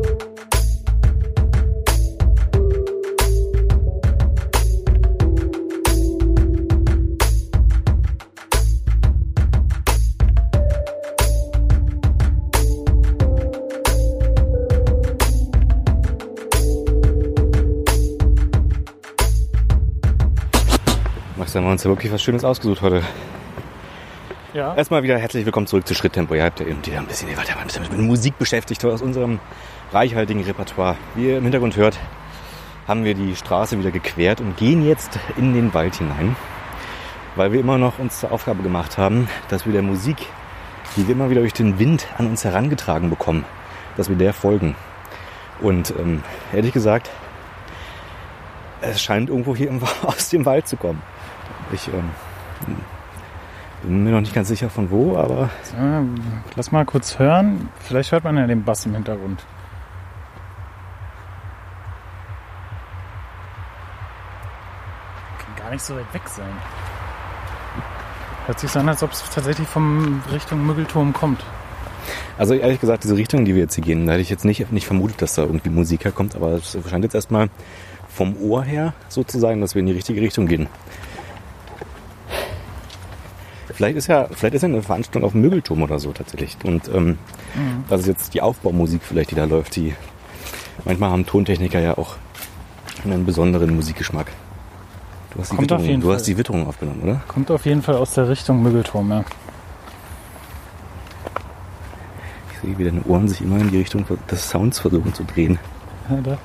Max, 21.36 21.54
haben 21.54 21.64
wir 21.64 21.70
uns 21.70 21.84
ja 21.84 21.90
wirklich 21.90 22.12
was 22.12 22.20
Schönes 22.20 22.44
ausgesucht 22.44 22.82
heute. 22.82 23.02
Ja. 24.54 24.74
Erstmal 24.74 25.02
wieder 25.02 25.18
herzlich 25.18 25.44
willkommen 25.44 25.66
zurück 25.66 25.86
zu 25.86 25.94
Schritttempo. 25.94 26.34
Ihr 26.34 26.42
habt 26.42 26.58
ja 26.58 26.66
eben 26.66 26.84
wieder 26.84 26.96
ein 26.96 27.06
bisschen, 27.06 27.28
ihr 27.28 27.36
wart 27.36 27.50
ja 27.50 27.56
ein 27.56 27.66
bisschen 27.66 27.82
mit 27.82 27.92
Musik 27.98 28.38
beschäftigt 28.38 28.82
aus 28.86 29.02
unserem 29.02 29.40
reichhaltigen 29.92 30.42
Repertoire. 30.42 30.96
Wie 31.14 31.26
ihr 31.26 31.36
im 31.36 31.42
Hintergrund 31.42 31.76
hört, 31.76 31.98
haben 32.86 33.04
wir 33.04 33.12
die 33.12 33.36
Straße 33.36 33.78
wieder 33.78 33.90
gequert 33.90 34.40
und 34.40 34.56
gehen 34.56 34.86
jetzt 34.86 35.18
in 35.36 35.52
den 35.52 35.74
Wald 35.74 35.96
hinein, 35.96 36.34
weil 37.36 37.52
wir 37.52 37.60
immer 37.60 37.76
noch 37.76 37.98
uns 37.98 38.20
zur 38.20 38.32
Aufgabe 38.32 38.62
gemacht 38.62 38.96
haben, 38.96 39.28
dass 39.50 39.66
wir 39.66 39.74
der 39.74 39.82
Musik, 39.82 40.16
die 40.96 41.06
wir 41.06 41.14
immer 41.14 41.28
wieder 41.28 41.42
durch 41.42 41.52
den 41.52 41.78
Wind 41.78 42.08
an 42.16 42.26
uns 42.26 42.42
herangetragen 42.42 43.10
bekommen, 43.10 43.44
dass 43.98 44.08
wir 44.08 44.16
der 44.16 44.32
folgen. 44.32 44.76
Und 45.60 45.92
ähm, 45.98 46.22
ehrlich 46.54 46.72
gesagt, 46.72 47.10
es 48.80 49.02
scheint 49.02 49.28
irgendwo 49.28 49.54
hier 49.54 49.70
aus 50.04 50.30
dem 50.30 50.46
Wald 50.46 50.66
zu 50.66 50.78
kommen. 50.78 51.02
Ich 51.70 51.88
ähm, 51.88 52.08
bin 53.82 54.04
mir 54.04 54.10
noch 54.10 54.20
nicht 54.20 54.34
ganz 54.34 54.48
sicher 54.48 54.70
von 54.70 54.90
wo, 54.90 55.16
aber 55.16 55.50
lass 56.56 56.72
mal 56.72 56.84
kurz 56.84 57.18
hören. 57.18 57.68
Vielleicht 57.80 58.12
hört 58.12 58.24
man 58.24 58.36
ja 58.36 58.46
den 58.46 58.64
Bass 58.64 58.86
im 58.86 58.94
Hintergrund. 58.94 59.44
Kann 65.38 65.64
gar 65.64 65.70
nicht 65.70 65.82
so 65.82 65.94
weit 65.94 66.12
weg 66.12 66.28
sein. 66.28 66.50
Hört 68.46 68.60
sich 68.60 68.70
so 68.70 68.78
an, 68.80 68.88
als 68.88 69.02
ob 69.02 69.12
es 69.12 69.22
tatsächlich 69.30 69.68
vom 69.68 70.22
Richtung 70.32 70.66
Müggelturm 70.66 71.12
kommt. 71.12 71.44
Also 72.38 72.54
ehrlich 72.54 72.80
gesagt, 72.80 73.04
diese 73.04 73.16
Richtung, 73.16 73.44
die 73.44 73.54
wir 73.54 73.62
jetzt 73.62 73.74
hier 73.74 73.84
gehen, 73.84 74.06
da 74.06 74.12
hätte 74.12 74.22
ich 74.22 74.30
jetzt 74.30 74.44
nicht, 74.44 74.72
nicht 74.72 74.86
vermutet, 74.86 75.20
dass 75.20 75.34
da 75.34 75.42
irgendwie 75.42 75.70
Musik 75.70 76.04
herkommt, 76.04 76.34
aber 76.34 76.52
es 76.52 76.76
scheint 76.88 77.04
jetzt 77.04 77.14
erstmal 77.14 77.50
vom 78.08 78.36
Ohr 78.40 78.64
her 78.64 78.94
so 79.08 79.22
zu 79.22 79.38
sein, 79.38 79.60
dass 79.60 79.74
wir 79.74 79.80
in 79.80 79.86
die 79.86 79.92
richtige 79.92 80.20
Richtung 80.20 80.46
gehen. 80.46 80.68
Vielleicht 83.78 83.96
ist 83.96 84.08
ja, 84.08 84.26
vielleicht 84.28 84.56
ist 84.56 84.62
ja 84.62 84.68
eine 84.68 84.82
Veranstaltung 84.82 85.22
auf 85.22 85.30
dem 85.30 85.40
Mögelturm 85.42 85.82
oder 85.82 86.00
so 86.00 86.10
tatsächlich. 86.10 86.56
Und 86.64 86.88
ähm, 86.92 87.16
das 87.88 88.00
ist 88.00 88.06
jetzt 88.08 88.34
die 88.34 88.42
Aufbaumusik 88.42 89.02
vielleicht, 89.04 89.30
die 89.30 89.36
da 89.36 89.44
läuft. 89.44 89.76
Die 89.76 89.94
manchmal 90.84 91.10
haben 91.10 91.24
Tontechniker 91.24 91.78
ja 91.78 91.96
auch 91.96 92.16
einen 93.04 93.24
besonderen 93.24 93.76
Musikgeschmack. 93.76 94.32
Du 95.32 95.38
hast 95.38 95.52
die, 95.52 95.56
Kommt 95.56 95.70
Witterung, 95.70 96.00
du 96.00 96.06
Fall. 96.08 96.16
hast 96.16 96.26
die 96.26 96.36
Witterung 96.36 96.66
aufgenommen, 96.66 97.02
oder? 97.04 97.20
Kommt 97.28 97.52
auf 97.52 97.66
jeden 97.66 97.82
Fall 97.82 97.94
aus 97.94 98.14
der 98.14 98.28
Richtung 98.28 98.64
Müggelturm, 98.64 99.12
ja. 99.12 99.24
Ich 102.52 102.58
sehe, 102.58 102.78
wie 102.78 102.84
deine 102.84 103.04
Ohren 103.04 103.28
sich 103.28 103.40
immer 103.42 103.60
in 103.60 103.70
die 103.70 103.78
Richtung 103.78 104.04
des 104.28 104.50
Sounds 104.50 104.80
versuchen 104.80 105.14
zu 105.14 105.22
drehen. 105.22 105.60
Ja. 106.10 106.36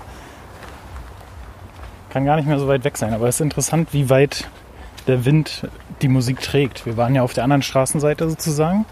Kann 2.11 2.25
gar 2.25 2.35
nicht 2.35 2.47
mehr 2.47 2.59
so 2.59 2.67
weit 2.67 2.83
weg 2.83 2.95
sein, 2.95 3.11
aber 3.11 3.27
es 3.27 3.37
ist 3.37 3.41
interessant, 3.41 3.89
wie 3.91 4.11
weit 4.11 4.47
der 5.07 5.25
Wind 5.25 5.67
die 6.01 6.07
Musik 6.07 6.39
trägt. 6.41 6.85
Wir 6.85 6.97
waren 6.97 7.15
ja 7.15 7.21
auf 7.21 7.33
der 7.33 7.43
anderen 7.43 7.61
Straßenseite 7.61 8.29
sozusagen. 8.29 8.85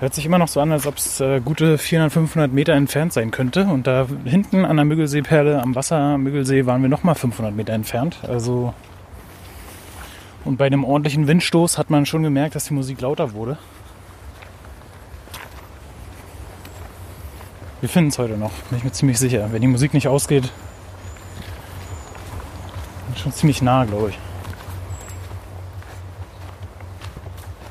Hört 0.00 0.14
sich 0.14 0.24
immer 0.24 0.38
noch 0.38 0.48
so 0.48 0.60
an, 0.60 0.72
als 0.72 0.86
ob 0.86 0.96
es 0.96 1.20
äh, 1.20 1.40
gute 1.44 1.76
400, 1.76 2.12
500 2.12 2.52
Meter 2.52 2.72
entfernt 2.72 3.12
sein 3.12 3.30
könnte. 3.30 3.64
Und 3.64 3.86
da 3.86 4.06
hinten 4.24 4.64
an 4.64 4.76
der 4.76 4.86
Müggelseeperle 4.86 5.60
am 5.60 5.74
Wasser 5.74 6.16
Müggelsee 6.16 6.64
waren 6.64 6.80
wir 6.80 6.88
nochmal 6.88 7.14
500 7.14 7.54
Meter 7.54 7.74
entfernt. 7.74 8.18
Also 8.26 8.72
und 10.44 10.56
bei 10.56 10.66
einem 10.66 10.84
ordentlichen 10.84 11.26
Windstoß 11.26 11.76
hat 11.76 11.90
man 11.90 12.06
schon 12.06 12.22
gemerkt, 12.22 12.54
dass 12.54 12.64
die 12.64 12.74
Musik 12.74 13.00
lauter 13.00 13.34
wurde. 13.34 13.58
Wir 17.80 17.88
finden 17.88 18.10
es 18.10 18.18
heute 18.18 18.36
noch, 18.36 18.52
bin 18.68 18.78
ich 18.78 18.84
mir 18.84 18.92
ziemlich 18.92 19.18
sicher. 19.18 19.52
Wenn 19.52 19.60
die 19.60 19.68
Musik 19.68 19.94
nicht 19.94 20.08
ausgeht, 20.08 20.50
schon 23.16 23.32
ziemlich 23.32 23.62
nah, 23.62 23.84
glaube 23.84 24.10
ich. 24.10 24.18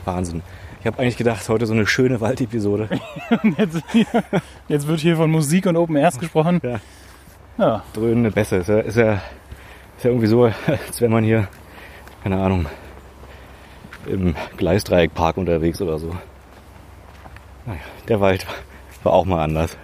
Wahnsinn. 0.09 0.41
Ich 0.79 0.87
habe 0.87 0.99
eigentlich 0.99 1.17
gedacht, 1.17 1.47
heute 1.49 1.65
so 1.65 1.73
eine 1.73 1.85
schöne 1.85 2.19
Waldepisode. 2.21 2.89
Jetzt, 3.57 3.83
jetzt 4.67 4.87
wird 4.87 4.99
hier 5.01 5.17
von 5.17 5.29
Musik 5.29 5.65
und 5.65 5.75
Open 5.75 5.97
Airs 5.97 6.17
gesprochen. 6.17 6.61
Ja. 6.63 6.79
Ja, 7.57 7.83
dröhnende 7.93 8.31
Bässe. 8.31 8.57
Ist 8.57 8.69
ja, 8.69 8.79
ist 8.79 8.95
ja, 8.95 9.13
ist 9.13 10.03
ja 10.03 10.09
irgendwie 10.09 10.27
so, 10.27 10.45
als 10.45 11.01
wäre 11.01 11.11
man 11.11 11.23
hier, 11.25 11.47
keine 12.23 12.41
Ahnung, 12.41 12.65
im 14.07 14.35
Gleisdreieckpark 14.57 15.37
unterwegs 15.37 15.81
oder 15.81 15.99
so. 15.99 16.15
Naja, 17.65 17.79
der 18.07 18.21
Wald 18.21 18.47
war 19.03 19.13
auch 19.13 19.25
mal 19.25 19.43
anders. 19.43 19.77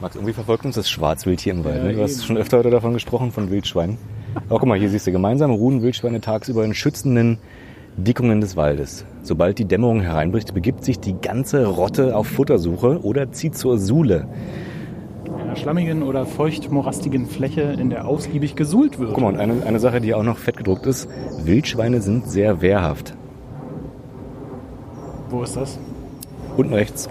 Max, 0.00 0.14
irgendwie 0.14 0.34
verfolgt 0.34 0.64
uns 0.64 0.76
das 0.76 0.88
Schwarzwild 0.88 1.40
hier 1.40 1.54
im 1.54 1.64
Wald. 1.64 1.76
Ja, 1.76 1.82
ne? 1.82 1.94
Du 1.94 2.02
hast 2.02 2.24
schon 2.24 2.36
öfter 2.36 2.58
heute 2.58 2.70
davon 2.70 2.94
gesprochen, 2.94 3.32
von 3.32 3.50
Wildschweinen. 3.50 3.98
Aber 4.48 4.60
guck 4.60 4.66
mal, 4.68 4.78
hier 4.78 4.88
siehst 4.88 5.06
du, 5.06 5.12
gemeinsam 5.12 5.50
ruhen 5.50 5.82
Wildschweine 5.82 6.20
tagsüber 6.20 6.64
in 6.64 6.74
schützenden 6.74 7.38
Dickungen 7.96 8.40
des 8.40 8.56
Waldes. 8.56 9.04
Sobald 9.22 9.58
die 9.58 9.64
Dämmerung 9.64 10.00
hereinbricht, 10.00 10.52
begibt 10.54 10.84
sich 10.84 11.00
die 11.00 11.14
ganze 11.14 11.66
Rotte 11.66 12.14
auf 12.14 12.26
Futtersuche 12.26 13.00
oder 13.02 13.32
zieht 13.32 13.56
zur 13.56 13.78
Suhle. 13.78 14.28
einer 15.42 15.56
schlammigen 15.56 16.02
oder 16.02 16.26
feuchtmorastigen 16.26 17.26
Fläche, 17.26 17.62
in 17.62 17.90
der 17.90 18.06
ausgiebig 18.06 18.54
gesuhlt 18.54 18.98
wird. 18.98 19.14
Guck 19.14 19.22
mal, 19.22 19.28
und 19.28 19.40
eine, 19.40 19.64
eine 19.64 19.78
Sache, 19.80 20.00
die 20.00 20.14
auch 20.14 20.22
noch 20.22 20.38
fett 20.38 20.56
gedruckt 20.56 20.86
ist, 20.86 21.08
Wildschweine 21.44 22.02
sind 22.02 22.28
sehr 22.28 22.60
wehrhaft. 22.60 23.14
Wo 25.30 25.42
ist 25.42 25.56
das? 25.56 25.78
Unten 26.56 26.74
rechts, 26.74 27.08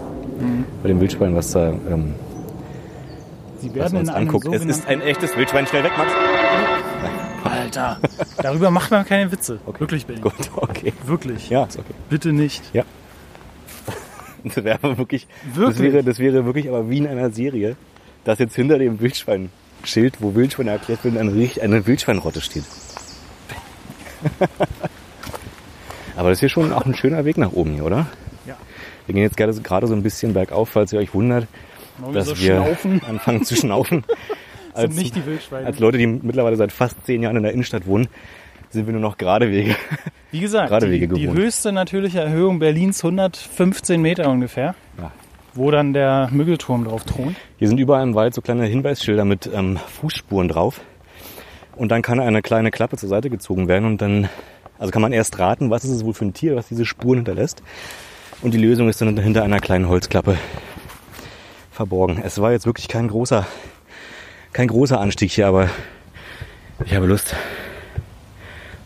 bei 0.82 0.88
dem 0.88 1.00
Wildschwein, 1.00 1.36
was 1.36 1.52
da, 1.52 1.70
ähm, 1.70 2.14
Sie 3.60 3.70
was 3.70 3.76
werden 3.76 3.94
man 3.94 4.02
uns 4.02 4.10
anguckt. 4.10 4.48
Es 4.48 4.66
ist 4.66 4.88
ein 4.88 5.02
echtes 5.02 5.36
Wildschwein. 5.38 5.66
Schnell 5.66 5.84
weg, 5.84 5.92
Max. 5.98 6.12
Alter, 7.46 8.00
darüber 8.42 8.72
macht 8.72 8.92
man 8.92 9.06
keine 9.06 9.32
Witze. 9.32 9.60
Okay. 9.66 9.80
Wirklich, 9.80 10.06
Benny. 10.06 10.22
Gut, 10.22 10.34
okay. 10.56 10.94
Wirklich. 11.06 11.50
Ja, 11.50 11.64
ist 11.66 11.78
okay. 11.80 11.94
Bitte 12.10 12.34
nicht. 12.34 12.64
Das 14.48 14.64
wäre 14.64 14.78
aber 14.84 15.00
wirklich, 15.00 15.26
Das, 15.48 15.56
Wirklich? 15.56 15.92
wäre, 15.94 16.04
das 16.04 16.20
wäre 16.20 16.46
wirklich 16.46 16.68
aber 16.70 16.88
wie 16.88 17.00
in 17.00 17.08
einer 17.08 17.32
Serie, 17.32 17.76
dass 18.26 18.38
jetzt 18.38 18.54
hinter 18.56 18.78
dem 18.78 19.00
Wildschweinschild, 19.00 20.18
wo 20.22 20.36
Wildschweine 20.36 20.70
erklärt 20.70 21.04
werden, 21.04 21.18
eine, 21.18 21.50
eine 21.64 21.88
Wildschweinrotte 21.88 22.42
steht. 22.42 22.64
aber 26.16 26.30
das 26.30 26.38
ist 26.38 26.40
hier 26.42 26.50
schon 26.50 26.72
auch 26.74 26.86
ein 26.86 26.96
schöner 26.96 27.26
Weg 27.26 27.38
nach 27.40 27.52
oben 27.54 27.74
hier, 27.74 27.86
oder? 27.86 28.06
Ja. 28.46 28.56
Wir 29.08 29.16
gehen 29.16 29.24
jetzt 29.24 29.36
gerade, 29.38 29.54
gerade 29.62 29.88
so 29.88 29.94
ein 29.96 30.04
bisschen 30.04 30.34
bergauf, 30.34 30.70
falls 30.70 30.94
ihr 30.94 31.00
euch 31.00 31.14
wundert, 31.16 31.48
Wollen 31.98 32.14
wir 32.14 32.20
dass 32.20 32.28
so 32.30 32.38
wir 32.38 32.56
schnaufen? 32.58 33.02
anfangen 33.08 33.44
zu 33.46 33.56
schnaufen. 33.56 34.04
Sind 34.82 34.96
nicht 34.96 35.16
die 35.16 35.26
Wildschweine. 35.26 35.66
als 35.68 35.80
Leute, 35.80 35.98
die 35.98 36.08
mittlerweile 36.08 36.56
seit 36.56 36.72
fast 36.72 37.06
zehn 37.06 37.24
Jahren 37.24 37.38
in 37.38 37.44
der 37.44 37.54
Innenstadt 37.54 37.86
wohnen, 37.88 38.08
sind 38.70 38.86
wir 38.88 38.92
nur 38.94 39.02
noch 39.02 39.18
gerade 39.18 39.50
Wege. 39.52 39.76
Wie 40.32 40.40
gesagt, 40.40 40.70
gerade 40.70 40.88
die, 40.88 40.92
Wege 40.94 41.08
die 41.08 41.22
gewohnt. 41.24 41.40
höchste 41.40 41.72
natürliche 41.72 42.20
Erhöhung 42.20 42.60
Berlins 42.60 43.04
115 43.04 44.02
Meter 44.02 44.30
ungefähr. 44.30 44.76
Ja. 45.00 45.12
wo 45.54 45.72
dann 45.72 45.94
der 45.94 46.28
Müggelturm 46.32 46.84
drauf 46.84 47.06
thront. 47.06 47.38
Hier 47.58 47.70
sind 47.70 47.80
überall 47.80 48.04
im 48.04 48.14
Wald 48.16 48.34
so 48.34 48.42
kleine 48.42 48.66
Hinweisschilder 48.66 49.24
mit 49.24 49.50
ähm, 49.54 49.78
Fußspuren 49.78 50.50
drauf. 50.50 50.82
Und 51.78 51.90
dann 51.92 52.02
kann 52.02 52.20
eine 52.20 52.42
kleine 52.42 52.72
Klappe 52.72 52.98
zur 52.98 53.08
Seite 53.10 53.30
gezogen 53.30 53.68
werden 53.68 53.86
und 53.86 54.02
dann, 54.02 54.30
also 54.80 54.92
kann 54.92 55.02
man 55.02 55.14
erst 55.14 55.40
raten, 55.40 55.70
was 55.70 55.84
ist 55.86 55.92
es 55.92 56.06
wohl 56.06 56.14
für 56.14 56.26
ein 56.26 56.34
Tier, 56.34 56.56
was 56.56 56.68
diese 56.68 56.86
Spuren 56.86 57.20
hinterlässt. 57.20 57.64
Und 58.42 58.54
die 58.54 58.58
Lösung 58.58 58.90
ist 58.90 59.00
dann 59.02 59.18
hinter 59.18 59.44
einer 59.44 59.60
kleinen 59.60 59.88
Holzklappe 59.88 60.38
verborgen. 61.72 62.22
Es 62.24 62.40
war 62.42 62.52
jetzt 62.52 62.66
wirklich 62.66 62.88
kein 62.88 63.08
großer, 63.08 63.46
kein 64.56 64.70
großer 64.70 65.02
Anstieg 65.02 65.34
hier, 65.34 65.48
aber 65.48 65.70
ich 66.86 66.96
habe 66.96 67.08
Lust, 67.08 67.36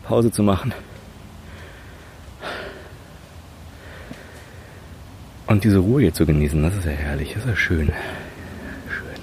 Pause 0.02 0.32
zu 0.32 0.42
machen. 0.42 0.74
Und 5.46 5.62
diese 5.62 5.78
Ruhe 5.78 6.00
hier 6.00 6.12
zu 6.12 6.26
genießen, 6.26 6.60
das 6.60 6.74
ist 6.74 6.86
ja 6.86 6.90
herrlich, 6.90 7.34
das 7.34 7.44
ist 7.44 7.50
ja 7.50 7.54
schön. 7.54 7.92
Schön. 8.88 9.22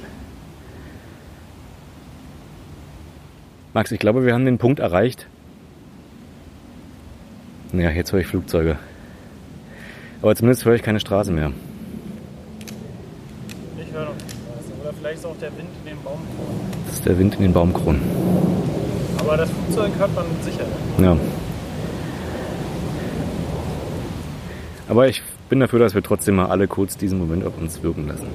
Max, 3.74 3.92
ich 3.92 4.00
glaube, 4.00 4.26
wir 4.26 4.34
haben 4.34 4.46
den 4.46 4.58
Punkt 4.58 4.80
erreicht. 4.80 5.28
Naja, 7.74 7.90
jetzt 7.90 8.14
höre 8.14 8.22
ich 8.22 8.28
Flugzeuge. 8.28 8.78
Aber 10.22 10.34
zumindest 10.34 10.64
höre 10.64 10.76
ich 10.76 10.82
keine 10.82 11.02
Straße 11.02 11.34
mehr. 11.34 11.52
Ich 13.78 13.92
höre 13.92 14.06
noch 14.06 14.16
Straße. 14.16 14.82
Oder 14.82 14.94
vielleicht 14.94 15.20
ist 15.20 15.26
auch 15.26 15.38
der 15.38 15.56
Wind 15.58 15.70
in 15.84 15.92
den 15.92 16.04
Baumkronen. 16.04 16.72
Das 16.86 16.96
ist 16.96 16.97
der 17.08 17.18
Wind 17.18 17.36
in 17.36 17.42
den 17.42 17.54
Baumkronen. 17.54 18.02
Aber 19.20 19.38
das 19.38 19.50
Flugzeug 19.50 19.92
hört 19.98 20.14
man 20.14 20.26
sicher. 20.42 20.66
Ja. 21.02 21.18
Aber 24.90 25.08
ich 25.08 25.22
bin 25.50 25.60
dafür, 25.60 25.80
dass 25.80 25.96
wir 25.96 26.04
trotzdem 26.04 26.36
mal 26.36 26.48
alle 26.48 26.68
kurz 26.68 26.98
diesen 26.98 27.18
Moment 27.18 27.46
auf 27.46 27.58
uns 27.58 27.82
wirken 27.82 28.08
lassen. 28.08 28.28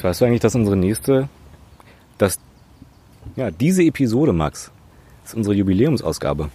Max, 0.00 0.04
weißt 0.04 0.20
du 0.20 0.24
eigentlich, 0.24 0.40
dass 0.40 0.54
unsere 0.54 0.76
nächste, 0.76 1.28
dass, 2.16 2.38
ja, 3.36 3.50
diese 3.50 3.82
Episode, 3.82 4.32
Max, 4.32 4.70
ist 5.24 5.34
unsere 5.34 5.54
Jubiläumsausgabe. 5.54 6.48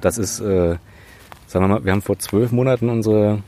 Das 0.00 0.16
ist, 0.18 0.40
äh, 0.40 0.78
sagen 1.46 1.64
wir 1.64 1.68
mal, 1.68 1.84
wir 1.84 1.92
haben 1.92 2.02
vor 2.02 2.18
zwölf 2.18 2.50
Monaten 2.52 2.88
unsere 2.88 3.42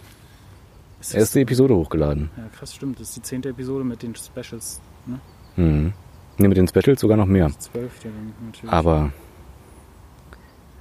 erste 1.12 1.40
Episode 1.40 1.74
hochgeladen. 1.74 2.30
Ja, 2.36 2.48
krass, 2.48 2.74
stimmt. 2.74 3.00
Das 3.00 3.08
ist 3.08 3.16
die 3.16 3.22
zehnte 3.22 3.48
Episode 3.48 3.84
mit 3.84 4.02
den 4.02 4.14
Specials. 4.14 4.80
Ne? 5.06 5.20
Mhm. 5.56 5.92
Ne, 6.36 6.48
mit 6.48 6.56
den 6.56 6.68
Specials 6.68 7.00
sogar 7.00 7.16
noch 7.16 7.26
mehr. 7.26 7.50
Zwölfte 7.58 8.08
dann 8.08 8.34
natürlich. 8.46 8.72
Aber, 8.72 9.10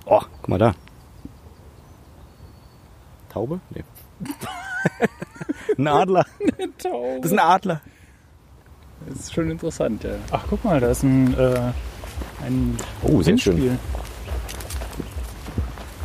oh, 0.06 0.22
guck 0.42 0.50
mal 0.50 0.60
da. 0.60 0.76
Taube? 3.30 3.60
Nee. 3.70 3.84
ein 5.78 5.88
Adler. 5.88 6.26
Taube. 6.78 7.18
Das 7.22 7.32
ist 7.32 7.38
ein 7.38 7.40
Adler. 7.40 7.82
Das 9.10 9.20
ist 9.20 9.34
schon 9.34 9.50
interessant, 9.52 10.04
ja. 10.04 10.12
Ach, 10.32 10.44
guck 10.50 10.64
mal, 10.66 10.80
da 10.80 10.90
ist 10.90 11.04
ein, 11.04 11.34
äh, 11.38 11.72
ein 12.46 12.76
Oh, 13.04 13.22
sehr 13.22 13.38
schön. 13.38 13.78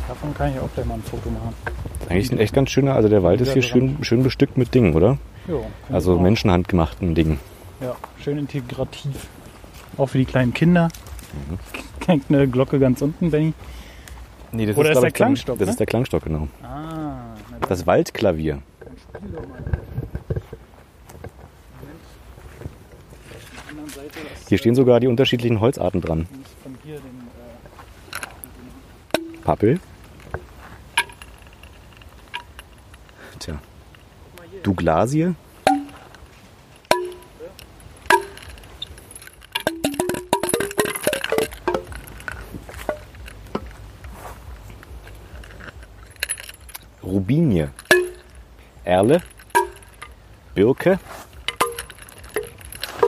Davon 0.07 0.33
kann 0.33 0.51
ich 0.53 0.59
auch 0.59 0.69
gleich 0.73 0.85
mal 0.85 0.95
ein 0.95 1.03
Foto 1.03 1.29
machen. 1.29 1.53
Eigentlich 2.09 2.31
ein 2.31 2.37
echt 2.39 2.53
ganz 2.53 2.69
schöner, 2.71 2.95
also 2.95 3.09
der 3.09 3.23
Wald 3.23 3.41
ist 3.41 3.53
hier 3.53 3.61
schön, 3.61 3.97
schön 4.03 4.21
bestückt 4.23 4.57
mit 4.57 4.73
Dingen, 4.73 4.93
oder? 4.93 5.17
Jo, 5.47 5.65
Also 5.89 6.19
menschenhandgemachten 6.19 7.15
Dingen. 7.15 7.39
Ja, 7.81 7.95
schön 8.21 8.37
integrativ. 8.37 9.27
Auch 9.97 10.07
für 10.07 10.17
die 10.17 10.25
kleinen 10.25 10.53
Kinder. 10.53 10.89
Hängt 12.05 12.25
eine 12.29 12.47
Glocke 12.47 12.79
ganz 12.79 13.01
unten, 13.01 13.31
Benny. 13.31 13.53
Nee, 14.51 14.67
das 14.67 14.77
Oder 14.77 14.89
ist 14.91 14.93
glaub 14.93 15.01
der 15.01 15.07
ich, 15.07 15.13
dann- 15.13 15.27
Klangstock, 15.27 15.57
Das 15.57 15.65
ne? 15.65 15.71
ist 15.71 15.79
der 15.79 15.87
Klangstock, 15.87 16.23
genau. 16.23 16.47
Ah, 16.61 17.33
na, 17.49 17.67
Das 17.67 17.87
Waldklavier. 17.87 18.59
Hier 24.49 24.57
stehen 24.57 24.75
sogar 24.75 24.99
die 24.99 25.07
unterschiedlichen 25.07 25.59
Holzarten 25.59 26.01
dran. 26.01 26.27
Pappel. 29.43 29.79
Tja. 33.39 33.59
Douglasie. 34.63 35.35
Birke. 50.55 50.99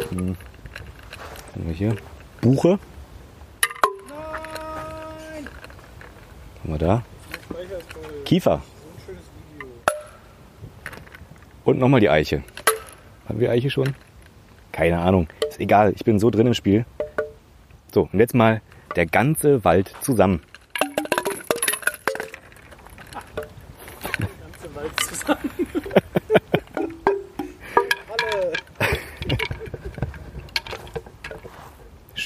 Hm. 0.09 0.35
Was 0.35 1.55
haben 1.55 1.67
wir 1.67 1.73
hier? 1.73 1.95
Buche. 2.41 2.79
Was 6.53 6.63
haben 6.63 6.73
wir 6.73 6.77
da? 6.77 7.03
Kiefer. 8.25 8.61
Und 11.63 11.79
nochmal 11.79 11.99
die 11.99 12.09
Eiche. 12.09 12.43
Haben 13.27 13.39
wir 13.39 13.51
Eiche 13.51 13.69
schon? 13.69 13.95
Keine 14.71 14.99
Ahnung. 14.99 15.27
Ist 15.47 15.59
egal, 15.59 15.93
ich 15.95 16.03
bin 16.03 16.19
so 16.19 16.29
drin 16.29 16.47
im 16.47 16.53
Spiel. 16.53 16.85
So, 17.93 18.09
und 18.11 18.19
jetzt 18.19 18.33
mal 18.35 18.61
der 18.95 19.05
ganze 19.05 19.63
Wald 19.63 19.93
zusammen. 20.01 20.41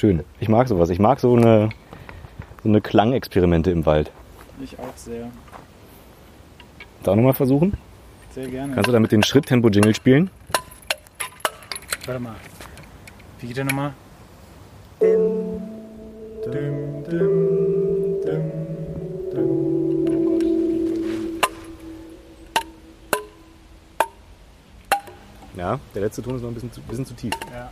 Schön. 0.00 0.24
Ich 0.40 0.48
mag 0.48 0.66
sowas. 0.66 0.88
Ich 0.88 0.98
mag 0.98 1.20
so 1.20 1.36
eine, 1.36 1.68
so 2.62 2.70
eine 2.70 2.80
Klangexperimente 2.80 3.70
im 3.70 3.84
Wald. 3.84 4.10
Ich 4.58 4.78
auch 4.78 4.96
sehr. 4.96 5.30
Da 7.02 7.10
auch 7.10 7.16
nochmal 7.16 7.34
versuchen? 7.34 7.76
Sehr 8.30 8.48
gerne. 8.48 8.72
Kannst 8.72 8.88
du 8.88 8.92
damit 8.92 9.12
den 9.12 9.22
Schritttempo-Jingle 9.22 9.94
spielen? 9.94 10.30
Warte 12.06 12.18
mal. 12.18 12.34
Wie 13.40 13.48
geht 13.48 13.58
der 13.58 13.66
nochmal? 13.66 13.92
Ja, 25.58 25.78
der 25.94 26.00
letzte 26.00 26.22
Ton 26.22 26.36
ist 26.36 26.40
noch 26.40 26.48
ein 26.48 26.54
bisschen 26.54 26.72
zu, 26.72 26.80
bisschen 26.80 27.04
zu 27.04 27.12
tief. 27.12 27.34
Ja. 27.52 27.70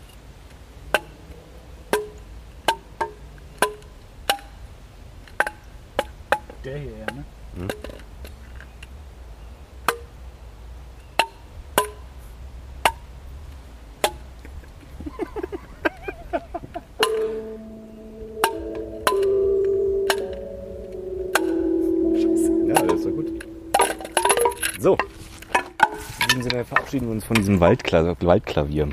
Verabschieden 27.09 27.13
uns 27.13 27.25
von 27.25 27.37
diesem 27.37 27.61
Waldkla 27.61 28.17
Waldklavier 28.21 28.89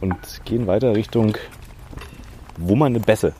und 0.00 0.16
gehen 0.44 0.66
weiter 0.66 0.94
Richtung 0.94 1.36
Wummernde 2.56 3.00
Bässe. 3.00 3.34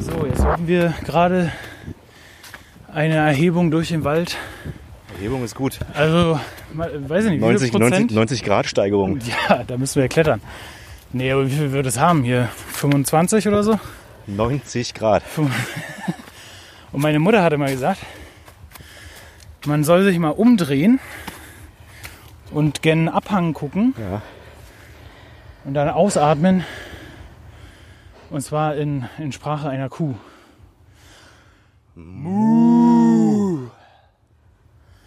So, 0.00 0.26
jetzt 0.26 0.44
haben 0.44 0.66
wir 0.66 0.94
gerade 1.04 1.52
eine 2.92 3.16
Erhebung 3.16 3.70
durch 3.70 3.88
den 3.88 4.04
Wald. 4.04 4.36
Erhebung 5.16 5.44
ist 5.44 5.54
gut. 5.54 5.78
Also, 5.94 6.40
weiß 6.74 7.24
ich 7.24 7.30
nicht, 7.30 7.40
wie 7.40 7.44
90, 7.44 7.70
viel 7.70 7.80
Prozent? 7.80 8.00
90, 8.12 8.14
90 8.16 8.44
Grad 8.44 8.66
Steigerung. 8.66 9.18
Ja, 9.48 9.62
da 9.64 9.76
müssen 9.76 9.96
wir 9.96 10.02
ja 10.04 10.08
klettern. 10.08 10.40
Nee, 11.12 11.32
aber 11.32 11.46
wie 11.46 11.50
viel 11.56 11.72
wird 11.72 11.86
es 11.86 11.98
haben 11.98 12.22
hier? 12.22 12.48
25 12.72 13.48
oder 13.48 13.62
so? 13.62 13.78
90 14.26 14.94
Grad. 14.94 15.22
Und 16.92 17.00
meine 17.02 17.18
Mutter 17.18 17.42
hatte 17.42 17.56
mal 17.58 17.70
gesagt, 17.70 18.00
man 19.66 19.84
soll 19.84 20.02
sich 20.04 20.18
mal 20.18 20.30
umdrehen 20.30 20.98
und 22.50 22.82
gen 22.82 23.08
Abhang 23.08 23.52
gucken 23.52 23.94
Ja. 23.96 24.22
und 25.64 25.74
dann 25.74 25.88
ausatmen. 25.88 26.64
Und 28.30 28.40
zwar 28.40 28.74
in, 28.76 29.08
in 29.18 29.30
Sprache 29.32 29.68
einer 29.68 29.88
Kuh. 29.88 30.14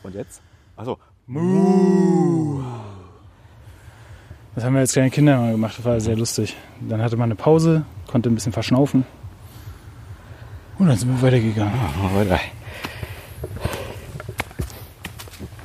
Und 0.03 0.14
jetzt? 0.14 0.41
Achso. 0.78 0.97
Das 4.55 4.63
haben 4.63 4.73
wir 4.73 4.81
als 4.81 4.93
kleine 4.93 5.09
Kinder 5.09 5.38
mal 5.38 5.51
gemacht, 5.51 5.77
das 5.77 5.86
war 5.86 5.99
sehr 5.99 6.15
lustig. 6.15 6.55
Dann 6.81 7.01
hatte 7.01 7.17
man 7.17 7.25
eine 7.25 7.36
Pause, 7.36 7.86
konnte 8.07 8.29
ein 8.29 8.36
bisschen 8.36 8.53
verschnaufen. 8.53 9.05
Und 10.79 10.88
dann 10.88 10.97
sind 10.97 11.09
wir 11.09 11.21
weitergegangen. 11.27 11.73
Wir 12.13 12.19
weiter. 12.19 12.39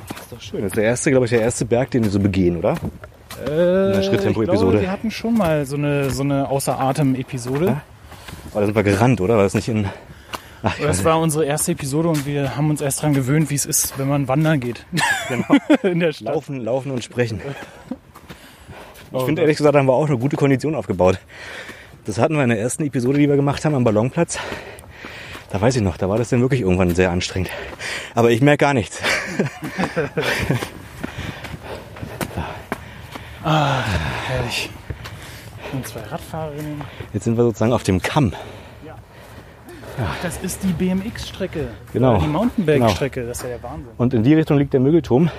Das 0.07 0.21
ist 0.21 0.31
doch 0.31 0.41
schön. 0.41 0.61
Das 0.61 0.67
ist 0.69 0.77
der 0.77 0.83
erste, 0.85 1.11
glaube 1.11 1.25
ich, 1.25 1.29
der 1.31 1.41
erste 1.41 1.65
Berg, 1.65 1.91
den 1.91 2.03
wir 2.03 2.11
so 2.11 2.19
begehen, 2.19 2.57
oder? 2.57 2.75
Äh, 3.43 3.47
der 3.47 4.03
Schritttempo-Episode. 4.03 4.81
Wir 4.81 4.91
hatten 4.91 5.11
schon 5.11 5.37
mal 5.37 5.65
so 5.65 5.75
eine, 5.75 6.09
so 6.09 6.23
eine 6.23 6.49
Außer-Atem-Episode. 6.49 7.81
Aber 8.51 8.59
da 8.61 8.65
sind 8.65 8.75
wir 8.75 8.83
gerannt, 8.83 9.21
oder? 9.21 9.35
War 9.37 9.43
das 9.43 9.53
nicht 9.53 9.69
in. 9.69 9.87
Ach, 10.63 10.77
Das 10.79 11.03
war 11.05 11.19
unsere 11.19 11.45
erste 11.45 11.71
Episode 11.71 12.09
und 12.09 12.25
wir 12.25 12.55
haben 12.57 12.69
uns 12.69 12.81
erst 12.81 12.99
daran 12.99 13.13
gewöhnt, 13.13 13.49
wie 13.49 13.55
es 13.55 13.65
ist, 13.65 13.97
wenn 13.97 14.07
man 14.09 14.27
wandern 14.27 14.59
geht. 14.59 14.85
Genau. 15.29 15.45
In 15.83 15.99
der 15.99 16.11
Stadt. 16.11 16.33
Laufen, 16.33 16.59
laufen 16.63 16.91
und 16.91 17.03
sprechen. 17.03 17.41
Oh 19.11 19.17
Ich 19.21 19.23
finde 19.25 19.39
Gott. 19.41 19.45
ehrlich 19.45 19.57
gesagt, 19.57 19.75
haben 19.75 19.87
wir 19.87 19.93
auch 19.93 20.05
eine 20.05 20.19
gute 20.19 20.35
Kondition 20.37 20.75
aufgebaut. 20.75 21.17
Das 22.05 22.19
hatten 22.19 22.35
wir 22.35 22.43
in 22.43 22.49
der 22.49 22.59
ersten 22.59 22.83
Episode, 22.85 23.17
die 23.17 23.27
wir 23.27 23.37
gemacht 23.37 23.65
haben 23.65 23.73
am 23.73 23.83
Ballonplatz. 23.83 24.37
Da 25.49 25.59
weiß 25.59 25.77
ich 25.77 25.81
noch, 25.81 25.97
da 25.97 26.07
war 26.09 26.19
das 26.19 26.29
dann 26.29 26.41
wirklich 26.41 26.61
irgendwann 26.61 26.93
sehr 26.93 27.09
anstrengend. 27.09 27.49
Aber 28.13 28.29
ich 28.29 28.39
merke 28.41 28.57
gar 28.65 28.75
nichts. 28.75 29.01
Ah, 33.43 33.81
herrlich. 34.27 34.69
Und 35.71 35.87
zwei 35.87 36.01
Radfahrerinnen. 36.01 36.81
Jetzt 37.13 37.23
sind 37.23 37.37
wir 37.37 37.43
sozusagen 37.43 37.73
auf 37.73 37.83
dem 37.83 38.01
Kamm. 38.01 38.33
Ach, 40.01 40.15
das 40.21 40.37
ist 40.37 40.63
die 40.63 40.71
BMX-Strecke. 40.73 41.67
Genau. 41.93 42.11
Oder 42.11 42.19
Die 42.21 42.27
Mountainbike-Strecke. 42.27 43.25
Das 43.25 43.37
ist 43.37 43.43
ja 43.43 43.49
der 43.49 43.63
Wahnsinn. 43.63 43.87
Und 43.97 44.13
in 44.13 44.23
die 44.23 44.33
Richtung 44.33 44.57
liegt 44.57 44.73
der 44.73 44.79
Mögelturm. 44.79 45.29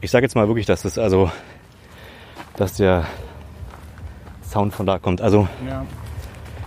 Ich 0.00 0.10
sage 0.10 0.24
jetzt 0.24 0.34
mal 0.34 0.46
wirklich, 0.48 0.66
dass 0.66 0.82
das 0.82 0.98
also, 0.98 1.30
dass 2.56 2.74
der 2.74 3.06
Sound 4.48 4.74
von 4.74 4.86
da 4.86 4.98
kommt. 4.98 5.20
Also 5.22 5.48
Ja. 5.66 5.84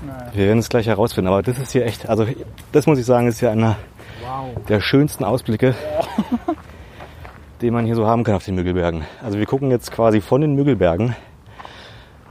Naja. 0.06 0.32
wir 0.34 0.48
werden 0.48 0.60
es 0.60 0.70
gleich 0.70 0.88
herausfinden. 0.88 1.28
Aber 1.30 1.42
das 1.42 1.58
ist 1.60 1.72
hier 1.72 1.86
echt, 1.86 2.10
also 2.10 2.26
das 2.72 2.88
muss 2.88 2.98
ich 3.00 3.06
sagen, 3.06 3.28
ist 3.28 3.42
ja 3.42 3.52
einer 3.52 3.78
Wow. 4.22 4.66
der 4.68 4.80
schönsten 4.80 5.24
Ausblicke, 5.26 5.76
den 7.62 7.74
man 7.74 7.86
hier 7.86 7.96
so 7.96 8.08
haben 8.08 8.24
kann 8.24 8.36
auf 8.36 8.46
den 8.46 8.56
Müggelbergen. 8.56 9.04
Also 9.24 9.38
wir 9.38 9.46
gucken 9.46 9.70
jetzt 9.70 9.92
quasi 9.92 10.22
von 10.22 10.42
den 10.42 10.56
Müggelbergen 10.56 11.16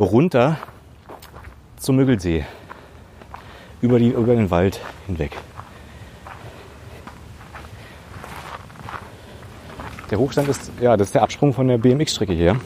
runter 0.00 0.56
zum 1.76 1.96
Müggelsee. 1.96 2.44
Über, 3.82 3.98
die, 3.98 4.08
über 4.08 4.34
den 4.34 4.50
Wald 4.50 4.80
hinweg. 5.06 5.32
Der 10.10 10.18
Hochstand 10.18 10.48
ist, 10.48 10.70
ja, 10.80 10.96
das 10.96 11.08
ist 11.08 11.14
der 11.14 11.22
Absprung 11.22 11.52
von 11.52 11.68
der 11.68 11.78
BMX-Strecke 11.78 12.32
hier. 12.32 12.56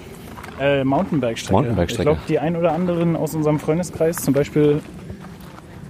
Äh, 0.61 0.85
Mountainbike-Strecke. 0.85 1.53
Mountainbike-Strecke. 1.53 2.11
Ich 2.11 2.17
glaube, 2.17 2.29
die 2.29 2.39
ein 2.39 2.57
oder 2.57 2.73
anderen 2.73 3.17
aus 3.17 3.35
unserem 3.35 3.59
Freundeskreis, 3.59 4.17
zum 4.17 4.35
Beispiel 4.35 4.83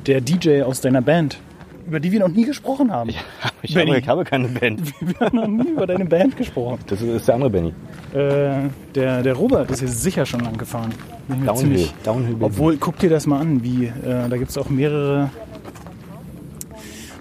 der 0.06 0.20
DJ 0.20 0.62
aus 0.62 0.80
deiner 0.80 1.02
Band, 1.02 1.38
über 1.86 2.00
die 2.00 2.10
wir 2.12 2.20
noch 2.20 2.28
nie 2.28 2.44
gesprochen 2.44 2.90
haben. 2.92 3.10
Ich 3.62 3.74
Benny. 3.74 3.90
habe, 3.90 3.98
ich 4.00 4.08
habe 4.08 4.24
keine 4.24 4.46
Band. 4.48 4.80
Wir 5.00 5.18
haben 5.26 5.36
noch 5.38 5.48
nie 5.48 5.70
über 5.70 5.86
deine 5.88 6.04
Band 6.04 6.36
gesprochen. 6.36 6.78
Das 6.86 7.00
ist 7.02 7.26
der 7.26 7.34
andere 7.34 7.50
Benny. 7.50 7.74
Äh, 8.14 8.68
der, 8.94 9.22
der 9.24 9.34
Robert 9.34 9.70
ist 9.72 9.80
hier 9.80 9.88
sicher 9.88 10.24
schon 10.24 10.40
lang 10.40 10.56
gefahren. 10.56 10.90
Ich 11.28 11.34
Downhill. 11.44 11.56
ziemlich- 11.56 11.94
Downhill. 12.04 12.36
Obwohl, 12.40 12.76
guck 12.76 12.98
dir 13.00 13.10
das 13.10 13.26
mal 13.26 13.40
an, 13.40 13.64
wie 13.64 13.86
äh, 13.86 14.28
da 14.28 14.36
gibt 14.36 14.50
es 14.50 14.58
auch 14.58 14.68
mehrere 14.68 15.30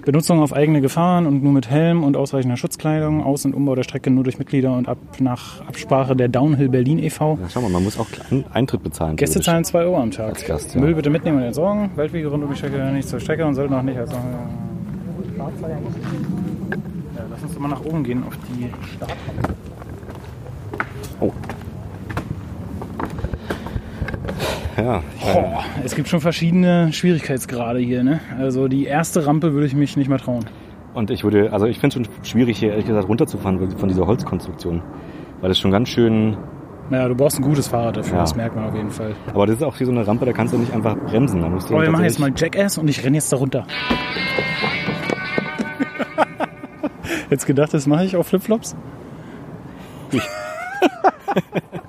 Benutzung 0.06 0.40
auf 0.42 0.54
eigene 0.54 0.82
Gefahren 0.82 1.26
und 1.26 1.44
nur 1.44 1.52
mit 1.52 1.70
Helm 1.70 2.04
und 2.04 2.16
ausreichender 2.16 2.58
Schutzkleidung, 2.58 3.24
Aus- 3.24 3.44
und 3.46 3.56
Umbau 3.56 3.74
der 3.76 3.84
Strecke 3.84 4.12
nur 4.12 4.24
durch 4.24 4.38
Mitglieder 4.38 4.72
und 4.78 4.88
ab 4.88 4.98
nach 5.20 5.62
Absprache 5.68 6.16
der 6.16 6.28
Downhill 6.28 6.70
Berlin 6.70 7.00
e.V. 7.00 7.40
Ja, 7.42 7.50
schau 7.50 7.62
mal, 7.62 7.72
man 7.72 7.84
muss 7.84 8.00
auch 8.00 8.06
Ein- 8.30 8.46
Eintritt 8.54 8.84
bezahlen. 8.84 9.16
Gäste 9.16 9.42
zahlen 9.42 9.64
2 9.64 9.80
Euro 9.80 9.98
am 10.00 10.12
Tag. 10.12 10.46
Gast, 10.46 10.76
ja. 10.76 10.82
Müll 10.82 10.94
bitte 10.94 11.10
mitnehmen 11.10 11.38
und 11.40 11.44
entsorgen. 11.44 11.90
Waldwege 11.96 12.28
rund 12.28 12.44
um 12.44 12.50
die 12.52 12.56
Strecke 12.56 12.78
nicht 12.94 13.08
zur 13.10 13.20
Strecke 13.20 13.46
und 13.46 13.56
sollten 13.56 13.74
auch 13.74 13.82
nicht 13.82 13.98
als 13.98 14.12
ja, 14.12 14.20
Lass 17.32 17.44
uns 17.44 17.60
mal 17.60 17.68
nach 17.70 17.84
oben 17.84 18.04
gehen 18.04 18.24
auf 18.28 18.38
die 18.50 18.70
Startrampe. 18.96 19.56
Oh. 21.20 21.32
Ja, 24.78 25.02
ich 25.18 25.24
Boah, 25.34 25.64
es 25.84 25.96
gibt 25.96 26.08
schon 26.10 26.20
verschiedene 26.22 26.92
Schwierigkeitsgrade 26.92 27.80
hier. 27.80 28.04
Ne? 28.04 28.20
Also 28.38 28.68
die 28.68 28.86
erste 28.86 29.26
Rampe 29.26 29.54
würde 29.54 29.68
ich 29.68 29.74
mich 29.76 29.96
nicht 29.96 30.10
mehr 30.10 30.18
trauen. 30.20 30.46
Und 30.94 31.12
ich 31.12 31.24
würde, 31.24 31.52
also 31.54 31.66
ich 31.66 31.80
finde 31.80 32.00
es 32.02 32.08
schon 32.08 32.24
schwierig 32.26 32.58
hier 32.58 32.72
ehrlich 32.72 32.86
gesagt 32.86 33.08
runterzufahren 33.08 33.78
von 33.78 33.88
dieser 33.90 34.06
Holzkonstruktion. 34.08 34.82
Weil 35.42 35.50
das 35.50 35.60
schon 35.60 35.72
ganz 35.72 35.90
schön, 35.90 36.38
Naja, 36.90 37.08
du 37.08 37.16
brauchst 37.16 37.38
ein 37.40 37.44
gutes 37.44 37.68
Fahrrad 37.68 37.98
dafür, 37.98 38.16
Ja. 38.16 38.22
das 38.22 38.36
merkt 38.36 38.56
man 38.56 38.66
auf 38.66 38.76
jeden 38.76 38.92
Fall. 38.92 39.14
aber 39.34 39.46
das 39.48 39.58
ist 39.58 39.64
auch 39.64 39.80
wie 39.80 39.86
so 39.86 39.92
eine 39.92 40.06
Rampe, 40.08 40.26
da 40.26 40.34
kannst 40.34 40.54
du 40.54 40.58
nicht 40.58 40.74
einfach 40.74 40.96
bremsen. 40.98 41.42
Da 41.42 41.50
musst 41.50 41.70
du 41.70 41.74
Aber 41.76 41.84
wir 41.84 41.92
machen 41.92 42.04
jetzt 42.06 42.20
mal 42.20 42.32
Jackass 42.36 42.78
und 42.78 42.88
ich 42.90 43.04
renne 43.04 43.18
jetzt 43.18 43.32
da 43.34 43.38
runter. 43.38 43.66
Jetzt 47.30 47.46
gedacht, 47.48 47.74
das 47.74 47.88
mache 47.88 48.06
ich 48.06 48.16
auf 48.16 48.28
Flipflops? 48.28 48.76
du 50.12 50.20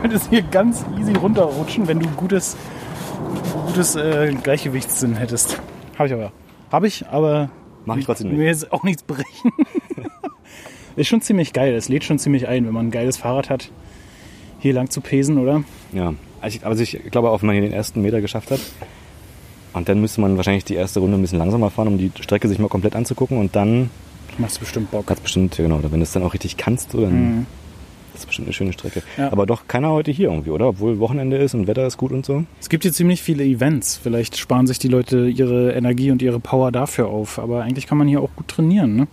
könntest 0.00 0.28
hier 0.30 0.42
ganz 0.42 0.84
easy 0.98 1.12
runterrutschen, 1.14 1.86
wenn 1.88 2.00
du 2.00 2.08
gutes, 2.10 2.56
gutes 3.66 3.96
äh, 3.96 4.34
Gleichgewichtssinn 4.42 5.16
hättest. 5.16 5.60
Habe 5.98 6.08
ich 6.08 6.14
aber. 6.14 6.32
Habe 6.72 6.86
ich, 6.86 7.06
aber 7.08 7.50
Mach 7.84 7.96
ich 7.96 8.04
trotzdem 8.06 8.28
nicht. 8.28 8.38
mir 8.38 8.46
jetzt 8.46 8.72
auch 8.72 8.82
nichts 8.84 9.02
brechen. 9.02 9.52
Ist 10.96 11.08
schon 11.08 11.20
ziemlich 11.20 11.52
geil. 11.52 11.74
Es 11.74 11.88
lädt 11.88 12.04
schon 12.04 12.18
ziemlich 12.18 12.48
ein, 12.48 12.66
wenn 12.66 12.72
man 12.74 12.86
ein 12.88 12.90
geiles 12.90 13.16
Fahrrad 13.16 13.48
hat, 13.50 13.70
hier 14.58 14.74
lang 14.74 14.90
zu 14.90 15.00
pesen, 15.00 15.38
oder? 15.38 15.62
Ja, 15.92 16.14
also 16.40 16.56
ich, 16.56 16.66
also 16.66 16.82
ich 16.82 17.00
glaube 17.10 17.30
auch, 17.30 17.42
wenn 17.42 17.46
man 17.46 17.54
hier 17.54 17.62
den 17.64 17.72
ersten 17.72 18.02
Meter 18.02 18.20
geschafft 18.20 18.50
hat, 18.50 18.60
und 19.72 19.88
dann 19.88 20.00
müsste 20.00 20.20
man 20.20 20.36
wahrscheinlich 20.36 20.64
die 20.64 20.74
erste 20.74 20.98
Runde 20.98 21.16
ein 21.16 21.20
bisschen 21.22 21.38
langsamer 21.38 21.70
fahren, 21.70 21.86
um 21.88 21.96
die 21.96 22.10
Strecke 22.20 22.48
sich 22.48 22.58
mal 22.58 22.66
komplett 22.68 22.96
anzugucken 22.96 23.38
und 23.38 23.54
dann 23.54 23.88
Machst 24.38 24.56
du 24.56 24.60
bestimmt 24.60 24.90
Bock. 24.90 25.08
hat 25.10 25.22
bestimmt, 25.22 25.56
ja 25.58 25.64
genau, 25.64 25.80
wenn 25.82 25.90
du 26.00 26.02
es 26.02 26.12
dann 26.12 26.24
auch 26.24 26.34
richtig 26.34 26.56
kannst, 26.56 26.90
so, 26.92 27.00
dann 27.02 27.12
Mhm. 27.38 27.46
Ist 28.14 28.20
es 28.20 28.26
bestimmt 28.26 28.48
eine 28.48 28.52
schöne 28.52 28.72
Strecke. 28.72 29.02
Ja. 29.16 29.30
Aber 29.32 29.46
doch 29.46 29.68
keiner 29.68 29.90
heute 29.90 30.10
hier 30.10 30.30
irgendwie, 30.30 30.50
oder? 30.50 30.68
Obwohl 30.68 30.98
Wochenende 30.98 31.36
ist 31.36 31.54
und 31.54 31.66
Wetter 31.66 31.86
ist 31.86 31.96
gut 31.96 32.12
und 32.12 32.26
so. 32.26 32.44
Es 32.60 32.68
gibt 32.68 32.82
hier 32.82 32.92
ziemlich 32.92 33.22
viele 33.22 33.44
Events. 33.44 33.98
Vielleicht 34.02 34.36
sparen 34.36 34.66
sich 34.66 34.78
die 34.78 34.88
Leute 34.88 35.28
ihre 35.28 35.72
Energie 35.72 36.10
und 36.10 36.22
ihre 36.22 36.40
Power 36.40 36.72
dafür 36.72 37.08
auf. 37.08 37.38
Aber 37.38 37.62
eigentlich 37.62 37.86
kann 37.86 37.98
man 37.98 38.08
hier 38.08 38.20
auch 38.20 38.30
gut 38.36 38.48
trainieren. 38.48 38.96
Ne? 38.96 39.06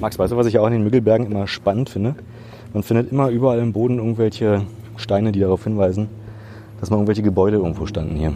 Max, 0.00 0.18
weißt 0.18 0.32
du, 0.32 0.36
was 0.36 0.46
ich 0.46 0.58
auch 0.58 0.66
in 0.66 0.72
den 0.72 0.84
Müggelbergen 0.84 1.26
immer 1.26 1.46
spannend 1.46 1.88
finde? 1.88 2.14
Man 2.72 2.82
findet 2.82 3.12
immer 3.12 3.28
überall 3.28 3.60
im 3.60 3.72
Boden 3.72 3.98
irgendwelche 3.98 4.62
Steine, 4.96 5.32
die 5.32 5.40
darauf 5.40 5.64
hinweisen, 5.64 6.08
dass 6.80 6.90
mal 6.90 6.96
irgendwelche 6.96 7.22
Gebäude 7.22 7.56
irgendwo 7.56 7.86
standen 7.86 8.16
hier. 8.16 8.32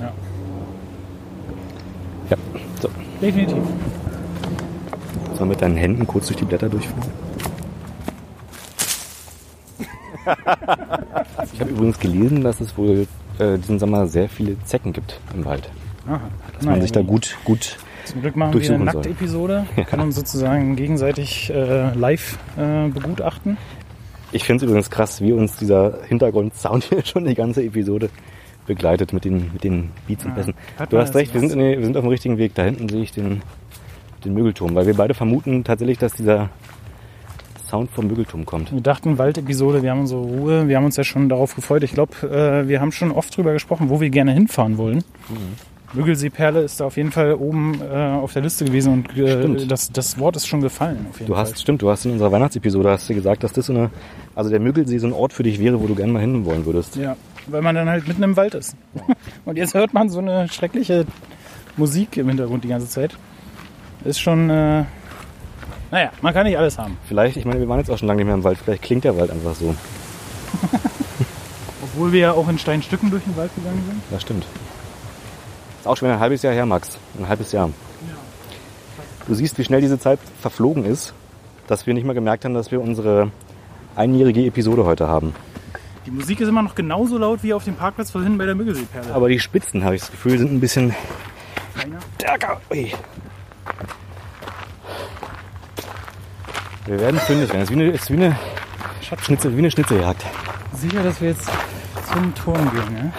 Ja. 0.00 0.12
Ja, 2.30 2.36
so. 2.80 2.88
Definitiv. 3.20 3.56
Soll 5.30 5.40
man 5.40 5.48
mit 5.48 5.62
deinen 5.62 5.76
Händen 5.76 6.06
kurz 6.06 6.26
durch 6.26 6.38
die 6.38 6.44
Blätter 6.44 6.68
durchfahren? 6.68 7.27
ich 11.52 11.60
habe 11.60 11.70
übrigens 11.70 11.98
gelesen, 11.98 12.42
dass 12.42 12.60
es 12.60 12.76
wohl 12.76 13.06
äh, 13.38 13.58
diesen 13.58 13.78
Sommer 13.78 14.06
sehr 14.06 14.28
viele 14.28 14.62
Zecken 14.64 14.92
gibt 14.92 15.20
im 15.34 15.44
Wald. 15.44 15.70
Aha. 16.06 16.20
Dass 16.54 16.64
man 16.64 16.80
sich 16.80 16.92
da 16.92 17.02
gut, 17.02 17.36
gut 17.44 17.76
Zum 18.04 18.20
Glück 18.22 18.36
machen 18.36 18.60
wir 18.60 18.74
eine. 18.74 18.84
Nackt-Episode. 18.84 19.66
Ja. 19.76 19.84
Kann 19.84 20.00
uns 20.00 20.16
sozusagen 20.16 20.76
gegenseitig 20.76 21.50
äh, 21.50 21.92
live 21.94 22.38
äh, 22.56 22.88
begutachten. 22.88 23.56
Ich 24.32 24.44
finde 24.44 24.64
es 24.64 24.68
übrigens 24.68 24.90
krass, 24.90 25.20
wie 25.20 25.32
uns 25.32 25.56
dieser 25.56 25.98
Hintergrundsound 26.06 26.84
hier 26.88 27.04
schon 27.04 27.24
die 27.24 27.34
ganze 27.34 27.62
Episode 27.62 28.10
begleitet 28.66 29.12
mit 29.12 29.24
den, 29.24 29.50
mit 29.52 29.64
den 29.64 29.90
Beats 30.06 30.24
und 30.24 30.30
Ja, 30.30 30.36
Pässen. 30.36 30.54
hat 30.78 30.92
Du 30.92 30.98
hast 30.98 31.14
recht, 31.14 31.32
wir 31.32 31.40
sind, 31.40 31.52
in, 31.52 31.58
wir 31.58 31.84
sind 31.84 31.96
auf 31.96 32.04
dem 32.04 32.10
richtigen 32.10 32.38
Weg. 32.38 32.54
Da 32.54 32.64
hinten 32.64 32.88
sehe 32.88 33.02
ich 33.02 33.12
den, 33.12 33.42
den 34.24 34.34
Müggelturm, 34.34 34.74
weil 34.74 34.86
wir 34.86 34.94
beide 34.94 35.14
vermuten 35.14 35.64
tatsächlich, 35.64 35.98
dass 35.98 36.12
dieser 36.12 36.50
Sound 37.68 37.90
vom 37.90 38.06
Müggelturm 38.06 38.46
kommt. 38.46 38.72
Wir 38.72 38.80
dachten, 38.80 39.18
Wald-Episode, 39.18 39.82
wir 39.82 39.90
haben 39.90 40.00
unsere 40.00 40.20
Ruhe. 40.20 40.68
Wir 40.68 40.76
haben 40.76 40.84
uns 40.84 40.96
ja 40.96 41.04
schon 41.04 41.28
darauf 41.28 41.54
gefreut. 41.54 41.82
Ich 41.82 41.92
glaube, 41.92 42.14
äh, 42.26 42.68
wir 42.68 42.80
haben 42.80 42.92
schon 42.92 43.12
oft 43.12 43.36
drüber 43.36 43.52
gesprochen, 43.52 43.90
wo 43.90 44.00
wir 44.00 44.10
gerne 44.10 44.32
hinfahren 44.32 44.78
wollen. 44.78 45.04
Müggelsee-Perle 45.92 46.60
ist 46.60 46.80
da 46.80 46.86
auf 46.86 46.96
jeden 46.96 47.12
Fall 47.12 47.34
oben 47.34 47.80
äh, 47.80 47.94
auf 47.94 48.32
der 48.32 48.42
Liste 48.42 48.64
gewesen 48.64 48.92
und 48.92 49.16
äh, 49.16 49.66
das, 49.66 49.90
das 49.90 50.18
Wort 50.18 50.36
ist 50.36 50.46
schon 50.46 50.60
gefallen. 50.60 51.06
Du 51.18 51.32
Fall. 51.32 51.36
hast, 51.36 51.60
stimmt, 51.60 51.80
du 51.80 51.88
hast 51.88 52.04
in 52.04 52.12
unserer 52.12 52.30
Weihnachtsepisode 52.30 52.90
hast 52.90 53.08
du 53.08 53.14
gesagt, 53.14 53.42
dass 53.42 53.52
das 53.52 53.66
so 53.66 53.72
eine, 53.72 53.90
also 54.34 54.50
der 54.50 54.60
Müggelsee 54.60 54.98
so 54.98 55.06
ein 55.06 55.14
Ort 55.14 55.32
für 55.32 55.42
dich 55.42 55.58
wäre, 55.58 55.80
wo 55.80 55.86
du 55.86 55.94
gerne 55.94 56.12
mal 56.12 56.20
hin 56.20 56.44
wollen 56.44 56.66
würdest. 56.66 56.96
Ja, 56.96 57.16
weil 57.46 57.62
man 57.62 57.74
dann 57.74 57.88
halt 57.88 58.06
mitten 58.06 58.22
im 58.22 58.36
Wald 58.36 58.54
ist. 58.54 58.76
Und 59.46 59.56
jetzt 59.56 59.72
hört 59.74 59.94
man 59.94 60.10
so 60.10 60.18
eine 60.18 60.48
schreckliche 60.48 61.06
Musik 61.78 62.18
im 62.18 62.28
Hintergrund 62.28 62.64
die 62.64 62.68
ganze 62.68 62.88
Zeit. 62.88 63.16
Ist 64.04 64.20
schon, 64.20 64.50
äh, 64.50 64.84
naja, 65.90 66.10
man 66.22 66.34
kann 66.34 66.46
nicht 66.46 66.58
alles 66.58 66.78
haben. 66.78 66.96
Vielleicht, 67.06 67.36
ich 67.36 67.44
meine, 67.44 67.60
wir 67.60 67.68
waren 67.68 67.78
jetzt 67.78 67.90
auch 67.90 67.98
schon 67.98 68.08
lange 68.08 68.18
nicht 68.18 68.26
mehr 68.26 68.34
im 68.34 68.44
Wald, 68.44 68.58
vielleicht 68.62 68.82
klingt 68.82 69.04
der 69.04 69.16
Wald 69.16 69.30
einfach 69.30 69.54
so. 69.54 69.74
Obwohl 71.82 72.12
wir 72.12 72.20
ja 72.20 72.32
auch 72.32 72.48
in 72.48 72.58
Steinstücken 72.58 73.10
durch 73.10 73.24
den 73.24 73.36
Wald 73.36 73.54
gegangen 73.54 73.82
sind. 73.86 74.02
Das 74.10 74.22
stimmt. 74.22 74.46
Ist 75.80 75.86
auch 75.86 75.96
schon 75.96 76.08
wieder 76.08 76.16
ein 76.16 76.20
halbes 76.20 76.42
Jahr 76.42 76.52
her, 76.52 76.66
Max. 76.66 76.98
Ein 77.18 77.28
halbes 77.28 77.52
Jahr. 77.52 77.70
Du 79.26 79.34
siehst, 79.34 79.58
wie 79.58 79.64
schnell 79.64 79.80
diese 79.80 79.98
Zeit 79.98 80.18
verflogen 80.40 80.84
ist, 80.84 81.12
dass 81.66 81.86
wir 81.86 81.94
nicht 81.94 82.04
mal 82.06 82.14
gemerkt 82.14 82.44
haben, 82.44 82.54
dass 82.54 82.70
wir 82.70 82.80
unsere 82.80 83.30
einjährige 83.94 84.46
Episode 84.46 84.84
heute 84.84 85.06
haben. 85.06 85.34
Die 86.06 86.10
Musik 86.10 86.40
ist 86.40 86.48
immer 86.48 86.62
noch 86.62 86.74
genauso 86.74 87.18
laut 87.18 87.42
wie 87.42 87.52
auf 87.52 87.64
dem 87.64 87.74
Parkplatz 87.74 88.10
vorhin 88.10 88.38
bei 88.38 88.46
der 88.46 88.54
Müggelseeperle. 88.54 89.12
Aber 89.12 89.28
die 89.28 89.38
Spitzen, 89.38 89.84
habe 89.84 89.94
ich 89.96 90.00
das 90.00 90.10
Gefühl, 90.10 90.38
sind 90.38 90.50
ein 90.50 90.60
bisschen 90.60 90.94
Kleiner. 91.74 91.98
stärker. 92.14 92.60
Ui. 92.70 92.92
Wir 96.88 96.98
werden 97.00 97.20
fündig 97.20 97.50
werden. 97.50 97.60
Es 97.60 97.68
ist 97.68 97.76
wie 97.76 97.82
eine, 97.82 97.92
es 97.92 98.00
ist 98.00 98.10
wie 98.10 98.14
eine, 98.14 98.38
Schnitzel, 99.20 99.54
wie 99.54 99.58
eine 99.58 99.70
Schnitzeljagd. 99.70 100.24
Sicher, 100.72 101.02
dass 101.02 101.20
wir 101.20 101.28
jetzt 101.28 101.50
zum 102.10 102.34
Turm 102.34 102.70
gehen, 102.72 102.94
ne? 102.94 103.12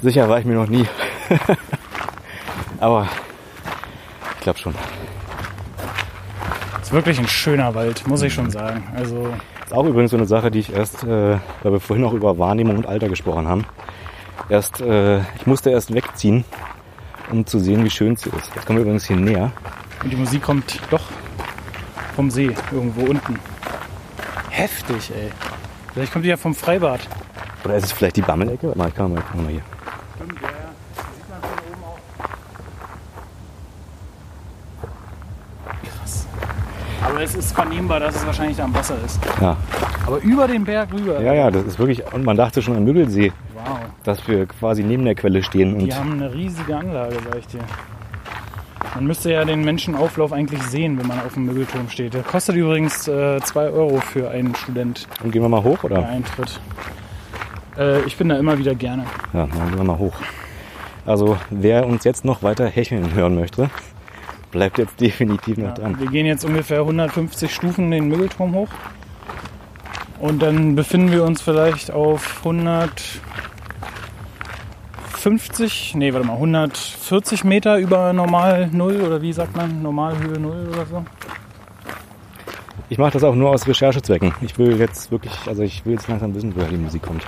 Sicher 0.00 0.28
war 0.28 0.38
ich 0.38 0.44
mir 0.44 0.54
noch 0.54 0.68
nie. 0.68 0.86
Aber 2.78 3.08
ich 4.36 4.40
glaube 4.42 4.60
schon. 4.60 4.76
Ist 6.80 6.92
wirklich 6.92 7.18
ein 7.18 7.26
schöner 7.26 7.74
Wald, 7.74 8.06
muss 8.06 8.22
ich 8.22 8.32
schon 8.32 8.48
sagen. 8.48 8.84
Also 8.94 9.34
Ist 9.64 9.74
auch 9.74 9.84
übrigens 9.84 10.12
so 10.12 10.16
eine 10.16 10.26
Sache, 10.26 10.52
die 10.52 10.60
ich 10.60 10.72
erst, 10.72 11.02
äh, 11.02 11.38
weil 11.64 11.72
wir 11.72 11.80
vorhin 11.80 12.04
auch 12.04 12.12
über 12.12 12.38
Wahrnehmung 12.38 12.76
und 12.76 12.86
Alter 12.86 13.08
gesprochen 13.08 13.48
haben. 13.48 13.64
Erst, 14.48 14.80
äh, 14.80 15.18
ich 15.18 15.46
musste 15.46 15.70
erst 15.70 15.92
wegziehen, 15.92 16.44
um 17.32 17.44
zu 17.44 17.58
sehen, 17.58 17.84
wie 17.84 17.90
schön 17.90 18.14
sie 18.14 18.30
ist. 18.30 18.54
Jetzt 18.54 18.66
kommen 18.66 18.78
wir 18.78 18.82
übrigens 18.84 19.04
hier 19.04 19.16
näher. 19.16 19.50
Und 20.04 20.12
die 20.12 20.16
Musik 20.16 20.42
kommt 20.42 20.80
doch 20.92 21.02
vom 22.18 22.30
See, 22.32 22.50
irgendwo 22.72 23.02
unten. 23.02 23.38
Heftig, 24.50 25.12
ey. 25.14 25.30
Vielleicht 25.94 26.12
kommt 26.12 26.24
die 26.24 26.30
ja 26.30 26.36
vom 26.36 26.52
Freibad. 26.52 26.98
Oder 27.64 27.76
ist 27.76 27.84
es 27.84 27.92
vielleicht 27.92 28.16
die 28.16 28.22
Bammelecke? 28.22 28.66
Warte 28.66 28.78
mal, 28.78 28.88
ich 28.88 28.94
kann 28.96 29.12
mal, 29.14 29.22
kann 29.22 29.44
mal 29.44 29.52
hier. 29.52 29.62
Krass. 35.84 36.26
Aber 37.04 37.22
es 37.22 37.34
ist 37.34 37.52
vernehmbar, 37.54 38.00
dass 38.00 38.16
es 38.16 38.26
wahrscheinlich 38.26 38.56
da 38.56 38.64
am 38.64 38.74
Wasser 38.74 38.96
ist. 39.04 39.20
Ja. 39.40 39.56
Aber 40.06 40.18
über 40.20 40.48
den 40.48 40.64
Berg 40.64 40.92
rüber. 40.92 41.20
ja, 41.20 41.34
ja, 41.34 41.50
das 41.50 41.64
ist 41.64 41.78
wirklich, 41.78 42.02
und 42.12 42.24
man 42.24 42.36
dachte 42.36 42.62
schon 42.62 42.76
am 42.76 42.84
Müggelsee, 42.84 43.32
Wow. 43.54 43.78
dass 44.04 44.26
wir 44.28 44.46
quasi 44.46 44.82
neben 44.82 45.04
der 45.04 45.14
Quelle 45.14 45.42
stehen. 45.42 45.74
Und 45.74 45.80
Die 45.80 45.94
haben 45.94 46.12
eine 46.12 46.32
riesige 46.32 46.76
Anlage, 46.76 47.16
sag 47.24 47.38
ich 47.38 47.46
dir. 47.48 47.60
Man 48.94 49.06
müsste 49.06 49.32
ja 49.32 49.44
den 49.44 49.64
Menschenauflauf 49.64 50.32
eigentlich 50.32 50.62
sehen, 50.64 50.98
wenn 50.98 51.06
man 51.06 51.20
auf 51.20 51.34
dem 51.34 51.46
Müggelturm 51.46 51.88
steht. 51.90 52.14
Der 52.14 52.22
kostet 52.22 52.56
übrigens 52.56 53.02
2 53.04 53.40
Euro 53.70 54.00
für 54.00 54.30
einen 54.30 54.54
Student, 54.54 55.06
und 55.22 55.30
gehen 55.30 55.42
wir 55.42 55.48
mal 55.48 55.62
hoch, 55.62 55.78
der 55.82 55.90
oder? 55.98 56.08
Eintritt. 56.08 56.60
Äh, 57.78 58.00
ich 58.02 58.16
bin 58.16 58.28
da 58.28 58.36
immer 58.38 58.58
wieder 58.58 58.74
gerne. 58.74 59.04
Ja, 59.32 59.46
dann 59.46 59.68
gehen 59.68 59.76
wir 59.78 59.84
mal 59.84 59.98
hoch. 59.98 60.14
Also, 61.06 61.38
wer 61.50 61.86
uns 61.86 62.04
jetzt 62.04 62.24
noch 62.24 62.42
weiter 62.42 62.66
hecheln 62.66 63.14
hören 63.14 63.34
möchte, 63.36 63.70
bleibt 64.50 64.78
jetzt 64.78 65.00
definitiv 65.00 65.58
noch 65.58 65.68
Ja, 65.68 65.74
dran. 65.74 66.00
wir 66.00 66.08
gehen 66.10 66.26
jetzt 66.26 66.44
ungefähr 66.44 66.80
150 66.80 67.54
Stufen 67.54 67.90
den 67.90 68.08
Müggelturm 68.08 68.54
hoch. 68.54 68.68
Und 70.18 70.42
dann 70.42 70.74
befinden 70.74 71.12
wir 71.12 71.22
uns 71.24 71.40
vielleicht 71.40 71.92
auf 71.92 72.20
150, 75.28 75.94
nee, 75.96 76.14
warte 76.14 76.26
mal, 76.26 76.34
140 76.34 77.44
Meter 77.44 77.76
über 77.78 78.14
Normal 78.14 78.70
Null 78.72 79.02
oder 79.02 79.20
wie 79.20 79.32
sagt 79.34 79.54
man, 79.54 79.82
Normalhöhe 79.82 80.38
Null 80.38 80.68
oder 80.72 80.86
so. 80.86 81.04
Ich 82.88 82.96
mache 82.96 83.10
das 83.12 83.24
auch 83.24 83.34
nur 83.34 83.50
aus 83.50 83.68
Recherchezwecken. 83.68 84.32
Ich 84.40 84.56
will 84.58 84.78
jetzt 84.78 85.10
wirklich, 85.10 85.34
also 85.46 85.62
ich 85.62 85.84
will 85.84 85.92
jetzt 85.92 86.08
langsam 86.08 86.34
wissen, 86.34 86.56
woher 86.56 86.68
die 86.68 86.78
Musik 86.78 87.02
kommt. 87.02 87.26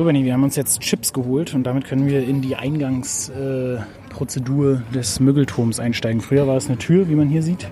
So, 0.00 0.06
Benni, 0.06 0.24
wir 0.24 0.32
haben 0.32 0.44
uns 0.44 0.56
jetzt 0.56 0.80
Chips 0.80 1.12
geholt 1.12 1.52
und 1.52 1.64
damit 1.64 1.84
können 1.84 2.06
wir 2.06 2.26
in 2.26 2.40
die 2.40 2.56
Eingangsprozedur 2.56 4.76
äh, 4.76 4.78
des 4.94 5.20
Müggelturms 5.20 5.78
einsteigen. 5.78 6.22
Früher 6.22 6.46
war 6.46 6.56
es 6.56 6.68
eine 6.68 6.78
Tür, 6.78 7.10
wie 7.10 7.14
man 7.14 7.28
hier 7.28 7.42
sieht, 7.42 7.70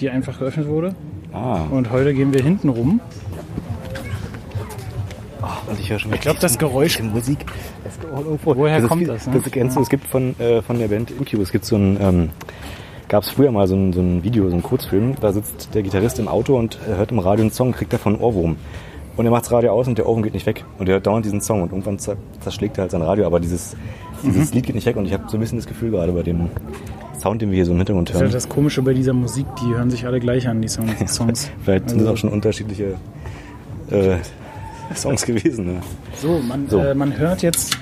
die 0.00 0.08
einfach 0.08 0.38
geöffnet 0.38 0.66
wurde. 0.66 0.94
Ah, 1.34 1.64
Und 1.70 1.90
heute 1.90 2.14
gehen 2.14 2.32
wir 2.32 2.42
hinten 2.42 2.70
rum. 2.70 3.02
und 5.68 5.78
ich 5.78 5.90
höre 5.90 5.98
schon 5.98 6.14
Ich 6.14 6.22
glaube, 6.22 6.38
das 6.40 6.56
Geräusch. 6.56 7.02
Musik. 7.02 7.44
Woher 8.42 8.78
ist 8.78 8.88
kommt 8.88 9.00
viel- 9.02 9.08
das, 9.08 9.26
ne? 9.26 9.34
Das 9.38 9.52
kennst 9.52 9.76
du, 9.76 9.82
es 9.82 9.90
gibt 9.90 10.06
von, 10.06 10.34
äh, 10.40 10.62
von 10.62 10.78
der 10.78 10.88
Band 10.88 11.10
Incubus, 11.10 11.48
es 11.48 11.52
gibt 11.52 11.66
so 11.66 11.76
ein, 11.76 11.98
ähm, 12.00 12.30
gab 13.08 13.24
es 13.24 13.28
früher 13.28 13.52
mal 13.52 13.68
so 13.68 13.76
ein, 13.76 13.92
so 13.92 14.00
ein 14.00 14.24
Video, 14.24 14.48
so 14.48 14.56
ein 14.56 14.62
Kurzfilm, 14.62 15.16
da 15.20 15.34
sitzt 15.34 15.74
der 15.74 15.82
Gitarrist 15.82 16.18
im 16.18 16.28
Auto 16.28 16.56
und 16.58 16.78
hört 16.86 17.12
im 17.12 17.18
Radio 17.18 17.42
einen 17.42 17.52
Song, 17.52 17.72
kriegt 17.72 17.92
davon 17.92 18.14
einen 18.14 18.22
Ohrwurm. 18.22 18.56
Und 19.16 19.24
er 19.24 19.30
macht 19.30 19.44
das 19.44 19.52
Radio 19.52 19.72
aus 19.72 19.88
und 19.88 19.96
der 19.98 20.06
Ohrwurm 20.06 20.22
geht 20.22 20.34
nicht 20.34 20.46
weg. 20.46 20.64
Und 20.78 20.88
er 20.88 20.94
hört 20.94 21.06
dauernd 21.06 21.24
diesen 21.24 21.40
Song 21.40 21.62
und 21.62 21.70
irgendwann 21.72 21.96
zer- 21.98 22.16
zerschlägt 22.40 22.76
er 22.78 22.82
halt 22.82 22.90
sein 22.90 23.00
Radio, 23.02 23.26
aber 23.26 23.40
dieses, 23.40 23.74
dieses 24.22 24.52
Lied 24.52 24.66
geht 24.66 24.74
nicht 24.74 24.86
weg 24.86 24.96
und 24.96 25.06
ich 25.06 25.12
habe 25.14 25.24
so 25.28 25.36
ein 25.36 25.40
bisschen 25.40 25.58
das 25.58 25.66
Gefühl 25.66 25.90
gerade 25.90 26.12
bei 26.12 26.22
dem 26.22 26.48
Sound, 27.18 27.40
den 27.40 27.50
wir 27.50 27.56
hier 27.56 27.64
so 27.64 27.72
im 27.72 27.78
Hintergrund 27.78 28.10
Das 28.10 28.16
ist 28.16 28.20
hören. 28.22 28.32
das 28.32 28.48
Komische 28.48 28.82
bei 28.82 28.92
dieser 28.92 29.14
Musik, 29.14 29.46
die 29.62 29.74
hören 29.74 29.90
sich 29.90 30.04
alle 30.06 30.20
gleich 30.20 30.46
an, 30.48 30.60
die 30.60 30.68
Songs. 31.06 31.50
Vielleicht 31.64 31.88
sind 31.88 31.98
das 32.00 32.06
Also- 32.08 32.12
auch 32.12 32.16
schon 32.18 32.30
unterschiedliche 32.30 32.94
äh, 33.90 34.16
Songs 34.94 35.24
gewesen. 35.24 35.64
Ne? 35.66 35.74
So, 36.16 36.38
man, 36.46 36.68
So. 36.68 36.78
Äh, 36.80 36.94
man 36.94 37.16
hört 37.16 37.42
jetzt. 37.42 37.78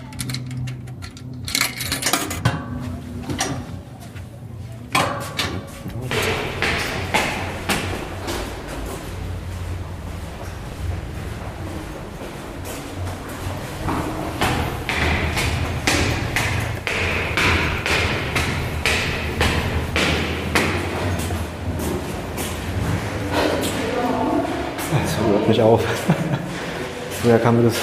Früher 27.24 27.38
kam 27.38 27.56
mir 27.56 27.62
das 27.62 27.76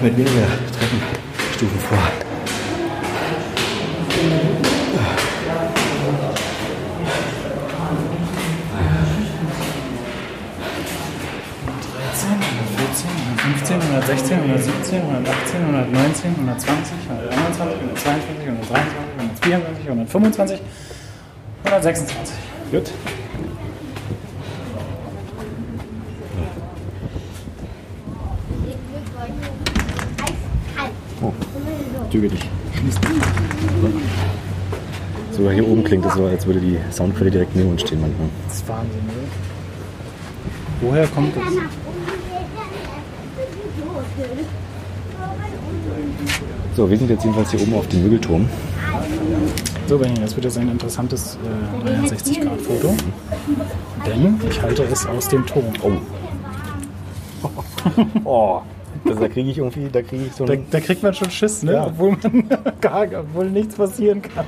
mit 0.00 0.16
weniger 0.16 0.46
Treppenstufen 0.72 1.78
vor. 1.78 1.98
Dreizehn, 11.92 12.40
114, 12.40 13.76
115, 13.76 13.76
116, 13.76 14.38
117, 14.38 15.02
118, 15.02 15.60
119, 15.60 16.30
120, 16.30 16.96
121, 17.10 17.76
122, 17.76 18.48
123, 18.48 18.88
124, 19.20 19.88
125, 19.88 20.60
126. 21.64 22.36
Gut. 22.70 22.88
Züge 32.12 32.28
dich. 32.28 32.48
Sogar 35.32 35.52
hier 35.54 35.66
oben 35.66 35.82
klingt 35.82 36.04
es 36.04 36.12
so, 36.12 36.26
als 36.26 36.46
würde 36.46 36.60
die 36.60 36.76
Soundquelle 36.90 37.30
direkt 37.30 37.56
neben 37.56 37.70
uns 37.70 37.80
stehen 37.80 38.02
manchmal. 38.02 38.28
Das 38.46 38.56
ist 38.56 38.68
Wahnsinn, 38.68 39.00
oder? 39.00 40.90
Woher 40.90 41.06
kommt 41.06 41.34
das? 41.36 41.44
So, 46.76 46.90
wir 46.90 46.98
sind 46.98 47.08
jetzt 47.08 47.22
jedenfalls 47.24 47.50
hier 47.50 47.62
oben 47.62 47.74
auf 47.74 47.88
dem 47.88 48.02
Müggelturm. 48.02 48.48
So, 49.86 49.98
Benny, 49.98 50.20
das 50.20 50.34
wird 50.34 50.44
jetzt 50.44 50.58
ein 50.58 50.68
interessantes 50.70 51.38
äh, 51.86 51.88
360-Grad-Foto. 51.88 52.94
Denn 54.06 54.40
ich 54.48 54.60
halte 54.60 54.84
es 54.84 55.06
aus 55.06 55.28
dem 55.28 55.46
Turm. 55.46 55.72
Oh. 55.82 57.48
oh. 58.24 58.62
Das, 59.12 59.20
da 59.20 59.28
kriege 59.28 59.50
ich 59.50 59.58
irgendwie, 59.58 59.88
da 59.90 60.02
kriege 60.02 60.24
ich 60.26 60.32
so 60.32 60.44
Da, 60.44 60.54
da 60.70 60.80
kriegt 60.80 61.02
man 61.02 61.14
schon 61.14 61.30
Schiss, 61.30 61.62
ne? 61.62 61.74
Ja. 61.74 61.86
Obwohl 61.86 62.16
man 62.22 62.44
gar, 62.80 63.06
obwohl 63.20 63.50
nichts 63.50 63.76
passieren 63.76 64.22
kann. 64.22 64.46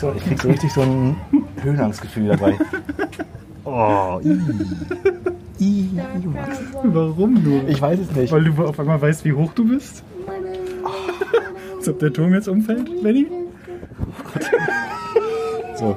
So, 0.00 0.12
ich 0.16 0.24
krieg 0.24 0.40
so 0.40 0.48
richtig 0.48 0.72
so 0.72 0.82
ein... 0.82 1.16
Höhenangstgefühl 1.62 2.28
dabei. 2.28 2.58
Oh, 3.66 4.20
i. 4.22 4.38
I, 5.58 5.88
Max. 6.26 6.58
Warum 6.82 7.42
nur? 7.42 7.66
Ich 7.66 7.80
weiß 7.80 7.98
es 7.98 8.14
nicht. 8.14 8.30
Weil 8.30 8.44
du 8.44 8.62
auf 8.62 8.78
einmal 8.78 9.00
weißt, 9.00 9.24
wie 9.24 9.32
hoch 9.32 9.52
du 9.54 9.66
bist? 9.66 10.04
Als 11.78 11.88
ob 11.88 11.98
der 11.98 12.12
Turm 12.12 12.34
jetzt 12.34 12.46
umfällt, 12.46 13.02
Benny? 13.02 13.26
So. 15.76 15.96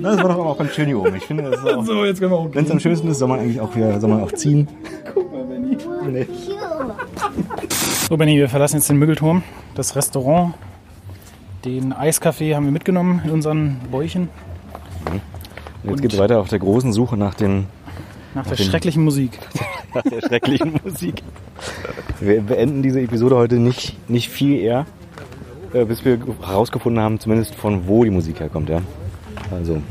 Na, 0.00 0.12
das 0.12 0.22
war 0.22 0.28
doch 0.28 0.38
auch 0.46 0.58
ganz 0.58 0.74
schön 0.74 0.86
hier 0.86 0.98
oben. 1.00 1.16
Ich 1.16 1.24
finde, 1.24 1.50
das 1.50 1.60
ist 1.60 1.66
auch, 1.66 1.84
So, 1.84 2.04
jetzt 2.04 2.20
können 2.20 2.30
wir 2.30 2.38
auch 2.38 2.54
wenn 2.54 2.64
es 2.64 2.70
am 2.70 2.78
schönsten 2.78 3.08
ist, 3.08 3.18
soll 3.18 3.28
man 3.28 3.40
eigentlich 3.40 3.60
auch 3.60 3.74
wieder, 3.74 3.98
soll 4.00 4.10
man 4.10 4.22
auch 4.22 4.30
ziehen. 4.32 4.68
So, 8.08 8.16
Benny, 8.16 8.36
wir 8.36 8.48
verlassen 8.48 8.76
jetzt 8.76 8.88
den 8.88 8.98
Müggelturm, 8.98 9.42
das 9.74 9.94
Restaurant. 9.96 10.54
Den 11.64 11.92
Eiskaffee 11.92 12.54
haben 12.54 12.64
wir 12.64 12.72
mitgenommen 12.72 13.20
in 13.24 13.30
unseren 13.30 13.76
Bäuchen. 13.90 14.28
Und 15.82 15.90
jetzt 15.90 16.02
geht 16.02 16.12
es 16.12 16.18
weiter 16.18 16.38
auf 16.40 16.48
der 16.48 16.58
großen 16.60 16.92
Suche 16.92 17.16
nach, 17.16 17.34
den, 17.34 17.66
Nach 18.34 18.46
der 18.46 18.56
den- 18.56 18.66
schrecklichen 18.66 19.04
Musik. 19.04 19.38
nach 19.94 20.02
der 20.02 20.20
schrecklichen 20.20 20.80
Musik. 20.84 21.22
Wir 22.20 22.40
beenden 22.42 22.82
diese 22.82 23.00
Episode 23.00 23.36
heute 23.36 23.56
nicht, 23.56 23.96
nicht 24.08 24.28
viel 24.28 24.58
eher, 24.60 24.86
äh, 25.72 25.84
bis 25.84 26.04
wir 26.04 26.18
herausgefunden 26.40 27.02
haben, 27.02 27.20
zumindest 27.20 27.54
von 27.54 27.86
wo 27.86 28.04
die 28.04 28.10
Musik 28.10 28.40
herkommt. 28.40 28.68
Ja? 28.70 28.80
Also, 29.50 29.82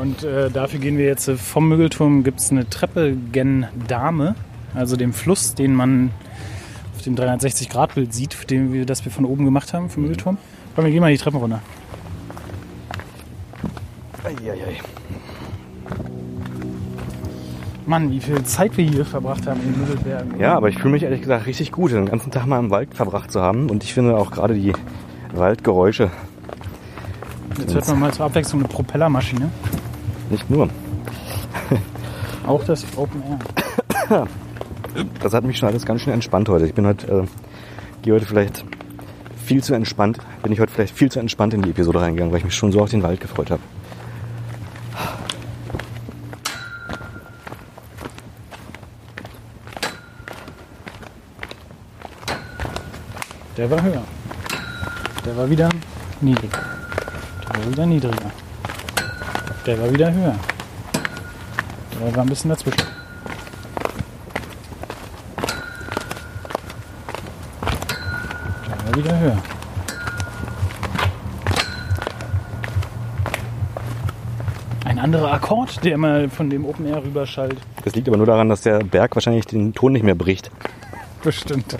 Und 0.00 0.22
äh, 0.24 0.50
dafür 0.50 0.80
gehen 0.80 0.96
wir 0.98 1.06
jetzt 1.06 1.28
äh, 1.28 1.36
vom 1.36 1.68
Müggelturm, 1.68 2.24
gibt 2.24 2.40
es 2.40 2.50
eine 2.50 2.68
Treppe 2.68 3.16
gen 3.32 3.66
Dame, 3.88 4.34
also 4.76 4.96
dem 4.96 5.12
Fluss, 5.12 5.54
den 5.54 5.74
man 5.74 6.10
auf 6.94 7.02
dem 7.02 7.16
360-Grad-Bild 7.16 8.12
sieht, 8.12 8.50
den 8.50 8.72
wir, 8.72 8.86
das 8.86 9.04
wir 9.04 9.12
von 9.12 9.24
oben 9.24 9.44
gemacht 9.44 9.72
haben 9.72 9.90
vom 9.90 10.02
Müggelturm. 10.02 10.38
Komm, 10.74 10.84
wir 10.84 10.92
gehen 10.92 11.00
mal 11.00 11.10
die 11.10 11.18
Treppen 11.18 11.40
runter. 11.40 11.60
Eieiei. 14.24 14.80
Mann, 17.86 18.10
wie 18.10 18.20
viel 18.20 18.42
Zeit 18.42 18.76
wir 18.76 18.84
hier 18.84 19.04
verbracht 19.04 19.46
haben 19.46 19.60
in 19.60 19.72
den 19.72 19.80
Müggelbergen. 19.80 20.40
Ja, 20.40 20.56
aber 20.56 20.68
ich 20.68 20.78
fühle 20.78 20.90
mich 20.90 21.04
ehrlich 21.04 21.20
gesagt 21.20 21.46
richtig 21.46 21.70
gut, 21.70 21.92
den 21.92 22.06
ganzen 22.06 22.32
Tag 22.32 22.44
mal 22.46 22.58
im 22.58 22.70
Wald 22.70 22.94
verbracht 22.94 23.30
zu 23.30 23.40
haben. 23.40 23.70
Und 23.70 23.84
ich 23.84 23.94
finde 23.94 24.16
auch 24.16 24.32
gerade 24.32 24.54
die 24.54 24.72
Waldgeräusche, 25.32 26.10
Jetzt 27.58 27.74
hört 27.74 27.88
man 27.88 28.00
mal 28.00 28.12
zur 28.12 28.26
Abwechslung 28.26 28.60
eine 28.60 28.68
Propellermaschine. 28.68 29.50
nicht 30.30 30.50
nur. 30.50 30.68
Auch 32.46 32.62
das 32.64 32.84
Open 32.96 33.22
Air. 34.10 34.28
Das 35.22 35.32
hat 35.32 35.44
mich 35.44 35.58
schon 35.58 35.68
alles 35.68 35.84
ganz 35.84 36.02
schön 36.02 36.12
entspannt 36.12 36.48
heute. 36.48 36.66
Ich 36.66 36.74
bin 36.74 36.86
heute, 36.86 37.06
äh, 37.06 37.24
gehe 38.02 38.14
heute 38.14 38.26
vielleicht 38.26 38.64
viel 39.44 39.62
zu 39.62 39.74
entspannt, 39.74 40.18
bin 40.42 40.52
ich 40.52 40.60
heute 40.60 40.72
vielleicht 40.72 40.94
viel 40.94 41.10
zu 41.10 41.18
entspannt 41.18 41.54
in 41.54 41.62
die 41.62 41.70
Episode 41.70 42.00
reingegangen, 42.00 42.32
weil 42.32 42.38
ich 42.38 42.44
mich 42.44 42.54
schon 42.54 42.72
so 42.72 42.80
auf 42.80 42.90
den 42.90 43.02
Wald 43.02 43.20
gefreut 43.20 43.50
habe. 43.50 43.62
Der 53.56 53.70
war 53.70 53.82
höher. 53.82 54.02
Der 55.24 55.36
war 55.36 55.48
wieder 55.48 55.68
niedriger. 56.20 56.60
Der 57.48 57.58
war 57.58 57.70
wieder 57.70 57.86
niedriger. 57.86 58.30
Der 59.66 59.80
war 59.80 59.92
wieder 59.92 60.12
höher. 60.12 60.36
Der 62.00 62.14
war 62.14 62.22
ein 62.22 62.28
bisschen 62.28 62.50
dazwischen. 62.50 62.86
Der 68.68 68.84
war 68.84 68.85
wieder 68.96 69.18
höher. 69.18 69.36
Ein 74.84 74.98
anderer 74.98 75.32
Akkord, 75.32 75.84
der 75.84 75.94
immer 75.94 76.28
von 76.28 76.48
dem 76.48 76.64
Open 76.64 76.86
Air 76.86 77.02
rüberschallt. 77.04 77.56
Das 77.84 77.94
liegt 77.94 78.08
aber 78.08 78.16
nur 78.16 78.26
daran, 78.26 78.48
dass 78.48 78.60
der 78.60 78.78
Berg 78.78 79.14
wahrscheinlich 79.16 79.46
den 79.46 79.74
Ton 79.74 79.92
nicht 79.92 80.04
mehr 80.04 80.14
bricht. 80.14 80.50
Bestimmt. 81.22 81.76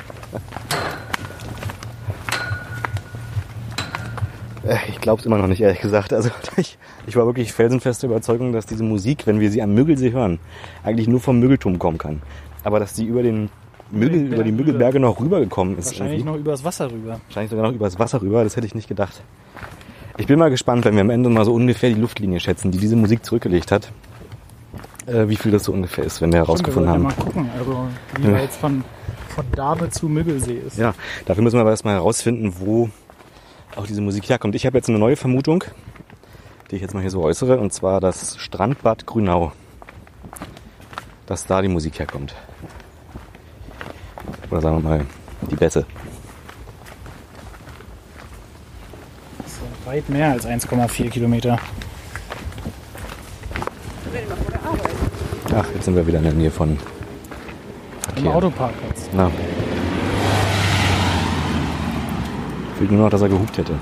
Äh, 4.66 4.76
Ich 4.88 5.00
glaube 5.00 5.20
es 5.20 5.26
immer 5.26 5.38
noch 5.38 5.46
nicht, 5.46 5.60
ehrlich 5.60 5.80
gesagt. 5.80 6.12
Also 6.12 6.30
ich, 6.56 6.78
ich 7.06 7.16
war 7.16 7.26
wirklich 7.26 7.52
felsenfeste 7.52 8.06
Überzeugung, 8.06 8.52
dass 8.52 8.66
diese 8.66 8.82
Musik, 8.82 9.26
wenn 9.26 9.38
wir 9.40 9.50
sie 9.50 9.62
am 9.62 9.72
Müggelsee 9.74 10.12
hören, 10.12 10.40
eigentlich 10.82 11.06
nur 11.08 11.20
vom 11.20 11.38
Müggelturm 11.38 11.78
kommen 11.78 11.98
kann. 11.98 12.22
Aber 12.64 12.80
dass 12.80 12.96
sie 12.96 13.04
über 13.06 13.22
den 13.22 13.50
Müggel, 13.90 14.10
den 14.18 14.26
über 14.32 14.42
die 14.44 14.50
Berg 14.52 14.56
Müggelberge 14.66 15.00
noch 15.00 15.20
rübergekommen 15.20 15.78
ist. 15.78 15.86
Wahrscheinlich 15.86 16.20
irgendwie. 16.20 16.32
noch 16.32 16.38
übers 16.38 16.64
Wasser 16.64 16.90
rüber. 16.90 17.20
Wahrscheinlich 17.26 17.50
sogar 17.50 17.66
noch 17.66 17.74
übers 17.74 17.98
Wasser 17.98 18.20
rüber, 18.20 18.44
das 18.44 18.56
hätte 18.56 18.66
ich 18.66 18.74
nicht 18.74 18.88
gedacht. 18.88 19.22
Ich 20.18 20.26
bin 20.26 20.38
mal 20.38 20.50
gespannt, 20.50 20.84
wenn 20.84 20.94
wir 20.94 21.02
am 21.02 21.10
Ende 21.10 21.28
mal 21.28 21.44
so 21.44 21.52
ungefähr 21.54 21.90
die 21.90 22.00
Luftlinie 22.00 22.40
schätzen, 22.40 22.70
die 22.70 22.78
diese 22.78 22.96
Musik 22.96 23.24
zurückgelegt 23.24 23.70
hat. 23.70 23.92
Äh, 25.06 25.28
wie 25.28 25.36
viel 25.36 25.52
das 25.52 25.64
so 25.64 25.72
ungefähr 25.72 26.04
ist, 26.04 26.20
wenn 26.20 26.32
wir 26.32 26.40
herausgefunden 26.40 26.90
haben. 26.90 27.02
ja 27.02 27.08
mal 27.10 27.14
gucken, 27.14 27.48
also 27.56 27.86
wie 28.20 28.28
Ja. 28.28 28.38
jetzt 28.38 28.56
von, 28.56 28.82
von 29.28 29.44
Dame 29.52 29.88
zu 29.90 30.08
Müggelsee 30.08 30.58
ist. 30.66 30.78
Ja, 30.78 30.94
dafür 31.26 31.44
müssen 31.44 31.56
wir 31.56 31.60
aber 31.60 31.70
erstmal 31.70 31.94
herausfinden, 31.94 32.54
wo 32.58 32.88
auch 33.76 33.86
diese 33.86 34.00
Musik 34.00 34.28
herkommt. 34.28 34.54
Ich 34.56 34.66
habe 34.66 34.78
jetzt 34.78 34.88
eine 34.88 34.98
neue 34.98 35.16
Vermutung, 35.16 35.62
die 36.70 36.76
ich 36.76 36.82
jetzt 36.82 36.94
mal 36.94 37.00
hier 37.02 37.10
so 37.10 37.22
äußere, 37.22 37.58
und 37.60 37.72
zwar 37.72 38.00
das 38.00 38.36
Strandbad 38.38 39.06
Grünau. 39.06 39.52
Dass 41.26 41.46
da 41.46 41.60
die 41.62 41.68
Musik 41.68 41.98
herkommt. 41.98 42.34
Oder 44.50 44.60
sagen 44.60 44.82
wir 44.82 44.88
mal, 44.88 45.06
die 45.50 45.56
Bässe. 45.56 45.84
Das 49.38 49.52
ist 49.52 49.60
weit 49.86 50.08
mehr 50.08 50.30
als 50.30 50.46
1,4 50.46 51.10
Kilometer. 51.10 51.58
Ach, 55.54 55.66
jetzt 55.74 55.84
sind 55.84 55.96
wir 55.96 56.06
wieder 56.06 56.18
in 56.18 56.24
der 56.24 56.32
Nähe 56.34 56.50
von. 56.50 56.70
Im 56.70 56.78
Verkehr. 58.14 58.34
Autoparkplatz. 58.34 59.08
Na. 59.12 59.30
Fehlt 62.78 62.90
nur 62.90 63.02
noch, 63.02 63.10
dass 63.10 63.22
er 63.22 63.28
gehupt 63.28 63.56
hätte. 63.56 63.74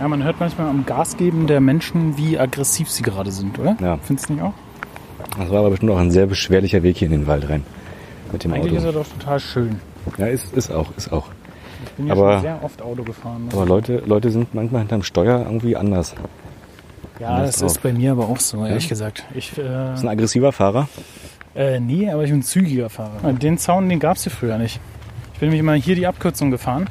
Ja, 0.00 0.08
man 0.08 0.22
hört 0.22 0.40
manchmal 0.40 0.68
am 0.68 0.84
Gasgeben 0.84 1.46
der 1.46 1.60
Menschen, 1.60 2.16
wie 2.18 2.38
aggressiv 2.38 2.90
sie 2.90 3.02
gerade 3.02 3.30
sind, 3.30 3.58
oder? 3.58 3.76
Ja. 3.80 3.98
Findest 4.02 4.28
du 4.28 4.34
nicht 4.34 4.42
auch? 4.42 4.52
Das 5.38 5.50
war 5.50 5.60
aber 5.60 5.70
bestimmt 5.70 5.92
auch 5.92 5.98
ein 5.98 6.10
sehr 6.10 6.26
beschwerlicher 6.26 6.82
Weg 6.82 6.96
hier 6.98 7.06
in 7.06 7.12
den 7.12 7.26
Wald 7.26 7.48
rein. 7.48 7.62
Mit 8.32 8.44
dem 8.44 8.52
Eigentlich 8.54 8.72
ist 8.74 8.82
er 8.84 8.90
Auto. 8.90 8.98
doch 9.00 9.08
total 9.18 9.40
schön. 9.40 9.80
Ja, 10.18 10.26
ist, 10.26 10.52
ist 10.54 10.70
auch, 10.70 10.88
ist 10.96 11.12
auch. 11.12 11.28
Ich 11.84 11.90
bin 11.92 12.06
ja 12.06 12.12
Aber- 12.14 12.32
schon 12.34 12.42
sehr 12.42 12.58
oft 12.62 12.82
Auto 12.82 13.02
gefahren. 13.02 13.44
ne? 13.46 13.50
Aber 13.52 13.66
Leute, 13.66 14.02
Leute 14.06 14.30
sind 14.30 14.54
manchmal 14.54 14.80
hinterm 14.82 15.02
Steuer 15.02 15.42
irgendwie 15.44 15.76
anders. 15.76 16.14
ja, 17.20 17.28
anders 17.28 17.50
das 17.52 17.60
drauf. 17.60 17.70
ist 17.72 17.82
bei 17.82 17.92
mir 17.92 18.12
aber 18.12 18.28
auch 18.28 18.40
so, 18.40 18.64
ehrlich 18.64 18.88
gesagt. 18.88 19.24
Ich, 19.34 19.52
Ist 19.52 19.58
ein 19.60 20.04
äh, 20.06 20.08
aggressiver 20.08 20.52
Fahrer. 20.52 20.88
äh, 21.54 21.78
nee, 21.80 22.10
aber 22.10 22.24
ich 22.24 22.30
bin 22.30 22.40
ein 22.40 22.42
zügiger 22.42 22.88
Fahrer. 22.88 23.32
Den 23.34 23.58
Zaun, 23.58 23.88
den 23.88 24.00
gab 24.00 24.16
es 24.16 24.22
hier 24.24 24.32
früher 24.32 24.58
nicht. 24.58 24.80
Ich 25.34 25.40
bin 25.40 25.48
nämlich 25.50 25.60
immer 25.60 25.74
hier 25.74 25.94
die 25.94 26.06
Abkürzung 26.06 26.50
gefahren. 26.50 26.86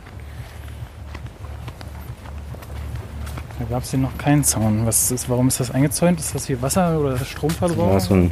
Da 3.67 3.75
gab 3.75 3.83
es 3.83 3.89
hier 3.89 3.99
noch 3.99 4.15
keinen 4.19 4.43
Zaun. 4.43 4.85
Was 4.85 5.09
ist, 5.09 5.27
warum 5.27 5.47
ist 5.47 5.59
das 5.59 5.71
eingezäunt? 5.71 6.19
Ist 6.19 6.35
das 6.35 6.45
hier 6.45 6.61
Wasser- 6.61 6.99
oder 6.99 7.17
Stromverbrauch? 7.17 7.93
Ja, 7.93 7.99
so 7.99 8.13
ein 8.13 8.31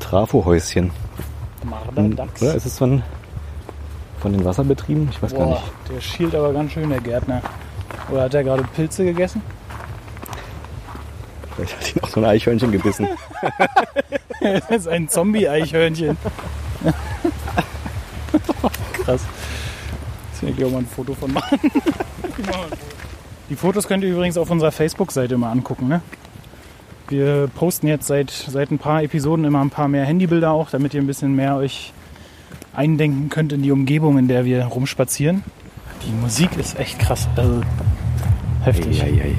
Trafohäuschen. 0.00 0.90
Marderdachs. 1.62 2.42
Oder 2.42 2.56
ist 2.56 2.66
es 2.66 2.76
von, 2.76 3.00
von 4.18 4.32
den 4.32 4.44
Wasserbetrieben? 4.44 5.08
Ich 5.12 5.22
weiß 5.22 5.34
gar 5.34 5.46
Boah, 5.46 5.54
nicht. 5.54 5.94
der 5.94 6.00
schielt 6.00 6.34
aber 6.34 6.52
ganz 6.52 6.72
schön, 6.72 6.90
der 6.90 7.00
Gärtner. 7.00 7.42
Oder 8.10 8.22
hat 8.22 8.34
er 8.34 8.42
gerade 8.42 8.64
Pilze 8.74 9.04
gegessen? 9.04 9.40
Vielleicht 11.54 11.76
hat 11.76 11.94
ihn 11.94 12.02
auch 12.02 12.08
so 12.08 12.18
ein 12.20 12.26
Eichhörnchen 12.26 12.72
gebissen. 12.72 13.06
das 14.40 14.68
ist 14.68 14.88
ein 14.88 15.08
Zombie-Eichhörnchen. 15.08 16.16
Krass. 19.04 19.20
Jetzt 20.32 20.42
will 20.42 20.54
ich 20.58 20.64
auch 20.64 20.70
mal 20.72 20.78
ein 20.78 20.86
Foto 20.86 21.14
von 21.14 21.32
machen. 21.32 21.60
Die 23.50 23.56
Fotos 23.56 23.88
könnt 23.88 24.04
ihr 24.04 24.10
übrigens 24.10 24.36
auf 24.38 24.50
unserer 24.50 24.70
Facebook-Seite 24.72 25.34
immer 25.34 25.50
angucken. 25.50 25.88
Ne? 25.88 26.00
Wir 27.08 27.48
posten 27.54 27.88
jetzt 27.88 28.06
seit, 28.06 28.30
seit 28.30 28.70
ein 28.70 28.78
paar 28.78 29.02
Episoden 29.02 29.44
immer 29.44 29.60
ein 29.60 29.70
paar 29.70 29.88
mehr 29.88 30.04
Handybilder 30.04 30.52
auch, 30.52 30.70
damit 30.70 30.94
ihr 30.94 31.00
ein 31.02 31.06
bisschen 31.06 31.34
mehr 31.34 31.56
euch 31.56 31.92
eindenken 32.74 33.28
könnt 33.28 33.52
in 33.52 33.62
die 33.62 33.72
Umgebung, 33.72 34.16
in 34.18 34.28
der 34.28 34.44
wir 34.44 34.64
rumspazieren. 34.66 35.42
Die 36.06 36.12
Musik 36.22 36.56
ist 36.58 36.78
echt 36.78 36.98
krass. 37.00 37.28
Also 37.36 37.60
heftig. 38.62 39.02
Eieiei. 39.02 39.34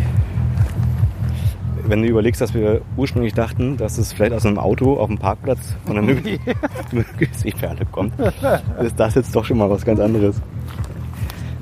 Wenn 1.88 2.02
du 2.04 2.10
überlegst, 2.10 2.42
dass 2.42 2.54
wir 2.54 2.82
ursprünglich 2.98 3.34
dachten, 3.34 3.78
dass 3.78 3.98
es 3.98 4.14
vielleicht 4.14 4.34
aus 4.34 4.46
einem 4.46 4.60
Auto 4.60 4.98
auf 5.00 5.08
dem 5.08 5.18
Parkplatz 5.18 5.60
von 5.86 5.98
einer 5.98 6.06
Müggel- 6.06 6.40
Müggelseeperle 6.92 7.86
kommt, 7.92 8.14
ist 8.84 9.00
das 9.00 9.16
jetzt 9.16 9.36
doch 9.36 9.46
schon 9.46 9.58
mal 9.58 9.70
was 9.70 9.84
ganz 9.86 10.00
anderes. 10.00 10.36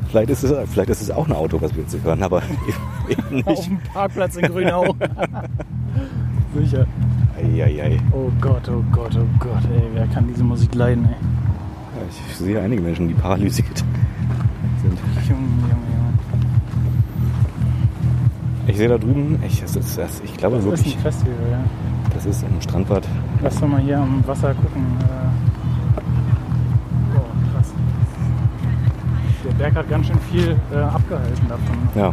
Vielleicht 0.10 0.30
ist 0.32 0.44
es, 0.44 0.70
vielleicht 0.70 0.90
ist 0.90 1.02
es 1.02 1.12
auch 1.12 1.28
ein 1.28 1.34
Auto, 1.34 1.62
was 1.62 1.74
wir 1.76 1.84
jetzt 1.84 1.96
hören, 2.04 2.24
aber 2.24 2.42
eben 3.10 3.44
Auf 3.46 3.58
nicht. 3.58 3.70
dem 3.70 3.80
Parkplatz 3.94 4.36
in 4.38 4.48
Grünau. 4.48 4.96
Sicher. 6.56 6.86
Eieiei. 7.38 8.00
Oh 8.12 8.30
Gott, 8.42 8.68
oh 8.70 8.84
Gott, 8.92 9.16
oh 9.16 9.26
Gott, 9.40 9.64
ey, 9.74 9.84
wer 9.94 10.08
kann 10.08 10.28
diese 10.28 10.44
Musik 10.44 10.74
leiden, 10.74 11.06
ey? 11.06 11.12
Ja, 11.12 12.02
Ich 12.30 12.36
sehe 12.38 12.60
einige 12.60 12.82
Menschen, 12.82 13.08
die 13.08 13.14
paralysiert 13.14 13.78
sind. 14.82 14.98
Junge, 15.30 15.42
Junge, 15.42 15.70
Junge. 15.70 16.14
Ich 18.68 18.78
sehe 18.78 18.88
da 18.90 18.98
drüben, 18.98 19.42
ich, 19.48 19.62
das 19.62 19.76
ist, 19.76 19.98
das, 19.98 20.22
ich 20.26 20.36
glaube 20.38 20.56
Das 20.58 20.66
wirklich, 20.66 20.88
ist 20.88 20.96
ein 20.98 21.02
Festival, 21.04 21.34
ja. 21.52 21.60
das 22.14 22.26
ist 22.26 22.44
im 22.44 22.62
Strandbad. 22.62 23.08
Lass 23.44 23.60
doch 23.60 23.68
mal 23.68 23.80
hier 23.82 24.00
am 24.00 24.24
Wasser 24.28 24.54
gucken. 24.56 24.84
äh. 25.02 25.29
Berg 29.60 29.76
hat 29.76 29.90
ganz 29.90 30.08
schön 30.08 30.20
viel 30.32 30.56
äh, 30.72 30.78
abgehalten 30.78 31.48
davon. 31.50 31.78
Ja. 31.94 32.08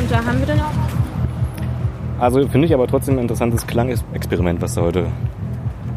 Und 0.00 0.10
da 0.10 0.16
haben 0.16 0.38
wir 0.40 0.46
dann 0.46 0.60
auch 0.60 0.72
Also 2.18 2.48
finde 2.48 2.66
ich 2.66 2.74
aber 2.74 2.88
trotzdem 2.88 3.14
ein 3.14 3.20
interessantes 3.20 3.64
Klangexperiment, 3.64 4.60
was 4.60 4.74
da 4.74 4.82
heute 4.82 5.06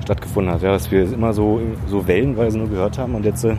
stattgefunden 0.03 0.53
hat. 0.53 0.61
Ja, 0.61 0.71
dass 0.71 0.91
wir 0.91 1.11
immer 1.11 1.33
so, 1.33 1.59
so 1.87 2.07
wellenweise 2.07 2.59
nur 2.59 2.69
gehört 2.69 2.99
haben 2.99 3.15
und 3.15 3.25
jetzt 3.25 3.43
äh, 3.43 3.55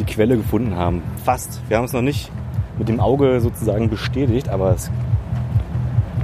die 0.00 0.04
Quelle 0.04 0.36
gefunden 0.36 0.74
haben. 0.74 1.02
Fast. 1.24 1.60
Wir 1.68 1.76
haben 1.76 1.84
es 1.84 1.92
noch 1.92 2.02
nicht 2.02 2.32
mit 2.78 2.88
dem 2.88 2.98
Auge 2.98 3.40
sozusagen 3.40 3.88
bestätigt, 3.88 4.48
aber 4.48 4.72
es 4.72 4.90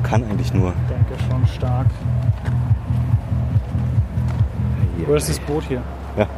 kann 0.02 0.24
eigentlich 0.24 0.52
nur. 0.52 0.70
Ich 0.70 0.88
denke 0.88 1.14
schon 1.30 1.46
stark. 1.46 1.86
Wo 5.06 5.14
ist 5.14 5.28
das 5.28 5.38
Boot 5.38 5.62
hier? 5.68 5.82
Ja. 6.16 6.28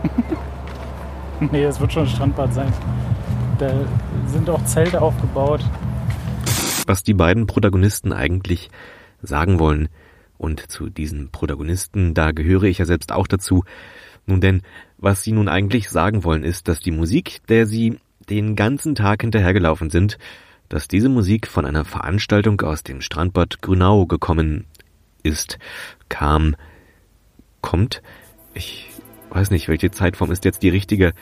nee, 1.52 1.64
es 1.64 1.80
wird 1.80 1.92
schon 1.92 2.02
ein 2.02 2.08
Strandbad 2.08 2.52
sein. 2.52 2.72
Da 3.58 3.70
sind 4.26 4.48
auch 4.50 4.64
Zelte 4.64 5.00
aufgebaut. 5.00 5.64
was 6.86 7.02
die 7.02 7.14
beiden 7.14 7.46
Protagonisten 7.46 8.12
eigentlich 8.12 8.70
sagen 9.22 9.58
wollen. 9.58 9.88
Und 10.38 10.70
zu 10.70 10.88
diesen 10.88 11.30
Protagonisten, 11.30 12.14
da 12.14 12.30
gehöre 12.30 12.64
ich 12.64 12.78
ja 12.78 12.84
selbst 12.84 13.12
auch 13.12 13.26
dazu. 13.26 13.64
Nun 14.26 14.40
denn, 14.40 14.62
was 14.96 15.22
sie 15.22 15.32
nun 15.32 15.48
eigentlich 15.48 15.90
sagen 15.90 16.22
wollen, 16.22 16.44
ist, 16.44 16.68
dass 16.68 16.80
die 16.80 16.92
Musik, 16.92 17.40
der 17.48 17.66
sie 17.66 17.98
den 18.28 18.56
ganzen 18.56 18.94
Tag 18.94 19.22
hinterhergelaufen 19.22 19.90
sind, 19.90 20.18
dass 20.68 20.86
diese 20.86 21.08
Musik 21.08 21.46
von 21.46 21.64
einer 21.64 21.84
Veranstaltung 21.84 22.60
aus 22.60 22.82
dem 22.82 23.00
Strandbad 23.00 23.62
Grünau 23.62 24.06
gekommen 24.06 24.66
ist, 25.22 25.58
kam, 26.08 26.54
kommt, 27.60 28.02
ich 28.54 28.87
weiß 29.30 29.50
nicht, 29.50 29.68
welche 29.68 29.90
Zeitform 29.90 30.30
ist 30.30 30.44
jetzt 30.44 30.62
die 30.62 30.68
richtige, 30.68 31.12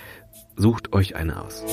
sucht 0.57 0.93
euch 0.93 1.17
eine 1.17 1.41
aus. 1.43 1.65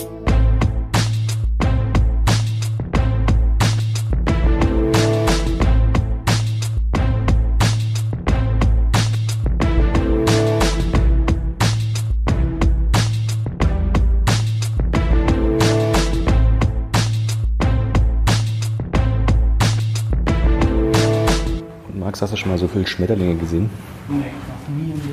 Max, 22.13 22.21
hast 22.21 22.33
du 22.33 22.37
schon 22.37 22.51
mal 22.51 22.57
so 22.57 22.67
viele 22.67 22.85
Schmetterlinge 22.85 23.35
gesehen? 23.37 23.69
Nee, 24.07 24.15
noch 24.17 24.75
nie 24.75 24.91
im 24.91 25.01
Leben. 25.01 25.12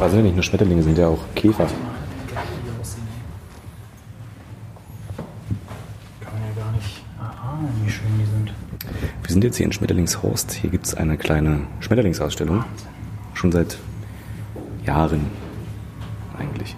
Also 0.00 0.16
nicht 0.16 0.34
nur 0.34 0.42
Schmetterlinge, 0.42 0.82
sind 0.82 0.96
ja 0.96 1.08
auch 1.08 1.18
Käfer. 1.34 1.66
Kann 6.20 6.32
man 6.32 6.42
ja 6.42 6.62
gar 6.62 6.72
nicht 6.72 7.04
erahnen, 7.18 7.68
wie 7.84 7.90
schön 7.90 8.06
die 8.18 8.24
sind. 8.24 8.52
Wir 9.22 9.30
sind 9.30 9.44
jetzt 9.44 9.56
hier 9.58 9.66
in 9.66 9.72
Schmetterlingshorst. 9.72 10.52
Hier 10.52 10.70
gibt 10.70 10.86
es 10.86 10.94
eine 10.94 11.18
kleine 11.18 11.60
Schmetterlingsausstellung. 11.80 12.64
Schon 13.34 13.52
seit 13.52 13.78
Jahren 14.86 15.26
eigentlich. 16.38 16.74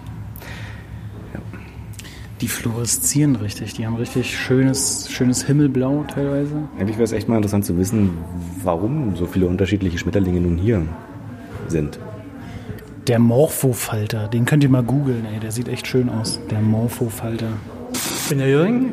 Die 2.41 2.49
fluoreszieren 2.49 3.37
richtig. 3.37 3.73
Die 3.75 3.85
haben 3.85 3.95
richtig 3.95 4.37
schönes, 4.37 5.09
schönes 5.09 5.45
Himmelblau 5.45 6.03
teilweise. 6.13 6.67
Eigentlich 6.77 6.97
wäre 6.97 7.05
es 7.05 7.13
echt 7.13 7.29
mal 7.29 7.37
interessant 7.37 7.63
zu 7.63 7.77
wissen, 7.77 8.17
warum 8.63 9.15
so 9.15 9.25
viele 9.25 9.47
unterschiedliche 9.47 9.97
Schmetterlinge 9.97 10.41
nun 10.41 10.57
hier 10.57 10.81
sind. 11.69 11.99
Der 13.07 13.19
Morphofalter, 13.19 14.29
den 14.29 14.45
könnt 14.45 14.63
ihr 14.63 14.69
mal 14.69 14.81
googeln, 14.81 15.25
ey. 15.25 15.37
Der 15.37 15.51
sieht 15.51 15.67
echt 15.67 15.87
schön 15.87 16.07
aus. 16.07 16.39
Der 16.49 16.61
Morphofalter. 16.61 17.49
Ich 17.91 18.29
bin 18.29 18.37
der 18.37 18.47
Jürgen. 18.47 18.91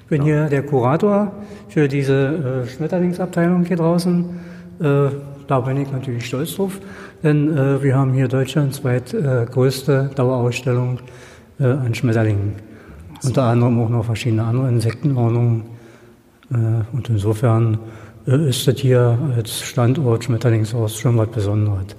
Ich 0.00 0.06
bin 0.06 0.22
hier 0.22 0.46
der 0.46 0.62
Kurator 0.62 1.30
für 1.68 1.88
diese 1.88 2.64
äh, 2.64 2.68
Schmetterlingsabteilung 2.68 3.66
hier 3.66 3.76
draußen. 3.76 4.24
Äh, 4.80 5.08
da 5.46 5.60
bin 5.60 5.76
ich 5.76 5.92
natürlich 5.92 6.24
stolz 6.24 6.56
drauf, 6.56 6.80
denn 7.22 7.54
äh, 7.54 7.82
wir 7.82 7.96
haben 7.96 8.14
hier 8.14 8.28
deutschlandweit 8.28 9.12
äh, 9.12 9.44
größte 9.44 10.10
Dauerausstellung 10.14 11.00
äh, 11.60 11.64
an 11.64 11.94
Schmetterlingen. 11.94 12.54
Unter 13.22 13.42
anderem 13.42 13.78
auch 13.78 13.90
noch 13.90 14.06
verschiedene 14.06 14.44
andere 14.44 14.70
Insektenordnungen. 14.70 15.64
Äh, 16.50 16.56
und 16.92 17.10
insofern 17.10 17.78
äh, 18.26 18.48
ist 18.48 18.66
das 18.66 18.78
hier 18.78 19.18
als 19.36 19.60
Standort 19.60 20.24
Schmetterlingshaus 20.24 20.96
schon 20.96 21.18
was 21.18 21.28
Besonderes. 21.28 21.94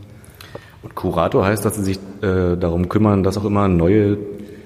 Und 0.84 0.96
Kurator 0.96 1.46
heißt, 1.46 1.64
dass 1.64 1.76
Sie 1.76 1.84
sich 1.84 2.00
äh, 2.22 2.58
darum 2.58 2.90
kümmern, 2.90 3.24
dass 3.24 3.38
auch 3.38 3.46
immer 3.46 3.68
neue 3.68 4.18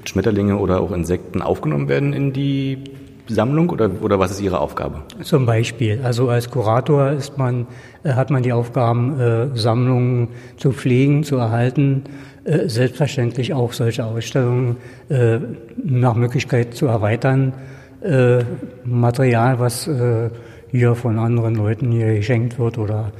Schmetterlinge 0.05 0.57
oder 0.57 0.82
auch 0.82 0.91
Insekten 0.91 1.41
aufgenommen 1.41 1.88
werden 1.88 2.13
in 2.13 2.34
die 2.34 2.84
Sammlung 3.28 3.70
oder, 3.70 3.89
oder 4.01 4.20
was 4.20 4.32
ist 4.32 4.41
Ihre 4.41 4.59
Aufgabe? 4.59 5.01
Zum 5.22 5.45
Beispiel, 5.45 5.99
also 6.03 6.30
als 6.30 6.49
Kurator 6.49 7.11
ist 7.11 7.38
man, 7.38 7.68
äh, 8.03 8.13
hat 8.13 8.30
man 8.30 8.43
die 8.43 8.53
Aufgaben, 8.53 9.20
äh, 9.20 9.47
Sammlungen 9.55 10.30
zu 10.57 10.72
pflegen, 10.72 11.24
zu 11.24 11.38
erhalten, 11.38 12.03
äh, 12.45 12.70
selbstverständlich 12.70 13.53
auch 13.53 13.74
solche 13.74 14.05
Ausstellungen 14.05 14.78
äh, 15.09 15.39
nach 15.84 16.15
Möglichkeit 16.15 16.74
zu 16.74 16.88
erweitern, 16.88 17.53
äh, 18.01 18.43
Material, 18.86 19.59
was 19.59 19.88
äh, 19.88 20.30
hier 20.72 20.95
von 20.95 21.20
anderen 21.20 21.55
Leuten 21.55 21.91
hier 21.91 22.15
geschenkt 22.15 22.59
wird 22.59 22.78
oder 22.78 23.11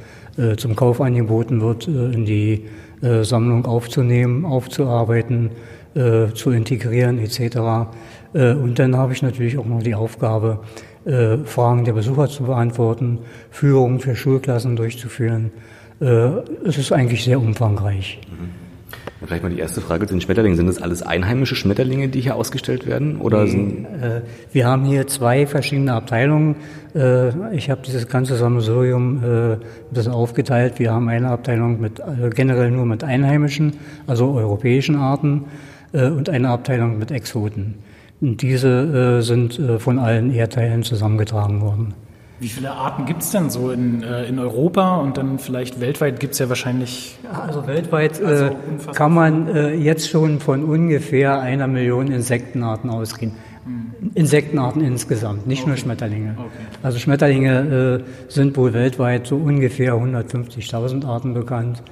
zum 0.56 0.76
Kauf 0.76 1.00
angeboten 1.00 1.60
wird, 1.60 1.88
in 1.88 2.24
die 2.24 2.66
äh, 3.02 3.24
Sammlung 3.24 3.66
aufzunehmen, 3.66 4.44
aufzuarbeiten, 4.44 5.50
äh, 5.94 6.28
zu 6.34 6.50
integrieren 6.50 7.18
etc. 7.18 7.90
Äh, 8.34 8.52
und 8.52 8.78
dann 8.78 8.96
habe 8.96 9.12
ich 9.12 9.22
natürlich 9.22 9.58
auch 9.58 9.66
noch 9.66 9.82
die 9.82 9.94
Aufgabe, 9.94 10.60
äh, 11.04 11.38
Fragen 11.44 11.84
der 11.84 11.94
Besucher 11.94 12.28
zu 12.28 12.44
beantworten, 12.44 13.20
Führungen 13.50 14.00
für 14.00 14.14
Schulklassen 14.14 14.76
durchzuführen. 14.76 15.50
Äh, 16.00 16.28
es 16.64 16.78
ist 16.78 16.92
eigentlich 16.92 17.24
sehr 17.24 17.40
umfangreich. 17.40 18.20
Und 18.30 18.67
vielleicht 19.24 19.42
mal 19.42 19.50
die 19.50 19.58
erste 19.58 19.80
Frage 19.80 20.06
zu 20.06 20.14
den 20.14 20.20
Schmetterlingen. 20.20 20.56
Sind 20.56 20.66
das 20.66 20.80
alles 20.80 21.02
einheimische 21.02 21.54
Schmetterlinge, 21.54 22.08
die 22.08 22.20
hier 22.20 22.36
ausgestellt 22.36 22.86
werden? 22.86 23.20
Oder 23.20 23.46
sind 23.46 23.84
Äh, 23.84 24.22
Wir 24.52 24.66
haben 24.66 24.84
hier 24.84 25.06
zwei 25.06 25.46
verschiedene 25.46 25.92
Abteilungen. 25.92 26.56
Äh, 26.94 27.56
Ich 27.56 27.70
habe 27.70 27.82
dieses 27.84 28.08
ganze 28.08 28.36
Sammelsurium 28.36 29.22
äh, 29.22 29.52
ein 29.52 29.60
bisschen 29.90 30.12
aufgeteilt. 30.12 30.78
Wir 30.78 30.92
haben 30.92 31.08
eine 31.08 31.28
Abteilung 31.28 31.80
mit 31.80 32.00
äh, 32.00 32.30
generell 32.30 32.70
nur 32.70 32.86
mit 32.86 33.04
einheimischen, 33.04 33.74
also 34.06 34.32
europäischen 34.32 34.96
Arten 34.96 35.44
äh, 35.92 36.06
und 36.08 36.28
eine 36.28 36.48
Abteilung 36.48 36.98
mit 36.98 37.10
Exoten. 37.10 37.74
Und 38.20 38.42
diese 38.42 39.18
äh, 39.18 39.22
sind 39.22 39.60
von 39.78 39.98
allen 39.98 40.32
Erdteilen 40.32 40.82
zusammengetragen 40.82 41.60
worden. 41.60 41.94
Wie 42.40 42.48
viele 42.48 42.70
Arten 42.70 43.04
gibt 43.04 43.22
es 43.22 43.30
denn 43.30 43.50
so 43.50 43.70
in, 43.70 44.02
äh, 44.02 44.24
in 44.26 44.38
Europa 44.38 44.96
und 44.98 45.16
dann 45.16 45.38
vielleicht 45.38 45.80
weltweit 45.80 46.20
gibt 46.20 46.34
es 46.34 46.38
ja 46.38 46.48
wahrscheinlich. 46.48 47.18
Also 47.32 47.66
weltweit 47.66 48.22
Also 48.22 48.44
äh, 48.44 48.52
kann 48.94 49.12
man 49.12 49.48
äh, 49.48 49.74
jetzt 49.74 50.08
schon 50.08 50.38
von 50.38 50.64
ungefähr 50.64 51.40
einer 51.40 51.66
Million 51.66 52.08
Insektenarten 52.08 52.90
ausgehen. 52.90 53.32
Insektenarten 54.14 54.82
insgesamt, 54.82 55.46
nicht 55.46 55.66
nur 55.66 55.76
Schmetterlinge. 55.76 56.36
Also 56.82 56.98
Schmetterlinge 56.98 58.04
äh, 58.04 58.30
sind 58.30 58.56
wohl 58.56 58.72
weltweit 58.72 59.26
so 59.26 59.36
ungefähr 59.36 59.94
150.000 59.94 61.04
Arten 61.06 61.34
bekannt. 61.34 61.82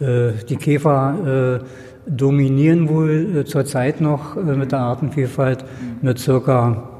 Äh, 0.00 0.32
die 0.48 0.56
Käfer 0.56 1.60
äh, 1.62 2.10
dominieren 2.10 2.88
wohl 2.88 3.38
äh, 3.38 3.44
zurzeit 3.44 4.00
noch 4.00 4.36
äh, 4.36 4.40
mit 4.40 4.72
der 4.72 4.80
Artenvielfalt 4.80 5.64
mit 6.02 6.18
circa 6.18 6.90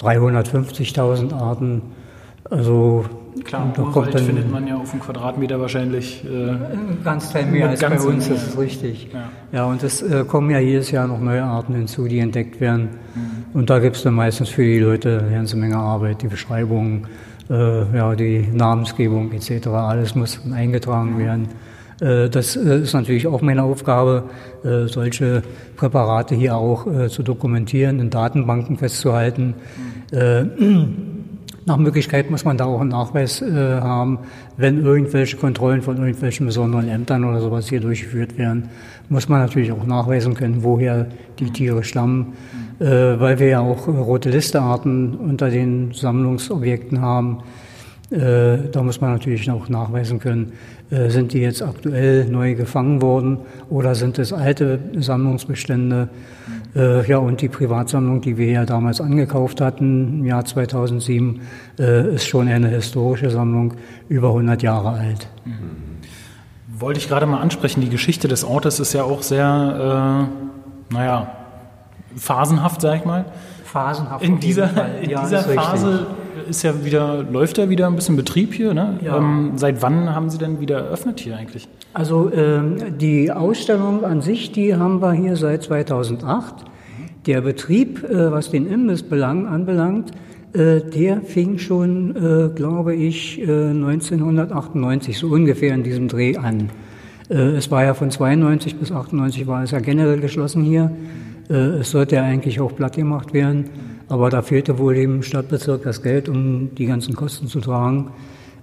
350.000 0.00 1.34
Arten. 1.34 1.82
Also 2.50 3.04
Klar, 3.44 3.72
da 3.74 3.82
kommt 3.82 4.14
dann 4.14 4.22
findet 4.22 4.50
man 4.50 4.66
ja 4.66 4.76
auf 4.76 4.90
dem 4.90 5.00
Quadratmeter 5.00 5.60
wahrscheinlich. 5.60 6.24
Äh, 6.24 6.50
ein 6.50 6.98
ganz 7.04 7.32
Teil 7.32 7.46
mehr 7.46 7.68
als 7.68 7.80
bei 7.80 8.00
uns, 8.00 8.28
das 8.28 8.48
ist 8.48 8.58
richtig. 8.58 9.08
Ja. 9.12 9.28
Ja, 9.52 9.64
und 9.66 9.82
es 9.82 10.02
äh, 10.02 10.24
kommen 10.24 10.50
ja 10.50 10.58
jedes 10.58 10.90
Jahr 10.90 11.06
noch 11.06 11.20
neue 11.20 11.44
Arten 11.44 11.74
hinzu, 11.74 12.08
die 12.08 12.18
entdeckt 12.18 12.60
werden. 12.60 12.88
Mhm. 13.14 13.58
Und 13.60 13.70
da 13.70 13.78
gibt 13.78 13.96
es 13.96 14.02
dann 14.02 14.14
meistens 14.14 14.48
für 14.48 14.62
die 14.62 14.78
Leute 14.78 15.20
eine 15.20 15.36
ganze 15.36 15.56
Menge 15.56 15.76
Arbeit, 15.76 16.22
die 16.22 16.28
Beschreibung, 16.28 17.06
äh, 17.50 17.96
ja, 17.96 18.14
die 18.14 18.48
Namensgebung 18.52 19.32
etc. 19.32 19.68
Alles 19.68 20.14
muss 20.14 20.40
eingetragen 20.52 21.18
werden. 21.18 21.48
Äh, 22.00 22.28
das 22.28 22.56
äh, 22.56 22.80
ist 22.80 22.94
natürlich 22.94 23.26
auch 23.26 23.42
meine 23.42 23.62
Aufgabe, 23.62 24.24
äh, 24.64 24.86
solche 24.86 25.42
Präparate 25.76 26.34
hier 26.34 26.56
auch 26.56 26.86
zu 27.08 27.22
dokumentieren, 27.22 28.00
in 28.00 28.10
Datenbanken 28.10 28.78
festzuhalten. 28.78 29.54
Äh, 30.10 30.44
Nach 31.66 31.78
Möglichkeit 31.78 32.30
muss 32.30 32.44
man 32.44 32.56
da 32.56 32.64
auch 32.66 32.80
einen 32.80 32.90
Nachweis 32.90 33.42
äh, 33.42 33.80
haben, 33.80 34.20
wenn 34.56 34.84
irgendwelche 34.84 35.36
Kontrollen 35.36 35.82
von 35.82 35.96
irgendwelchen 35.96 36.46
besonderen 36.46 36.88
Ämtern 36.88 37.24
oder 37.24 37.40
sowas 37.40 37.68
hier 37.68 37.80
durchgeführt 37.80 38.38
werden, 38.38 38.68
muss 39.08 39.28
man 39.28 39.40
natürlich 39.40 39.72
auch 39.72 39.84
nachweisen 39.84 40.34
können, 40.34 40.62
woher 40.62 41.08
die 41.40 41.50
Tiere 41.50 41.82
stammen, 41.82 42.34
äh, 42.78 42.84
weil 42.84 43.40
wir 43.40 43.48
ja 43.48 43.60
auch 43.60 43.88
rote 43.88 44.30
Listearten 44.30 45.16
unter 45.16 45.50
den 45.50 45.92
Sammlungsobjekten 45.92 47.00
haben. 47.00 47.38
Äh, 48.10 48.70
da 48.70 48.84
muss 48.84 49.00
man 49.00 49.14
natürlich 49.14 49.50
auch 49.50 49.68
nachweisen 49.68 50.20
können, 50.20 50.52
äh, 50.90 51.10
sind 51.10 51.32
die 51.32 51.40
jetzt 51.40 51.62
aktuell 51.62 52.26
neu 52.26 52.54
gefangen 52.54 53.02
worden 53.02 53.38
oder 53.70 53.96
sind 53.96 54.20
es 54.20 54.32
alte 54.32 54.78
Sammlungsbestände? 54.96 56.10
Äh, 56.76 57.08
ja, 57.08 57.18
und 57.18 57.40
die 57.40 57.48
Privatsammlung, 57.48 58.20
die 58.20 58.36
wir 58.36 58.50
ja 58.50 58.66
damals 58.66 59.00
angekauft 59.00 59.60
hatten, 59.60 60.20
im 60.20 60.24
Jahr 60.26 60.44
2007, 60.44 61.40
äh, 61.78 62.14
ist 62.14 62.26
schon 62.26 62.48
eine 62.48 62.68
historische 62.68 63.30
Sammlung, 63.30 63.74
über 64.08 64.28
100 64.28 64.62
Jahre 64.62 64.90
alt. 64.90 65.28
Mhm. 65.44 66.78
Wollte 66.78 67.00
ich 67.00 67.08
gerade 67.08 67.24
mal 67.24 67.40
ansprechen, 67.40 67.80
die 67.80 67.88
Geschichte 67.88 68.28
des 68.28 68.44
Ortes 68.44 68.78
ist 68.80 68.92
ja 68.92 69.04
auch 69.04 69.22
sehr, 69.22 70.28
äh, 70.90 70.94
naja, 70.94 71.32
phasenhaft, 72.14 72.82
sag 72.82 72.96
ich 72.96 73.04
mal. 73.06 73.24
Phasenhaft. 73.64 74.22
In 74.22 74.38
dieser, 74.38 74.98
in 75.00 75.10
ja, 75.10 75.22
dieser 75.22 75.40
Phase 75.40 75.92
richtig 76.00 76.25
ist 76.48 76.62
ja 76.62 76.84
wieder, 76.84 77.22
läuft 77.22 77.58
ja 77.58 77.68
wieder 77.68 77.86
ein 77.86 77.96
bisschen 77.96 78.16
Betrieb 78.16 78.54
hier. 78.54 78.74
Ne? 78.74 78.98
Ja. 79.02 79.18
Ähm, 79.18 79.52
seit 79.56 79.82
wann 79.82 80.14
haben 80.14 80.30
Sie 80.30 80.38
denn 80.38 80.60
wieder 80.60 80.78
eröffnet 80.78 81.20
hier 81.20 81.36
eigentlich? 81.36 81.68
Also 81.94 82.30
ähm, 82.32 82.98
die 82.98 83.32
Ausstellung 83.32 84.04
an 84.04 84.20
sich, 84.20 84.52
die 84.52 84.74
haben 84.74 85.00
wir 85.00 85.12
hier 85.12 85.36
seit 85.36 85.62
2008. 85.62 86.64
Der 87.26 87.40
Betrieb, 87.40 88.04
äh, 88.04 88.30
was 88.30 88.50
den 88.50 88.66
Imbissbelang 88.66 89.46
anbelangt, 89.46 90.12
äh, 90.52 90.80
der 90.80 91.20
fing 91.22 91.58
schon, 91.58 92.14
äh, 92.16 92.48
glaube 92.54 92.94
ich, 92.94 93.38
1998 93.40 95.16
äh, 95.16 95.18
so 95.18 95.28
ungefähr 95.28 95.74
in 95.74 95.82
diesem 95.82 96.08
Dreh 96.08 96.36
an. 96.36 96.70
Äh, 97.28 97.34
es 97.34 97.70
war 97.70 97.84
ja 97.84 97.94
von 97.94 98.10
92 98.10 98.76
bis 98.76 98.92
98 98.92 99.46
war 99.46 99.62
es 99.62 99.72
ja 99.72 99.80
generell 99.80 100.20
geschlossen 100.20 100.62
hier. 100.62 100.90
Äh, 101.48 101.80
es 101.80 101.90
sollte 101.90 102.16
ja 102.16 102.22
eigentlich 102.22 102.60
auch 102.60 102.74
platt 102.74 102.96
gemacht 102.96 103.32
werden. 103.32 103.64
Aber 104.08 104.30
da 104.30 104.42
fehlte 104.42 104.78
wohl 104.78 104.94
dem 104.94 105.22
Stadtbezirk 105.22 105.82
das 105.82 106.02
Geld, 106.02 106.28
um 106.28 106.74
die 106.74 106.86
ganzen 106.86 107.14
Kosten 107.14 107.48
zu 107.48 107.60
tragen. 107.60 108.12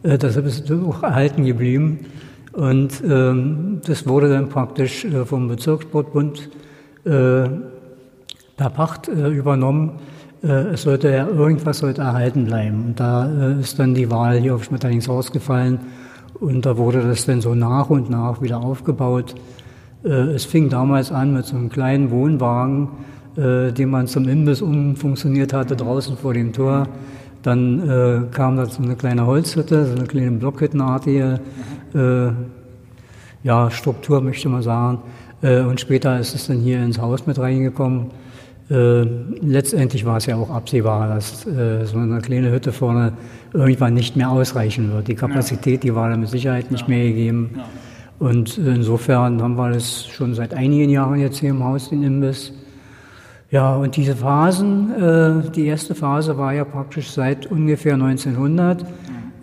Äh, 0.04 0.18
deshalb 0.18 0.46
ist 0.46 0.70
es 0.70 0.84
auch 0.84 1.04
erhalten 1.04 1.46
geblieben. 1.46 2.00
Und 2.54 3.04
ähm, 3.08 3.82
das 3.86 4.08
wurde 4.08 4.30
dann 4.30 4.50
praktisch 4.50 5.06
äh, 5.06 5.26
vom 5.26 5.48
Bezirkssportbund 5.48 6.50
äh, 7.04 7.10
per 8.58 8.70
Pacht 8.74 9.08
äh, 9.08 9.30
übernommen. 9.30 10.00
Äh, 10.44 10.74
es 10.74 10.84
sollte 10.84 11.10
ja 11.10 11.28
irgendwas 11.28 11.80
sollte 11.80 12.02
erhalten 12.02 12.46
bleiben. 12.46 12.86
Und 12.88 13.00
da 13.00 13.26
äh, 13.26 13.60
ist 13.60 13.80
dann 13.80 13.96
die 13.96 14.12
Wahl 14.12 14.38
hier 14.38 14.56
auf 14.56 14.64
Schmetterlingshaus 14.64 15.32
gefallen. 15.32 15.80
Und 16.40 16.66
da 16.66 16.78
wurde 16.78 17.02
das 17.02 17.26
dann 17.26 17.42
so 17.42 17.56
nach 17.56 17.90
und 17.90 18.10
nach 18.10 18.42
wieder 18.42 18.60
aufgebaut. 18.60 19.36
Äh, 20.04 20.10
es 20.10 20.46
fing 20.46 20.70
damals 20.70 21.12
an 21.12 21.34
mit 21.34 21.46
so 21.46 21.56
einem 21.56 21.70
kleinen 21.70 22.12
Wohnwagen, 22.12 22.90
äh, 23.38 23.72
den 23.72 23.90
man 23.90 24.08
zum 24.08 24.28
Imbiss 24.28 24.62
umfunktioniert 24.62 25.54
hatte, 25.54 25.76
draußen 25.76 26.18
vor 26.18 26.34
dem 26.34 26.54
Tor. 26.54 26.88
Dann 27.42 27.90
äh, 27.90 28.22
kam 28.32 28.58
da 28.58 28.66
so 28.66 28.82
eine 28.82 28.96
kleine 28.96 29.26
Holzhütte, 29.26 29.86
so 29.86 29.96
eine 29.96 30.06
kleine 30.06 30.32
Blockhüttenartige 30.32 31.40
äh, 31.94 32.28
ja, 33.44 33.70
Struktur, 33.70 34.22
möchte 34.22 34.50
man 34.50 34.62
sagen. 34.62 35.00
Äh, 35.42 35.62
und 35.62 35.80
später 35.80 36.20
ist 36.20 36.34
es 36.34 36.48
dann 36.48 36.60
hier 36.60 36.82
ins 36.82 37.00
Haus 37.00 37.28
mit 37.28 37.38
reingekommen. 37.38 38.12
Äh, 38.70 39.02
letztendlich 39.42 40.06
war 40.06 40.18
es 40.18 40.26
ja 40.26 40.38
auch 40.38 40.50
absehbar, 40.50 41.10
dass 41.10 41.46
äh, 41.46 41.86
so 41.86 41.98
eine 41.98 42.22
kleine 42.22 42.50
Hütte 42.52 42.72
vorne 42.72 43.14
irgendwann 43.52 43.94
nicht 43.94 44.16
mehr 44.16 44.30
ausreichen 44.30 44.94
wird. 44.94 45.10
Die 45.10 45.16
Kapazität, 45.16 45.84
die 45.84 45.94
war 45.94 46.10
da 46.10 46.16
mit 46.16 46.30
Sicherheit 46.30 46.72
nicht 46.72 46.88
mehr 46.88 47.04
gegeben. 47.04 47.60
Und 48.20 48.58
insofern 48.58 49.42
haben 49.42 49.56
wir 49.56 49.72
das 49.72 50.08
schon 50.08 50.34
seit 50.34 50.54
einigen 50.54 50.90
Jahren 50.90 51.20
jetzt 51.20 51.40
hier 51.40 51.50
im 51.50 51.62
Haus, 51.62 51.90
den 51.90 52.04
Imbiss. 52.04 52.54
Ja, 53.54 53.76
und 53.76 53.96
diese 53.98 54.16
Phasen, 54.16 54.90
äh, 55.00 55.52
die 55.52 55.68
erste 55.68 55.94
Phase 55.94 56.40
war 56.40 56.56
ja 56.56 56.66
praktisch 56.66 57.12
seit 57.12 57.46
ungefähr 57.46 57.94
1900, 57.94 58.84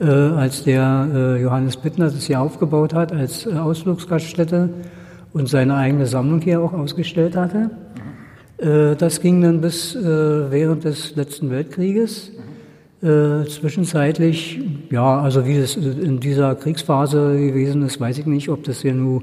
äh, 0.01 0.05
als 0.05 0.65
der 0.65 1.09
äh, 1.15 1.41
Johannes 1.41 1.77
Bittner 1.77 2.07
das 2.07 2.25
hier 2.25 2.41
aufgebaut 2.41 2.93
hat 2.93 3.13
als 3.13 3.47
äh, 3.47 3.53
Ausflugsgaststätte 3.53 4.69
und 5.33 5.49
seine 5.49 5.77
eigene 5.77 6.07
Sammlung 6.07 6.41
hier 6.41 6.61
auch 6.61 6.73
ausgestellt 6.73 7.37
hatte. 7.37 7.71
Äh, 8.59 8.97
das 8.97 9.21
ging 9.21 9.43
dann 9.43 9.61
bis 9.61 9.95
äh, 9.95 10.51
während 10.51 10.83
des 10.83 11.15
letzten 11.15 11.51
Weltkrieges. 11.51 12.33
Zwischenzeitlich, 13.03 14.61
ja, 14.91 15.21
also 15.21 15.47
wie 15.47 15.59
das 15.59 15.75
in 15.75 16.21
dieser 16.21 16.55
Kriegsphase 16.55 17.39
gewesen 17.39 17.81
ist, 17.81 17.99
weiß 17.99 18.19
ich 18.19 18.27
nicht, 18.27 18.51
ob 18.51 18.63
das 18.65 18.83
hier 18.83 18.93
nur 18.93 19.23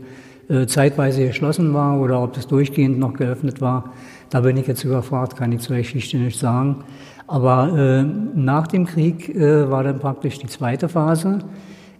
zeitweise 0.66 1.28
geschlossen 1.28 1.76
war 1.76 2.02
oder 2.02 2.24
ob 2.24 2.34
das 2.34 2.48
durchgehend 2.48 2.98
noch 2.98 3.14
geöffnet 3.14 3.62
war. 3.62 3.94
Da 4.30 4.42
bin 4.42 4.58
ich 4.58 4.68
jetzt 4.68 4.84
überfragt, 4.84 5.38
kann 5.38 5.52
ich 5.52 5.62
zur 5.62 5.78
Geschichte 5.78 6.18
nicht 6.18 6.40
sagen. 6.40 6.84
Aber 7.28 7.78
äh, 7.78 8.04
nach 8.04 8.68
dem 8.68 8.86
Krieg 8.86 9.30
äh, 9.30 9.70
war 9.70 9.84
dann 9.84 10.00
praktisch 10.00 10.40
die 10.40 10.48
zweite 10.48 10.90
Phase. 10.90 11.40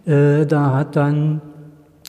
Äh, 0.06 0.46
da 0.46 0.74
hat 0.74 0.96
dann 0.96 1.40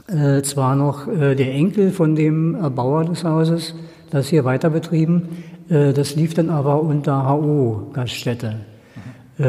äh, 0.07 0.41
zwar 0.41 0.76
noch 0.76 1.07
äh, 1.07 1.36
der 1.36 1.53
Enkel 1.53 1.91
von 1.91 2.15
dem 2.15 2.55
Erbauer 2.55 3.05
des 3.05 3.24
Hauses 3.24 3.76
das 4.09 4.28
hier 4.28 4.45
weiter 4.45 4.70
betrieben, 4.70 5.43
äh, 5.70 5.93
das 5.93 6.15
lief 6.15 6.34
dann 6.34 6.49
aber 6.49 6.82
unter 6.82 7.28
HO-Gaststätte. 7.30 8.55
Äh, 9.38 9.43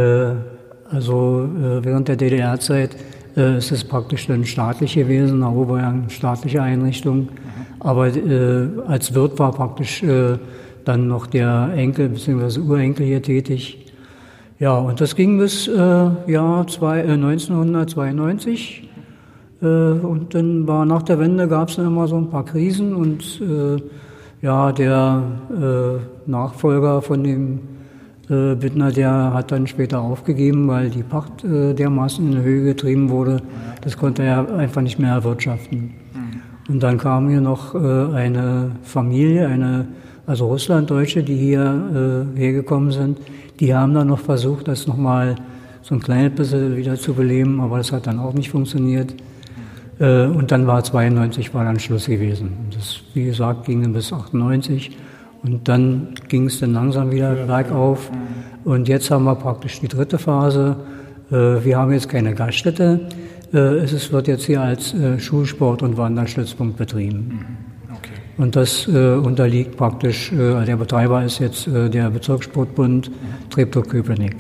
also 0.91 1.49
äh, 1.57 1.85
während 1.85 2.09
der 2.09 2.17
DDR-Zeit 2.17 2.97
äh, 3.37 3.59
ist 3.59 3.73
es 3.73 3.85
praktisch 3.85 4.27
dann 4.27 4.45
staatlich 4.45 4.95
gewesen, 4.95 5.45
HO 5.45 5.69
war 5.69 5.79
ja 5.81 5.89
eine 5.91 6.11
staatliche 6.11 6.63
Einrichtung. 6.63 7.29
Aber 7.81 8.09
äh, 8.09 8.69
als 8.87 9.15
Wirt 9.15 9.39
war 9.39 9.53
praktisch 9.53 10.03
äh, 10.03 10.39
dann 10.85 11.09
noch 11.09 11.27
der 11.27 11.71
Enkel 11.75 12.11
bzw. 12.11 12.61
Urenkel 12.61 13.07
hier 13.07 13.23
tätig. 13.23 13.87
Ja, 14.59 14.77
und 14.77 15.01
das 15.01 15.17
ging 15.17 15.39
bis 15.39 15.69
äh, 15.69 16.11
Jahr 16.27 16.67
zwei, 16.67 17.01
äh, 17.01 17.13
1992. 17.13 18.89
Äh, 19.63 19.67
und 19.67 20.35
dann 20.35 20.69
war 20.69 20.85
nach 20.85 21.03
der 21.03 21.19
Wende 21.19 21.49
gab 21.49 21.71
es 21.71 21.77
dann 21.77 21.87
immer 21.87 22.07
so 22.07 22.17
ein 22.17 22.29
paar 22.29 22.45
Krisen 22.45 22.95
und 22.95 23.41
äh, 23.41 23.83
ja, 24.43 24.73
der 24.73 25.23
äh, 25.51 26.31
Nachfolger 26.31 27.03
von 27.03 27.25
dem 27.25 27.61
äh, 28.29 28.55
Bittner, 28.55 28.93
der 28.93 29.35
hat 29.35 29.53
dann 29.53 29.67
später 29.67 30.01
aufgegeben, 30.01 30.69
weil 30.69 30.89
die 30.89 31.03
Pacht 31.03 31.45
äh, 31.45 31.75
dermaßen 31.75 32.33
in 32.33 32.43
Höhe 32.43 32.65
getrieben 32.65 33.11
wurde. 33.11 33.43
Das 33.83 33.97
konnte 33.97 34.23
er 34.23 34.55
einfach 34.55 34.83
nicht 34.83 34.99
mehr 34.99 35.13
erwirtschaften. 35.13 35.95
Und 36.71 36.85
dann 36.85 36.99
kam 36.99 37.29
hier 37.29 37.41
noch 37.41 37.75
äh, 37.75 37.79
eine 38.15 38.71
Familie, 38.85 39.49
eine, 39.49 39.89
also 40.25 40.47
Russlanddeutsche, 40.47 41.25
die 41.25 41.37
hier 41.37 42.27
äh, 42.37 42.39
hergekommen 42.39 42.93
sind. 42.93 43.19
Die 43.59 43.75
haben 43.75 43.93
dann 43.93 44.07
noch 44.07 44.21
versucht, 44.21 44.69
das 44.69 44.87
nochmal 44.87 45.35
so 45.83 45.97
ein 45.97 46.01
kleines 46.01 46.33
bisschen 46.37 46.77
wieder 46.77 46.95
zu 46.95 47.15
beleben, 47.15 47.61
aber 47.61 47.79
das 47.79 47.91
hat 47.91 48.07
dann 48.07 48.21
auch 48.21 48.35
nicht 48.35 48.51
funktioniert. 48.51 49.17
Äh, 49.99 50.27
und 50.27 50.53
dann 50.53 50.69
war 50.69 50.85
92 50.85 51.53
war 51.53 51.65
dann 51.65 51.81
Schluss 51.81 52.07
gewesen. 52.07 52.53
Das, 52.73 53.01
wie 53.15 53.25
gesagt, 53.25 53.65
ging 53.65 53.83
dann 53.83 53.93
bis 53.93 54.13
98. 54.13 54.97
Und 55.43 55.67
dann 55.67 56.15
ging 56.29 56.47
es 56.47 56.61
dann 56.61 56.73
langsam 56.73 57.11
wieder 57.11 57.35
bergauf. 57.35 58.13
Und 58.65 58.87
jetzt 58.87 59.11
haben 59.11 59.25
wir 59.25 59.35
praktisch 59.35 59.81
die 59.81 59.89
dritte 59.89 60.19
Phase. 60.19 60.77
Äh, 61.33 61.65
wir 61.65 61.79
haben 61.79 61.93
jetzt 61.93 62.09
keine 62.09 62.33
Gaststätte. 62.33 63.09
Äh, 63.53 63.79
es 63.79 64.13
wird 64.13 64.29
jetzt 64.29 64.45
hier 64.45 64.61
als 64.61 64.95
äh, 64.95 65.19
Schulsport- 65.19 65.83
und 65.83 65.97
Wanderstützpunkt 65.97 66.77
betrieben. 66.77 67.19
Mhm. 67.89 67.95
Okay. 67.97 68.13
Und 68.39 68.57
das 68.57 68.87
unterliegt 68.87 69.77
praktisch, 69.77 70.33
der 70.33 70.77
Betreiber 70.77 71.23
ist 71.23 71.41
jetzt 71.41 71.67
der 71.67 72.09
Bezirkssportbund 72.09 73.11
mhm. 73.11 73.51
Treptow-Köpenick. 73.51 74.37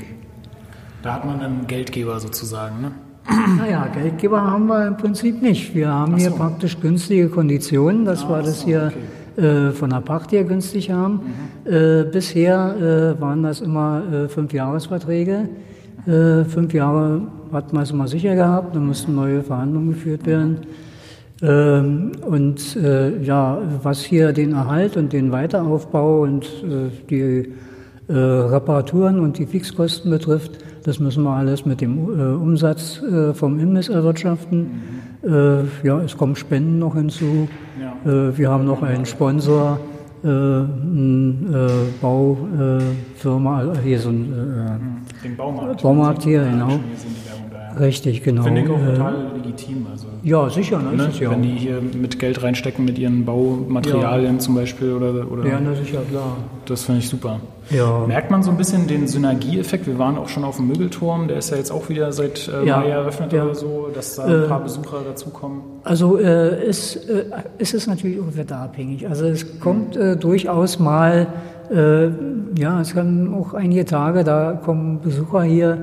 Da 1.03 1.15
hat 1.15 1.27
man 1.27 1.41
einen 1.41 1.67
Geldgeber 1.67 2.19
sozusagen, 2.19 2.81
ne? 2.81 2.93
Naja, 3.59 3.89
Geldgeber 3.89 4.41
haben 4.41 4.69
wir 4.69 4.87
im 4.87 4.97
Prinzip 4.97 5.43
nicht. 5.43 5.75
Wir 5.75 5.91
haben 5.91 6.13
so. 6.13 6.19
hier 6.19 6.31
praktisch 6.31 6.81
günstige 6.81 7.29
Konditionen. 7.29 8.07
Das 8.07 8.25
ah, 8.25 8.31
war 8.31 8.43
das 8.43 8.61
so, 8.61 8.67
hier 8.67 8.87
okay 8.87 9.05
äh, 9.37 9.71
von 9.71 9.91
der 9.91 10.01
Pacht 10.01 10.33
her 10.33 10.45
günstig 10.45 10.91
haben. 10.91 11.21
Mhm. 11.65 11.73
Äh, 11.73 12.05
bisher 12.11 13.17
äh, 13.17 13.21
waren 13.21 13.43
das 13.43 13.61
immer 13.61 14.03
äh, 14.13 14.29
fünf 14.29 14.53
Jahresverträge. 14.53 15.49
Äh, 16.07 16.45
fünf 16.45 16.73
Jahre 16.73 17.23
hat 17.53 17.73
man 17.73 17.83
es 17.83 17.91
immer 17.91 18.09
sicher 18.09 18.35
gehabt, 18.35 18.75
dann 18.75 18.87
mussten 18.87 19.15
neue 19.15 19.43
Verhandlungen 19.43 19.91
geführt 19.91 20.27
werden. 20.27 20.59
Ähm, 21.43 22.13
und 22.27 22.77
äh, 22.77 23.23
ja, 23.23 23.59
was 23.83 24.03
hier 24.03 24.33
den 24.33 24.53
Erhalt 24.53 24.97
und 24.97 25.13
den 25.13 25.33
Weiteraufbau 25.33 26.23
und 26.23 26.47
die 27.11 27.53
Reparaturen 28.13 29.21
und 29.21 29.39
die 29.39 29.47
Fixkosten 29.47 30.11
betrifft, 30.11 30.59
das 30.83 30.99
müssen 30.99 31.23
wir 31.23 31.31
alles 31.31 31.65
mit 31.65 31.81
dem 31.81 32.09
Umsatz 32.43 33.01
vom 33.35 33.61
Imbiss 33.61 33.89
erwirtschaften. 33.89 34.83
Mhm. 35.23 35.69
ja, 35.85 36.01
es 36.01 36.17
kommen 36.17 36.35
Spenden 36.35 36.81
noch 36.81 36.97
hinzu. 36.97 37.47
Äh, 38.05 38.37
wir 38.39 38.51
haben 38.51 38.65
noch 38.65 38.83
einen 38.83 39.05
Sponsor, 39.05 39.79
äh, 40.23 40.29
eine 40.29 41.35
äh, 41.53 42.01
Baufirma, 42.01 43.73
hier 43.83 43.99
so 43.99 44.09
ein 44.11 45.05
Den 45.23 45.37
Baumarkt. 45.37 45.83
Baumarkt 45.83 46.23
hier, 46.23 46.43
Ja, 46.43 46.51
genau. 46.51 46.81
Richtig, 47.81 48.23
genau. 48.23 48.43
Finde 48.43 48.61
ich 48.63 48.69
auch 48.71 48.79
Äh, 48.79 48.93
total 48.93 49.15
legitim. 49.37 49.87
Also, 49.91 50.07
Ja, 50.23 50.51
sicher, 50.51 50.79
ne? 50.81 50.93
ne? 50.97 51.11
Ja. 51.19 51.31
Wenn 51.31 51.43
die 51.43 51.51
hier 51.51 51.81
mit 51.81 52.19
Geld 52.19 52.43
reinstecken 52.43 52.85
mit 52.85 52.99
ihren 52.99 53.25
Baumaterialien 53.25 54.39
zum 54.41 54.55
Beispiel 54.55 54.93
oder, 54.93 55.31
oder 55.31 55.47
ja, 55.47 55.59
na 55.63 55.75
sicher, 55.75 56.01
klar. 56.11 56.37
das 56.67 56.85
finde 56.85 57.01
ich 57.01 57.09
super. 57.09 57.41
Ja. 57.71 58.05
Merkt 58.07 58.31
man 58.31 58.43
so 58.43 58.51
ein 58.51 58.57
bisschen 58.57 58.87
den 58.87 59.07
Synergieeffekt? 59.07 59.87
Wir 59.87 59.99
waren 59.99 60.19
auch 60.19 60.29
schon 60.29 60.45
auf 60.45 60.57
dem 60.57 60.67
Mögelturm, 60.69 61.29
der 61.29 61.39
ist 61.39 61.51
ja 61.51 61.57
jetzt 61.57 61.71
auch 61.71 61.89
wieder 61.89 62.13
seit 62.13 62.49
äh, 62.49 62.67
Ja, 62.67 62.79
Mai 62.79 62.89
eröffnet 62.89 63.33
ja. 63.33 63.45
oder 63.45 63.55
so, 63.55 63.89
dass 63.95 64.17
da 64.17 64.25
ein 64.25 64.45
Äh, 64.45 64.47
paar 64.49 64.63
Besucher 64.63 64.99
dazukommen. 65.07 65.61
Also 65.85 66.19
äh, 66.19 66.65
es, 66.65 66.97
äh, 66.97 67.25
es 67.59 67.73
ist 67.73 67.87
natürlich 67.87 68.19
auch 68.21 68.37
wetterabhängig. 68.37 69.09
Also 69.09 69.27
es 69.27 69.61
kommt 69.61 69.97
äh, 69.97 70.17
durchaus 70.17 70.79
mal, 70.81 71.29
äh, 71.73 72.09
ja, 72.59 72.81
es 72.81 72.93
kann 72.95 73.33
auch 73.33 73.55
einige 73.55 73.85
Tage, 73.85 74.25
da 74.25 74.53
kommen 74.53 75.01
Besucher 75.01 75.45
hier, 75.45 75.71
äh, 75.73 75.79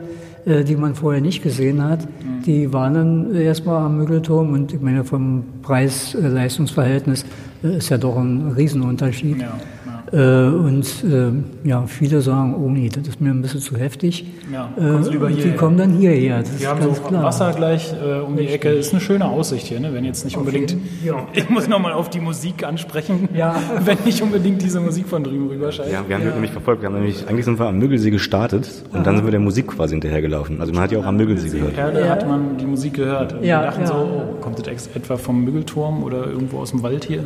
die 0.64 0.76
man 0.76 0.96
vorher 0.96 1.22
nicht 1.22 1.44
gesehen 1.44 1.84
hat. 1.84 2.08
Die 2.46 2.72
waren 2.72 2.94
dann 2.94 3.36
erstmal 3.36 3.86
am 3.86 3.98
Mögelturm 3.98 4.54
und 4.54 4.74
ich 4.74 4.82
meine, 4.82 5.04
vom 5.04 5.44
Preis-Leistungsverhältnis 5.62 7.26
äh, 7.64 7.78
ist 7.78 7.90
ja 7.90 7.98
doch 7.98 8.18
ein 8.18 8.54
Riesenunterschied. 8.56 9.42
Ja, 9.42 9.48
Äh, 9.48 9.77
und 10.12 10.86
äh, 11.04 11.68
ja, 11.68 11.86
viele 11.86 12.22
sagen, 12.22 12.56
oh 12.56 12.70
nee, 12.70 12.90
das 12.90 13.08
ist 13.08 13.20
mir 13.22 13.30
ein 13.32 13.42
bisschen 13.42 13.60
zu 13.60 13.76
heftig. 13.76 14.26
Ja, 14.54 14.70
äh, 14.78 15.10
lieber 15.10 15.28
und 15.28 15.44
die 15.44 15.52
kommen 15.52 15.78
dann 15.78 15.94
hierher. 15.98 16.40
Das 16.40 16.52
Wir 16.52 16.60
ist 16.60 16.68
haben 16.68 16.80
ganz 16.80 16.98
so 16.98 17.04
klar. 17.04 17.24
Wasser 17.24 17.52
gleich 17.54 17.94
äh, 17.94 18.20
um 18.22 18.38
die 18.38 18.48
Ecke. 18.48 18.70
Ist 18.70 18.94
eine 18.94 19.02
schöne 19.02 19.26
Aussicht 19.26 19.68
hier, 19.68 19.80
ne? 19.80 19.94
wenn 19.94 20.06
jetzt 20.06 20.24
nicht 20.24 20.38
unbedingt. 20.38 20.72
jeden- 20.72 20.84
ja. 21.06 21.16
Ich 21.34 21.50
muss 21.50 21.68
nochmal 21.68 21.92
auf 21.94 22.10
die 22.10 22.20
Musik 22.22 22.64
ansprechen. 22.64 23.28
Ja. 23.36 23.56
Wenn 23.86 23.98
nicht 24.06 24.22
unbedingt 24.22 24.62
diese 24.62 24.80
Musik 24.80 25.08
von 25.08 25.24
drüben 25.24 25.48
rüberscheint. 25.50 25.92
Ja, 25.92 26.04
wir 26.08 26.16
haben 26.18 26.26
nämlich 26.26 26.52
verfolgt, 26.52 26.82
wir 26.82 26.88
haben 26.90 26.96
nämlich, 26.96 27.28
eigentlich 27.28 27.46
sind 27.46 27.60
wir 27.60 27.68
am 27.68 27.78
Müggelsee 27.78 28.10
gestartet 28.12 28.70
und 28.94 29.06
dann 29.06 29.16
sind 29.18 29.26
wir 29.26 29.32
der 29.32 29.40
Musik 29.40 29.68
quasi 29.68 29.94
hinterhergelaufen. 29.96 30.60
Also 30.62 30.74
man 30.74 30.84
hat 30.84 30.92
ja 30.92 31.00
auch 31.00 31.06
am 31.06 31.18
Müggelsee 31.18 31.50
gehört. 31.50 31.74
Perle 31.76 32.02
Ja. 32.02 32.08
hat 32.10 32.28
man 32.28 32.58
die 32.58 32.66
Musik 32.66 32.94
gehört. 32.96 33.34
Und 33.34 33.44
Ja, 33.44 33.60
wir 33.62 33.66
dachten 33.68 33.82
ja. 33.82 33.88
so, 33.88 33.94
oh, 33.94 34.42
kommt 34.42 34.60
das 34.66 34.88
etwa 34.96 35.18
vom 35.18 35.44
Müggelturm 35.44 36.04
oder 36.04 36.26
irgendwo 36.28 36.60
aus 36.60 36.72
dem 36.72 36.82
Wald 36.84 37.06
hier? 37.06 37.24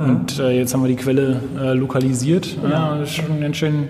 Und 0.00 0.38
äh, 0.38 0.50
jetzt 0.58 0.72
haben 0.74 0.82
wir 0.82 0.88
die 0.88 0.96
Quelle 0.96 1.40
äh, 1.58 1.72
lokalisiert. 1.74 2.56
Ja, 2.68 2.96
ist 3.02 3.14
schon 3.14 3.40
ganz 3.40 3.56
schön 3.56 3.88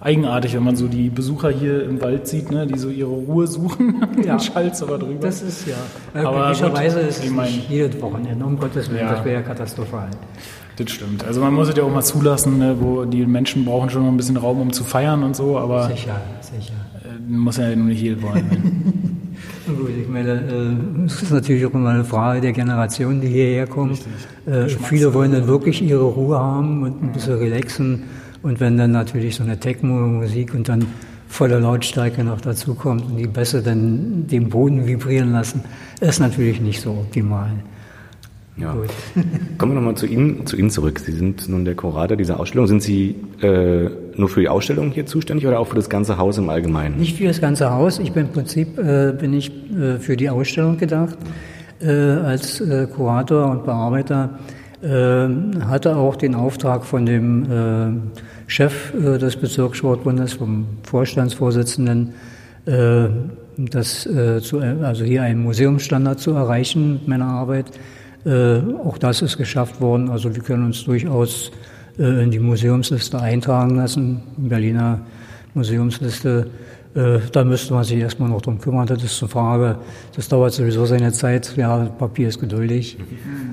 eigenartig, 0.00 0.54
wenn 0.54 0.64
man 0.64 0.74
so 0.76 0.86
die 0.88 1.08
Besucher 1.10 1.50
hier 1.50 1.84
im 1.84 2.00
Wald 2.02 2.26
sieht, 2.28 2.50
ne, 2.50 2.66
die 2.66 2.78
so 2.78 2.88
ihre 2.88 3.10
Ruhe 3.10 3.46
suchen. 3.46 3.94
Ja. 4.24 4.32
Dann 4.36 4.40
schallt 4.40 4.82
aber 4.82 4.98
drüber. 4.98 5.20
Das 5.20 5.42
ist 5.42 5.66
ja. 5.66 5.74
Äh, 6.14 6.24
Aber 6.24 6.46
Glücklicherweise 6.46 7.00
gut, 7.00 7.08
ist 7.08 7.18
es 7.18 7.24
ich 7.24 7.30
mein- 7.30 7.46
nicht 7.52 7.68
jedes 7.70 8.00
Wochenende, 8.00 8.44
um 8.44 8.58
Gottes 8.58 8.88
Willen, 8.90 9.00
Ja. 9.00 9.12
das 9.14 9.24
wäre 9.24 9.34
ja 9.36 9.42
katastrophal. 9.42 10.08
Das 10.76 10.90
stimmt. 10.90 11.24
Also 11.24 11.40
man 11.40 11.52
muss 11.54 11.68
es 11.68 11.76
ja 11.76 11.82
auch 11.84 11.92
mal 11.92 12.02
zulassen, 12.02 12.58
ne, 12.58 12.76
wo 12.80 13.04
die 13.04 13.26
Menschen 13.26 13.64
brauchen 13.64 13.90
schon 13.90 14.02
noch 14.02 14.10
ein 14.10 14.16
bisschen 14.16 14.36
Raum, 14.38 14.60
um 14.60 14.72
zu 14.72 14.82
feiern 14.82 15.22
und 15.22 15.36
so, 15.36 15.58
aber 15.58 15.88
Sicher, 15.88 16.20
sicher. 16.40 16.72
äh, 17.04 17.30
muss 17.32 17.58
ja 17.58 17.74
nun 17.76 17.86
nicht 17.88 18.00
jeder 18.02 18.22
wollen. 18.22 19.10
Gut, 19.66 19.90
ich 19.98 20.08
meine, 20.08 20.32
äh, 20.32 21.06
es 21.06 21.22
ist 21.22 21.30
natürlich 21.32 21.64
auch 21.64 21.72
immer 21.72 21.90
eine 21.90 22.04
Frage 22.04 22.40
der 22.42 22.52
Generation, 22.52 23.20
die 23.20 23.28
hierher 23.28 23.66
kommt. 23.66 24.00
Äh, 24.44 24.68
viele 24.68 25.14
wollen 25.14 25.32
dann 25.32 25.46
wirklich 25.46 25.80
ihre 25.80 26.04
Ruhe 26.04 26.38
haben 26.38 26.82
und 26.82 27.02
ein 27.02 27.12
bisschen 27.12 27.38
relaxen. 27.38 28.02
Und 28.42 28.60
wenn 28.60 28.76
dann 28.76 28.92
natürlich 28.92 29.36
so 29.36 29.42
eine 29.42 29.58
Techno-Musik 29.58 30.52
und 30.52 30.68
dann 30.68 30.86
volle 31.28 31.58
Lautstärke 31.58 32.22
noch 32.22 32.42
dazu 32.42 32.74
kommt 32.74 33.06
und 33.06 33.16
die 33.16 33.26
Bässe 33.26 33.62
dann 33.62 34.26
den 34.26 34.50
Boden 34.50 34.86
vibrieren 34.86 35.32
lassen, 35.32 35.62
ist 36.00 36.20
natürlich 36.20 36.60
nicht 36.60 36.82
so 36.82 36.90
optimal. 36.90 37.50
Ja. 38.56 38.72
Gut. 38.72 38.90
Kommen 39.58 39.72
wir 39.72 39.76
nochmal 39.76 39.96
zu 39.96 40.06
Ihnen, 40.06 40.46
zu 40.46 40.56
Ihnen 40.56 40.70
zurück. 40.70 41.00
Sie 41.00 41.12
sind 41.12 41.48
nun 41.48 41.64
der 41.64 41.74
Kurator 41.74 42.16
dieser 42.16 42.38
Ausstellung. 42.38 42.66
Sind 42.66 42.82
Sie 42.82 43.16
äh, 43.42 43.90
nur 44.16 44.28
für 44.28 44.40
die 44.40 44.48
Ausstellung 44.48 44.92
hier 44.92 45.06
zuständig 45.06 45.46
oder 45.46 45.58
auch 45.58 45.66
für 45.66 45.76
das 45.76 45.88
ganze 45.88 46.18
Haus 46.18 46.38
im 46.38 46.48
Allgemeinen? 46.48 46.96
Nicht 46.98 47.18
für 47.18 47.24
das 47.24 47.40
ganze 47.40 47.70
Haus. 47.70 47.98
Ich 47.98 48.12
bin 48.12 48.26
im 48.26 48.32
Prinzip 48.32 48.78
äh, 48.78 49.12
bin 49.12 49.34
ich 49.34 49.50
äh, 49.72 49.98
für 49.98 50.16
die 50.16 50.30
Ausstellung 50.30 50.78
gedacht. 50.78 51.18
Äh, 51.80 51.90
als 51.90 52.60
äh, 52.60 52.86
Kurator 52.86 53.50
und 53.50 53.64
Bearbeiter 53.64 54.38
äh, 54.80 54.86
hatte 55.64 55.96
auch 55.96 56.16
den 56.16 56.34
Auftrag 56.34 56.84
von 56.84 57.04
dem 57.06 58.12
Chef 58.46 58.92
des 58.92 59.36
Bezirkssportbundes, 59.36 60.34
vom 60.34 60.66
Vorstandsvorsitzenden, 60.82 62.12
das, 63.56 64.08
zu, 64.42 64.58
also 64.60 65.04
hier 65.04 65.22
einen 65.22 65.42
Museumsstandard 65.42 66.20
zu 66.20 66.32
erreichen 66.32 66.94
mit 66.94 67.08
meiner 67.08 67.26
Arbeit. 67.26 67.70
Äh, 68.24 68.60
auch 68.84 68.98
das 68.98 69.22
ist 69.22 69.36
geschafft 69.36 69.80
worden. 69.80 70.08
Also 70.08 70.34
wir 70.34 70.42
können 70.42 70.64
uns 70.64 70.84
durchaus 70.84 71.50
äh, 71.98 72.22
in 72.22 72.30
die 72.30 72.38
Museumsliste 72.38 73.20
eintragen 73.20 73.76
lassen, 73.76 74.22
Berliner 74.36 75.00
Museumsliste. 75.52 76.48
Äh, 76.94 77.18
da 77.32 77.44
müsste 77.44 77.74
man 77.74 77.84
sich 77.84 77.98
erstmal 77.98 78.30
noch 78.30 78.40
drum 78.40 78.58
kümmern. 78.58 78.86
Das 78.86 79.02
ist 79.02 79.22
eine 79.22 79.28
Frage. 79.28 79.76
Das 80.16 80.28
dauert 80.28 80.54
sowieso 80.54 80.86
seine 80.86 81.12
Zeit. 81.12 81.54
Ja, 81.56 81.84
Papier 81.84 82.28
ist 82.28 82.40
geduldig. 82.40 82.96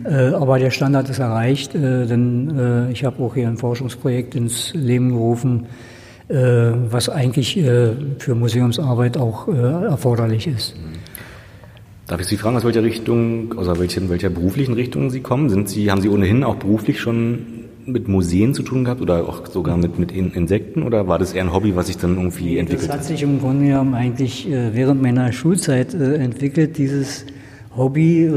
Äh, 0.06 0.34
aber 0.34 0.58
der 0.58 0.72
Standard 0.72 1.10
ist 1.10 1.20
erreicht, 1.20 1.74
denn 1.74 2.90
ich 2.92 3.04
habe 3.04 3.22
auch 3.24 3.36
hier 3.36 3.48
ein 3.48 3.58
Forschungsprojekt 3.58 4.36
ins 4.36 4.74
Leben 4.74 5.10
gerufen, 5.10 5.68
was 6.28 7.10
eigentlich 7.10 7.60
für 8.20 8.36
Museumsarbeit 8.36 9.18
auch 9.18 9.50
erforderlich 9.50 10.48
ist. 10.48 10.76
Darf 12.12 12.20
ich 12.20 12.28
Sie 12.28 12.36
fragen, 12.36 12.58
aus 12.58 12.66
welcher 12.66 12.84
Richtung, 12.84 13.54
aus 13.58 13.68
welcher, 13.80 14.10
welcher 14.10 14.30
beruflichen 14.30 14.74
Richtung 14.74 15.10
Sie 15.12 15.22
kommen? 15.22 15.50
Sind 15.50 15.70
Sie, 15.70 15.90
haben 15.90 16.02
Sie 16.02 16.10
ohnehin 16.10 16.44
auch 16.44 16.56
beruflich 16.56 17.00
schon 17.00 17.40
mit 17.86 18.10
Museen 18.10 18.54
zu 18.54 18.64
tun 18.64 18.84
gehabt 18.84 19.00
oder 19.00 19.30
auch 19.30 19.48
sogar 19.48 19.78
mit, 19.78 19.98
mit 19.98 20.12
In- 20.12 20.34
Insekten 20.34 20.84
oder 20.84 21.08
war 21.08 21.20
das 21.20 21.32
eher 21.32 21.44
ein 21.44 21.54
Hobby, 21.54 21.74
was 21.74 21.88
sich 21.88 21.96
dann 21.96 22.18
irgendwie 22.18 22.56
Das 22.56 22.60
entwickelt 22.60 22.90
hat 22.92 23.00
hat? 23.00 23.06
sich 23.06 23.24
im 23.24 23.40
Grunde 23.40 23.68
genommen 23.68 23.94
eigentlich 23.94 24.46
äh, 24.52 24.76
während 24.76 25.02
meiner 25.02 25.32
Schulzeit 25.32 25.94
äh, 25.94 26.16
entwickelt, 26.16 26.78
dieses 26.78 27.26
Hobby, 27.78 28.26
äh, 28.26 28.34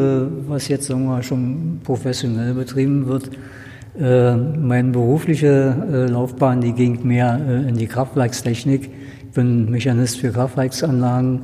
was 0.47 0.69
jetzt 0.69 0.87
sagen 0.87 1.07
wir, 1.07 1.25
schon 1.25 1.81
professionell 1.83 2.55
betrieben 2.55 3.09
wird. 3.09 3.29
Meine 3.97 4.91
berufliche 4.91 6.09
Laufbahn, 6.11 6.61
die 6.61 6.73
ging 6.73 7.07
mehr 7.07 7.65
in 7.69 7.77
die 7.77 7.87
Kraftwerkstechnik. 7.87 8.91
Ich 9.29 9.31
bin 9.35 9.71
Mechanist 9.71 10.19
für 10.19 10.31
Kraftwerksanlagen 10.33 11.43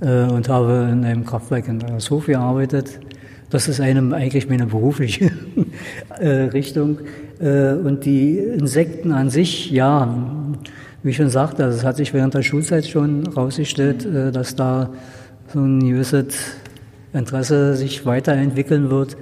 und 0.00 0.48
habe 0.48 0.88
in 0.92 1.04
einem 1.04 1.24
Kraftwerk 1.24 1.68
in 1.68 1.80
Hof 2.10 2.26
gearbeitet. 2.26 3.00
Das 3.50 3.68
ist 3.68 3.80
einem 3.80 4.12
eigentlich 4.12 4.48
meine 4.48 4.66
berufliche 4.66 5.30
äh, 6.18 6.28
Richtung. 6.28 6.98
Äh, 7.40 7.74
und 7.74 8.04
die 8.04 8.38
Insekten 8.38 9.12
an 9.12 9.30
sich, 9.30 9.70
ja, 9.70 10.12
wie 11.02 11.10
ich 11.10 11.16
schon 11.16 11.28
sagte, 11.28 11.64
also 11.64 11.78
es 11.78 11.84
hat 11.84 11.96
sich 11.96 12.12
während 12.12 12.34
der 12.34 12.42
Schulzeit 12.42 12.86
schon 12.86 13.24
herausgestellt, 13.26 14.04
äh, 14.04 14.32
dass 14.32 14.56
da 14.56 14.90
so 15.52 15.60
ein 15.60 15.80
gewisses 15.80 16.34
Interesse 17.12 17.76
sich 17.76 18.04
weiterentwickeln 18.04 18.90
wird. 18.90 19.16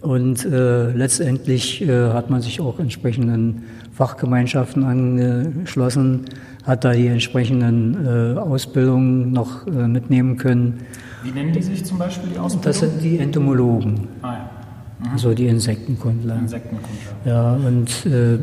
Und 0.00 0.44
äh, 0.44 0.92
letztendlich 0.92 1.82
äh, 1.82 2.12
hat 2.12 2.30
man 2.30 2.40
sich 2.40 2.60
auch 2.60 2.78
entsprechenden 2.78 3.64
Fachgemeinschaften 3.98 4.84
angeschlossen, 4.84 6.26
hat 6.62 6.84
da 6.84 6.92
die 6.92 7.08
entsprechenden 7.08 8.06
äh, 8.06 8.38
Ausbildungen 8.38 9.32
noch 9.32 9.66
äh, 9.66 9.88
mitnehmen 9.88 10.36
können. 10.36 10.84
Wie 11.24 11.32
nennen 11.32 11.52
die 11.52 11.60
sich 11.60 11.84
zum 11.84 11.98
Beispiel 11.98 12.30
die 12.32 12.38
Ausbildung? 12.38 12.62
Das 12.62 12.78
sind 12.78 13.02
die 13.02 13.18
Entomologen, 13.18 14.06
ah, 14.22 14.34
ja. 14.34 15.10
also 15.10 15.34
die 15.34 15.48
Insektenkundler. 15.48 16.36
Insektenkundler. 16.36 17.12
Ja, 17.24 17.54
und 17.54 18.06
äh, 18.06 18.38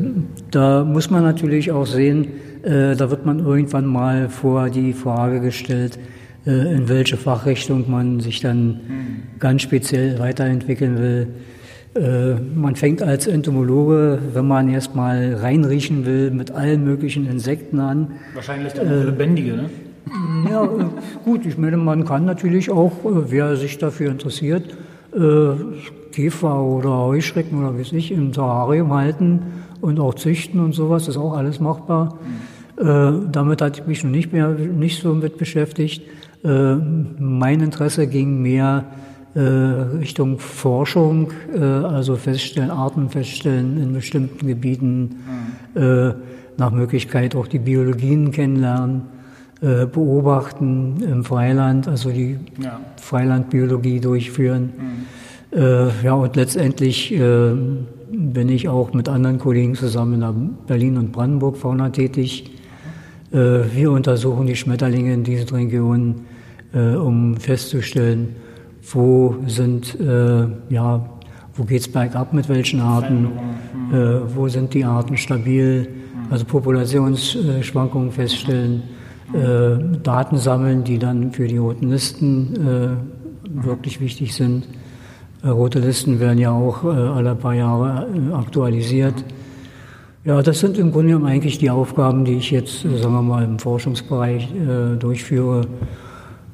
da 0.50 0.84
muss 0.84 1.08
man 1.08 1.22
natürlich 1.22 1.72
auch 1.72 1.86
sehen, 1.86 2.26
äh, 2.62 2.94
da 2.94 3.10
wird 3.10 3.24
man 3.24 3.38
irgendwann 3.38 3.86
mal 3.86 4.28
vor 4.28 4.68
die 4.68 4.92
Frage 4.92 5.40
gestellt, 5.40 5.98
in 6.44 6.88
welche 6.88 7.16
Fachrichtung 7.16 7.90
man 7.90 8.20
sich 8.20 8.38
dann 8.38 8.78
ganz 9.40 9.62
speziell 9.62 10.20
weiterentwickeln 10.20 10.96
will. 10.96 11.26
Äh, 11.96 12.34
man 12.54 12.76
fängt 12.76 13.02
als 13.02 13.26
Entomologe, 13.26 14.18
wenn 14.34 14.46
man 14.46 14.68
erstmal 14.68 15.34
reinriechen 15.34 16.04
will, 16.04 16.30
mit 16.30 16.50
allen 16.50 16.84
möglichen 16.84 17.26
Insekten 17.26 17.80
an. 17.80 18.12
Wahrscheinlich 18.34 18.74
dann 18.74 18.86
auch 18.86 19.04
lebendige, 19.04 19.56
ne? 19.56 19.70
Ja, 20.50 20.64
äh, 20.64 20.68
gut, 21.24 21.46
ich 21.46 21.56
meine, 21.56 21.76
man 21.78 22.04
kann 22.04 22.24
natürlich 22.24 22.70
auch, 22.70 22.92
äh, 23.04 23.30
wer 23.30 23.56
sich 23.56 23.78
dafür 23.78 24.10
interessiert, 24.10 24.76
äh, 25.14 25.20
Käfer 26.12 26.62
oder 26.62 26.98
Heuschrecken 26.98 27.58
oder 27.58 27.74
wie 27.74 27.80
weiß 27.80 27.92
ich, 27.92 28.12
im 28.12 28.32
Terrarium 28.32 28.92
halten 28.92 29.40
und 29.80 29.98
auch 29.98 30.14
züchten 30.14 30.60
und 30.60 30.74
sowas, 30.74 31.08
ist 31.08 31.16
auch 31.16 31.36
alles 31.36 31.60
machbar. 31.60 32.18
Äh, 32.78 33.12
damit 33.32 33.62
hatte 33.62 33.80
ich 33.80 33.86
mich 33.86 34.04
noch 34.04 34.10
nicht 34.10 34.32
mehr, 34.32 34.48
nicht 34.48 35.00
so 35.00 35.14
mit 35.14 35.38
beschäftigt. 35.38 36.02
Äh, 36.44 36.74
mein 37.18 37.60
Interesse 37.60 38.06
ging 38.06 38.42
mehr 38.42 38.84
äh, 38.84 39.06
Richtung 39.40 40.38
Forschung, 40.38 41.32
äh, 41.54 41.60
also 41.60 42.16
feststellen, 42.16 42.70
Arten 42.70 43.10
feststellen 43.10 43.80
in 43.82 43.92
bestimmten 43.92 44.46
Gebieten, 44.46 45.16
äh, 45.74 46.12
nach 46.56 46.70
Möglichkeit 46.70 47.36
auch 47.36 47.46
die 47.46 47.58
Biologien 47.58 48.30
kennenlernen 48.30 49.02
äh, 49.62 49.86
beobachten 49.86 51.02
im 51.02 51.24
Freiland, 51.24 51.88
also 51.88 52.10
die 52.10 52.38
Ja. 52.62 52.78
Freilandbiologie 53.00 54.00
durchführen. 54.00 54.72
Äh, 55.50 56.04
ja, 56.04 56.12
und 56.12 56.36
letztendlich 56.36 57.14
äh, 57.14 57.52
bin 58.10 58.48
ich 58.50 58.68
auch 58.68 58.92
mit 58.92 59.08
anderen 59.08 59.38
Kollegen 59.38 59.74
zusammen 59.74 60.20
in 60.20 60.54
Berlin 60.66 60.98
und 60.98 61.10
Brandenburg 61.12 61.56
Fauna 61.56 61.90
tätig. 61.90 62.50
wir 63.30 63.90
untersuchen 63.90 64.46
die 64.46 64.54
Schmetterlinge 64.54 65.12
in 65.12 65.24
diesen 65.24 65.48
Regionen, 65.50 66.14
um 66.72 67.36
festzustellen, 67.36 68.36
wo 68.92 69.36
sind, 69.46 69.98
ja, 70.68 71.08
wo 71.54 71.64
geht's 71.64 71.88
bergab 71.88 72.32
mit 72.32 72.48
welchen 72.48 72.80
Arten, 72.80 73.28
wo 74.34 74.48
sind 74.48 74.74
die 74.74 74.84
Arten 74.84 75.16
stabil, 75.16 75.88
also 76.30 76.44
Populationsschwankungen 76.44 78.12
feststellen, 78.12 78.82
Daten 80.02 80.36
sammeln, 80.36 80.84
die 80.84 80.98
dann 80.98 81.32
für 81.32 81.48
die 81.48 81.56
roten 81.56 81.90
Listen 81.90 83.10
wirklich 83.44 84.00
wichtig 84.00 84.34
sind. 84.34 84.66
Äh, 85.42 85.48
rote 85.48 85.78
Listen 85.78 86.18
werden 86.18 86.38
ja 86.38 86.50
auch 86.50 86.84
äh, 86.84 86.88
alle 86.88 87.34
paar 87.34 87.54
Jahre 87.54 88.08
äh, 88.12 88.34
aktualisiert. 88.34 89.14
Ja, 90.24 90.42
das 90.42 90.58
sind 90.58 90.76
im 90.76 90.90
Grunde 90.90 91.08
genommen 91.08 91.26
eigentlich 91.26 91.58
die 91.58 91.70
Aufgaben, 91.70 92.24
die 92.24 92.34
ich 92.34 92.50
jetzt, 92.50 92.82
sagen 92.82 93.12
wir 93.12 93.22
mal, 93.22 93.44
im 93.44 93.60
Forschungsbereich 93.60 94.48
durchführe. 94.98 95.68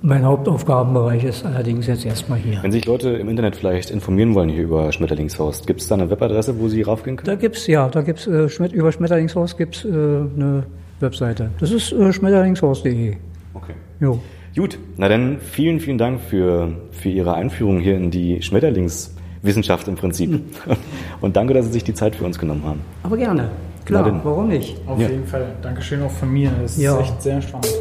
Mein 0.05 0.25
Hauptaufgabenbereich 0.25 1.23
ist 1.23 1.47
allerdings 1.47 1.87
jetzt 1.87 2.05
erstmal 2.05 2.37
hier. 2.37 2.61
Wenn 2.61 2.73
sich 2.73 2.85
Leute 2.87 3.11
im 3.11 3.29
Internet 3.29 3.55
vielleicht 3.55 3.89
informieren 3.93 4.35
wollen 4.35 4.49
hier 4.49 4.65
über 4.65 4.91
Schmetterlingshorst, 4.91 5.65
gibt 5.65 5.81
es 5.81 5.87
da 5.87 5.95
eine 5.95 6.11
Webadresse, 6.11 6.59
wo 6.59 6.69
sie 6.69 6.83
raufgehen 6.83 7.17
können? 7.17 7.27
Da 7.27 7.37
gibt's 7.37 7.69
ja, 7.69 7.89
da 7.89 8.03
gibt's 8.03 8.27
äh, 8.27 8.49
über 8.73 8.91
Schmetterlingshorst 8.91 9.57
gibt's 9.57 9.85
äh, 9.85 9.89
eine 9.89 10.65
Webseite. 10.99 11.51
Das 11.61 11.71
ist 11.71 11.93
äh, 11.93 12.13
schmetterlingshorst.de. 12.13 13.15
Okay. 13.55 13.73
Jo. 14.01 14.19
Gut, 14.57 14.77
na 14.97 15.09
dann 15.09 15.39
vielen, 15.41 15.79
vielen 15.79 15.99
Dank 15.99 16.21
für, 16.21 16.73
für 16.91 17.09
Ihre 17.09 17.35
Einführung 17.35 17.79
hier 17.79 17.95
in 17.95 18.11
die 18.11 18.43
Schmetterlingswissenschaft 18.43 19.87
im 19.87 19.95
Prinzip. 19.95 20.31
Mhm. 20.31 20.43
Und 21.21 21.37
danke, 21.37 21.55
dass 21.55 21.67
Sie 21.67 21.73
sich 21.73 21.85
die 21.85 21.95
Zeit 21.95 22.17
für 22.17 22.25
uns 22.25 22.41
genommen 22.41 22.65
haben. 22.65 22.81
Aber 23.05 23.17
gerne. 23.17 23.51
Klar, 23.85 24.21
warum 24.25 24.49
nicht? 24.49 24.77
Auf 24.87 25.01
ja. 25.01 25.09
jeden 25.09 25.27
Fall. 25.27 25.47
Dankeschön 25.63 26.03
auch 26.03 26.11
von 26.11 26.33
mir. 26.33 26.51
Es 26.65 26.77
ja. 26.77 26.99
ist 26.99 27.03
echt 27.03 27.23
sehr 27.23 27.41
spannend. 27.41 27.73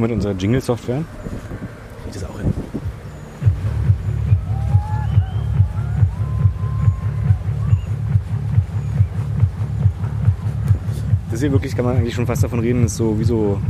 Glaube, 0.00 0.08
mit 0.08 0.12
unserer 0.12 0.32
Jingle-Software 0.34 1.04
kriegt 2.02 2.16
es 2.16 2.24
auch 2.24 2.38
hin. 2.40 2.52
Das 11.30 11.40
hier 11.40 11.52
wirklich 11.52 11.76
kann 11.76 11.84
man 11.84 11.96
eigentlich 11.96 12.14
schon 12.14 12.26
fast 12.26 12.42
davon 12.42 12.60
reden, 12.60 12.84
ist 12.84 12.96
so 12.96 13.18
wie 13.18 13.24
so 13.24 13.60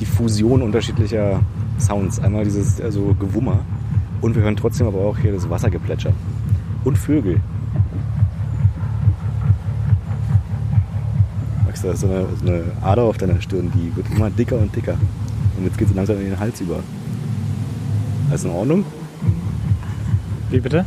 die 0.00 0.06
Fusion 0.06 0.62
unterschiedlicher 0.62 1.40
Sounds. 1.78 2.18
Einmal 2.20 2.44
dieses 2.44 2.80
also 2.80 3.14
Gewummer 3.18 3.60
und 4.20 4.34
wir 4.34 4.42
hören 4.42 4.56
trotzdem 4.56 4.86
aber 4.86 5.00
auch 5.00 5.18
hier 5.18 5.32
das 5.32 5.48
Wassergeplätscher 5.50 6.12
und 6.84 6.96
Vögel. 6.96 7.40
Max, 11.78 11.82
da 11.82 11.92
ist 11.92 12.00
so 12.00 12.08
eine, 12.08 12.26
so 12.36 12.46
eine 12.46 12.64
Ader 12.82 13.02
auf 13.02 13.18
deiner 13.18 13.40
Stirn, 13.40 13.72
die 13.74 13.94
wird 13.94 14.10
immer 14.10 14.30
dicker 14.30 14.58
und 14.58 14.74
dicker. 14.74 14.96
Und 15.56 15.64
jetzt 15.64 15.78
geht 15.78 15.86
sie 15.88 15.94
langsam 15.94 16.18
in 16.18 16.24
den 16.24 16.38
Hals 16.38 16.60
über. 16.60 16.80
Alles 18.28 18.44
in 18.44 18.50
Ordnung? 18.50 18.84
Wie 20.50 20.60
bitte? 20.60 20.84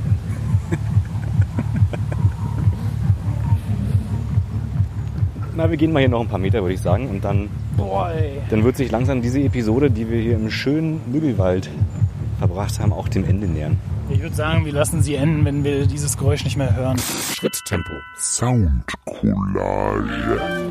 Na, 5.55 5.69
wir 5.69 5.77
gehen 5.77 5.93
mal 5.93 5.99
hier 5.99 6.09
noch 6.09 6.21
ein 6.21 6.27
paar 6.27 6.39
Meter, 6.39 6.61
würde 6.61 6.73
ich 6.73 6.81
sagen. 6.81 7.09
Und 7.09 7.23
dann, 7.23 7.49
Boah, 7.77 8.11
dann 8.49 8.63
wird 8.63 8.77
sich 8.77 8.89
langsam 8.91 9.21
diese 9.21 9.41
Episode, 9.41 9.91
die 9.91 10.09
wir 10.09 10.19
hier 10.19 10.35
im 10.35 10.49
schönen 10.49 11.01
Müggelwald 11.11 11.69
verbracht 12.39 12.79
haben, 12.79 12.91
auch 12.93 13.07
dem 13.07 13.23
Ende 13.25 13.47
nähern. 13.47 13.77
Ich 14.09 14.19
würde 14.21 14.35
sagen, 14.35 14.65
wir 14.65 14.73
lassen 14.73 15.01
sie 15.01 15.15
enden, 15.15 15.45
wenn 15.45 15.63
wir 15.63 15.85
dieses 15.85 16.17
Geräusch 16.17 16.43
nicht 16.43 16.57
mehr 16.57 16.75
hören. 16.75 16.97
Schritttempo. 16.97 17.93
Soundcollage. 18.17 20.70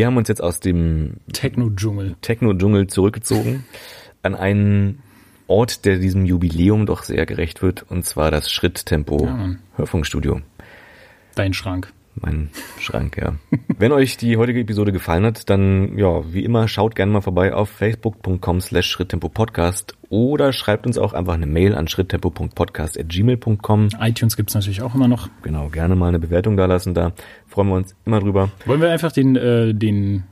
Wir 0.00 0.06
haben 0.06 0.16
uns 0.16 0.28
jetzt 0.28 0.42
aus 0.42 0.60
dem 0.60 1.16
Techno-Dschungel. 1.30 2.16
Techno-Dschungel 2.22 2.86
zurückgezogen 2.86 3.66
an 4.22 4.34
einen 4.34 5.02
Ort, 5.46 5.84
der 5.84 5.98
diesem 5.98 6.24
Jubiläum 6.24 6.86
doch 6.86 7.02
sehr 7.02 7.26
gerecht 7.26 7.60
wird, 7.60 7.82
und 7.82 8.06
zwar 8.06 8.30
das 8.30 8.50
Schritttempo 8.50 9.26
ja, 9.26 9.56
Hörfunkstudio. 9.76 10.40
Dein 11.34 11.52
Schrank 11.52 11.92
mein 12.14 12.50
Schrank, 12.78 13.16
ja. 13.16 13.34
Wenn 13.78 13.92
euch 13.92 14.16
die 14.16 14.36
heutige 14.36 14.60
Episode 14.60 14.92
gefallen 14.92 15.24
hat, 15.24 15.48
dann, 15.50 15.96
ja, 15.96 16.22
wie 16.32 16.44
immer, 16.44 16.68
schaut 16.68 16.94
gerne 16.94 17.12
mal 17.12 17.20
vorbei 17.20 17.54
auf 17.54 17.70
facebook.com 17.70 18.60
slash 18.60 18.88
schritttempo-podcast 18.88 19.96
oder 20.08 20.52
schreibt 20.52 20.86
uns 20.86 20.98
auch 20.98 21.12
einfach 21.12 21.34
eine 21.34 21.46
Mail 21.46 21.74
an 21.74 21.88
schritttempo.podcast.gmail.com. 21.88 23.88
iTunes 24.00 24.36
gibt's 24.36 24.54
natürlich 24.54 24.82
auch 24.82 24.94
immer 24.94 25.08
noch. 25.08 25.28
Genau, 25.42 25.68
gerne 25.68 25.96
mal 25.96 26.08
eine 26.08 26.18
Bewertung 26.18 26.56
da 26.56 26.66
lassen, 26.66 26.94
da 26.94 27.12
freuen 27.46 27.68
wir 27.68 27.76
uns 27.76 27.94
immer 28.04 28.20
drüber. 28.20 28.50
Wollen 28.66 28.80
wir 28.80 28.90
einfach 28.90 29.12
den, 29.12 29.36
äh, 29.36 29.74
den 29.74 30.24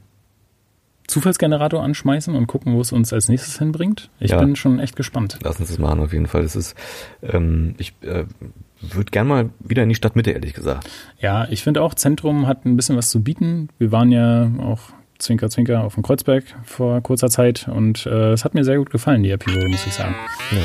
Zufallsgenerator 1.08 1.82
anschmeißen 1.82 2.34
und 2.34 2.46
gucken, 2.46 2.74
wo 2.74 2.80
es 2.80 2.92
uns 2.92 3.12
als 3.12 3.28
nächstes 3.28 3.58
hinbringt? 3.58 4.10
Ich 4.20 4.30
ja. 4.30 4.38
bin 4.38 4.54
schon 4.54 4.78
echt 4.78 4.94
gespannt. 4.94 5.38
Lass 5.42 5.58
uns 5.58 5.70
das 5.70 5.78
machen, 5.78 6.00
auf 6.00 6.12
jeden 6.12 6.26
Fall. 6.26 6.42
Das 6.42 6.54
ist, 6.54 6.76
ähm, 7.22 7.74
ich, 7.78 7.94
äh, 8.02 8.24
würde 8.80 9.10
gern 9.10 9.26
mal 9.26 9.50
wieder 9.58 9.82
in 9.82 9.88
die 9.88 9.94
Stadtmitte, 9.94 10.30
ehrlich 10.30 10.54
gesagt. 10.54 10.88
Ja, 11.18 11.48
ich 11.48 11.62
finde 11.62 11.82
auch, 11.82 11.94
Zentrum 11.94 12.46
hat 12.46 12.64
ein 12.64 12.76
bisschen 12.76 12.96
was 12.96 13.10
zu 13.10 13.22
bieten. 13.22 13.70
Wir 13.78 13.90
waren 13.90 14.12
ja 14.12 14.50
auch 14.60 14.80
Zwinker, 15.18 15.50
Zwinker 15.50 15.82
auf 15.82 15.94
dem 15.94 16.02
Kreuzberg 16.02 16.44
vor 16.64 17.00
kurzer 17.00 17.28
Zeit 17.28 17.68
und 17.68 18.06
äh, 18.06 18.32
es 18.32 18.44
hat 18.44 18.54
mir 18.54 18.62
sehr 18.62 18.76
gut 18.76 18.90
gefallen, 18.90 19.22
die 19.22 19.30
Episode, 19.30 19.66
muss 19.68 19.84
ich 19.86 19.94
sagen. 19.94 20.14
Ja. 20.52 20.58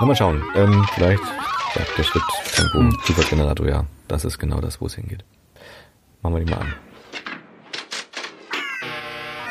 Na, 0.00 0.06
mal 0.06 0.14
schauen. 0.14 0.42
Ähm, 0.54 0.84
vielleicht 0.94 1.22
sagt 1.74 1.98
der 1.98 2.02
Schritt 2.04 2.22
Tempo 2.54 2.78
hm. 2.78 2.96
Zufallsgenerator, 3.04 3.68
ja. 3.68 3.84
Das 4.06 4.24
ist 4.24 4.38
genau 4.38 4.60
das, 4.60 4.80
wo 4.80 4.86
es 4.86 4.94
hingeht. 4.94 5.24
Machen 6.22 6.36
wir 6.36 6.44
die 6.44 6.50
mal 6.50 6.60
an. 6.60 6.74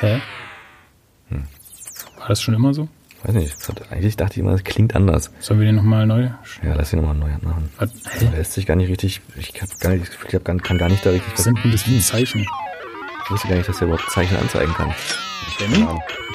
Hä? 0.01 0.19
Hm. 1.29 1.43
War 2.17 2.27
das 2.27 2.41
schon 2.41 2.55
immer 2.55 2.73
so? 2.73 2.89
Weiß 3.21 3.35
nicht, 3.35 3.55
eigentlich 3.91 4.17
dachte 4.17 4.33
ich 4.33 4.39
immer, 4.39 4.53
das 4.53 4.63
klingt 4.63 4.95
anders. 4.95 5.31
Sollen 5.39 5.59
wir 5.59 5.67
den 5.67 5.75
nochmal 5.75 6.07
neu? 6.07 6.29
Ja, 6.63 6.73
lass 6.73 6.91
ihn 6.91 7.01
nochmal 7.01 7.13
neu 7.13 7.29
machen. 7.43 7.69
Was? 7.77 7.91
Hä? 8.09 8.25
Der 8.25 8.31
lässt 8.31 8.53
sich 8.53 8.65
gar 8.65 8.75
nicht 8.75 8.89
richtig, 8.89 9.21
ich 9.35 9.61
hab 9.61 9.69
gar 9.79 9.91
nicht, 9.91 10.11
ich 10.27 10.33
hab, 10.33 10.43
kann 10.43 10.77
gar 10.79 10.89
nicht 10.89 11.05
da 11.05 11.11
richtig... 11.11 11.31
Was 11.33 11.43
sind 11.43 11.63
denn 11.63 11.71
das 11.71 11.87
wie 11.87 11.97
ein 11.97 12.01
Zeichen? 12.01 12.41
Ich 13.23 13.29
wusste 13.29 13.47
gar 13.47 13.57
nicht, 13.57 13.69
dass 13.69 13.79
er 13.79 13.89
überhaupt 13.89 14.09
Zeichen 14.09 14.35
anzeigen 14.37 14.73
kann. 14.73 14.91
Benny? 15.59 15.85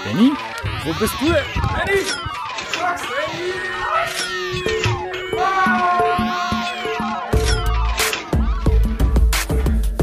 Benny? 0.04 0.30
Wo 0.84 0.92
bist 1.00 1.14
du 1.20 1.24
denn? 1.24 1.44
Benny! 1.74 2.02
Max, 2.80 3.02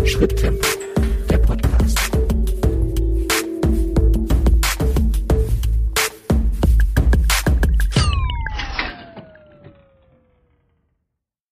Benny! 0.01 0.05
Schritttempo. 0.05 0.52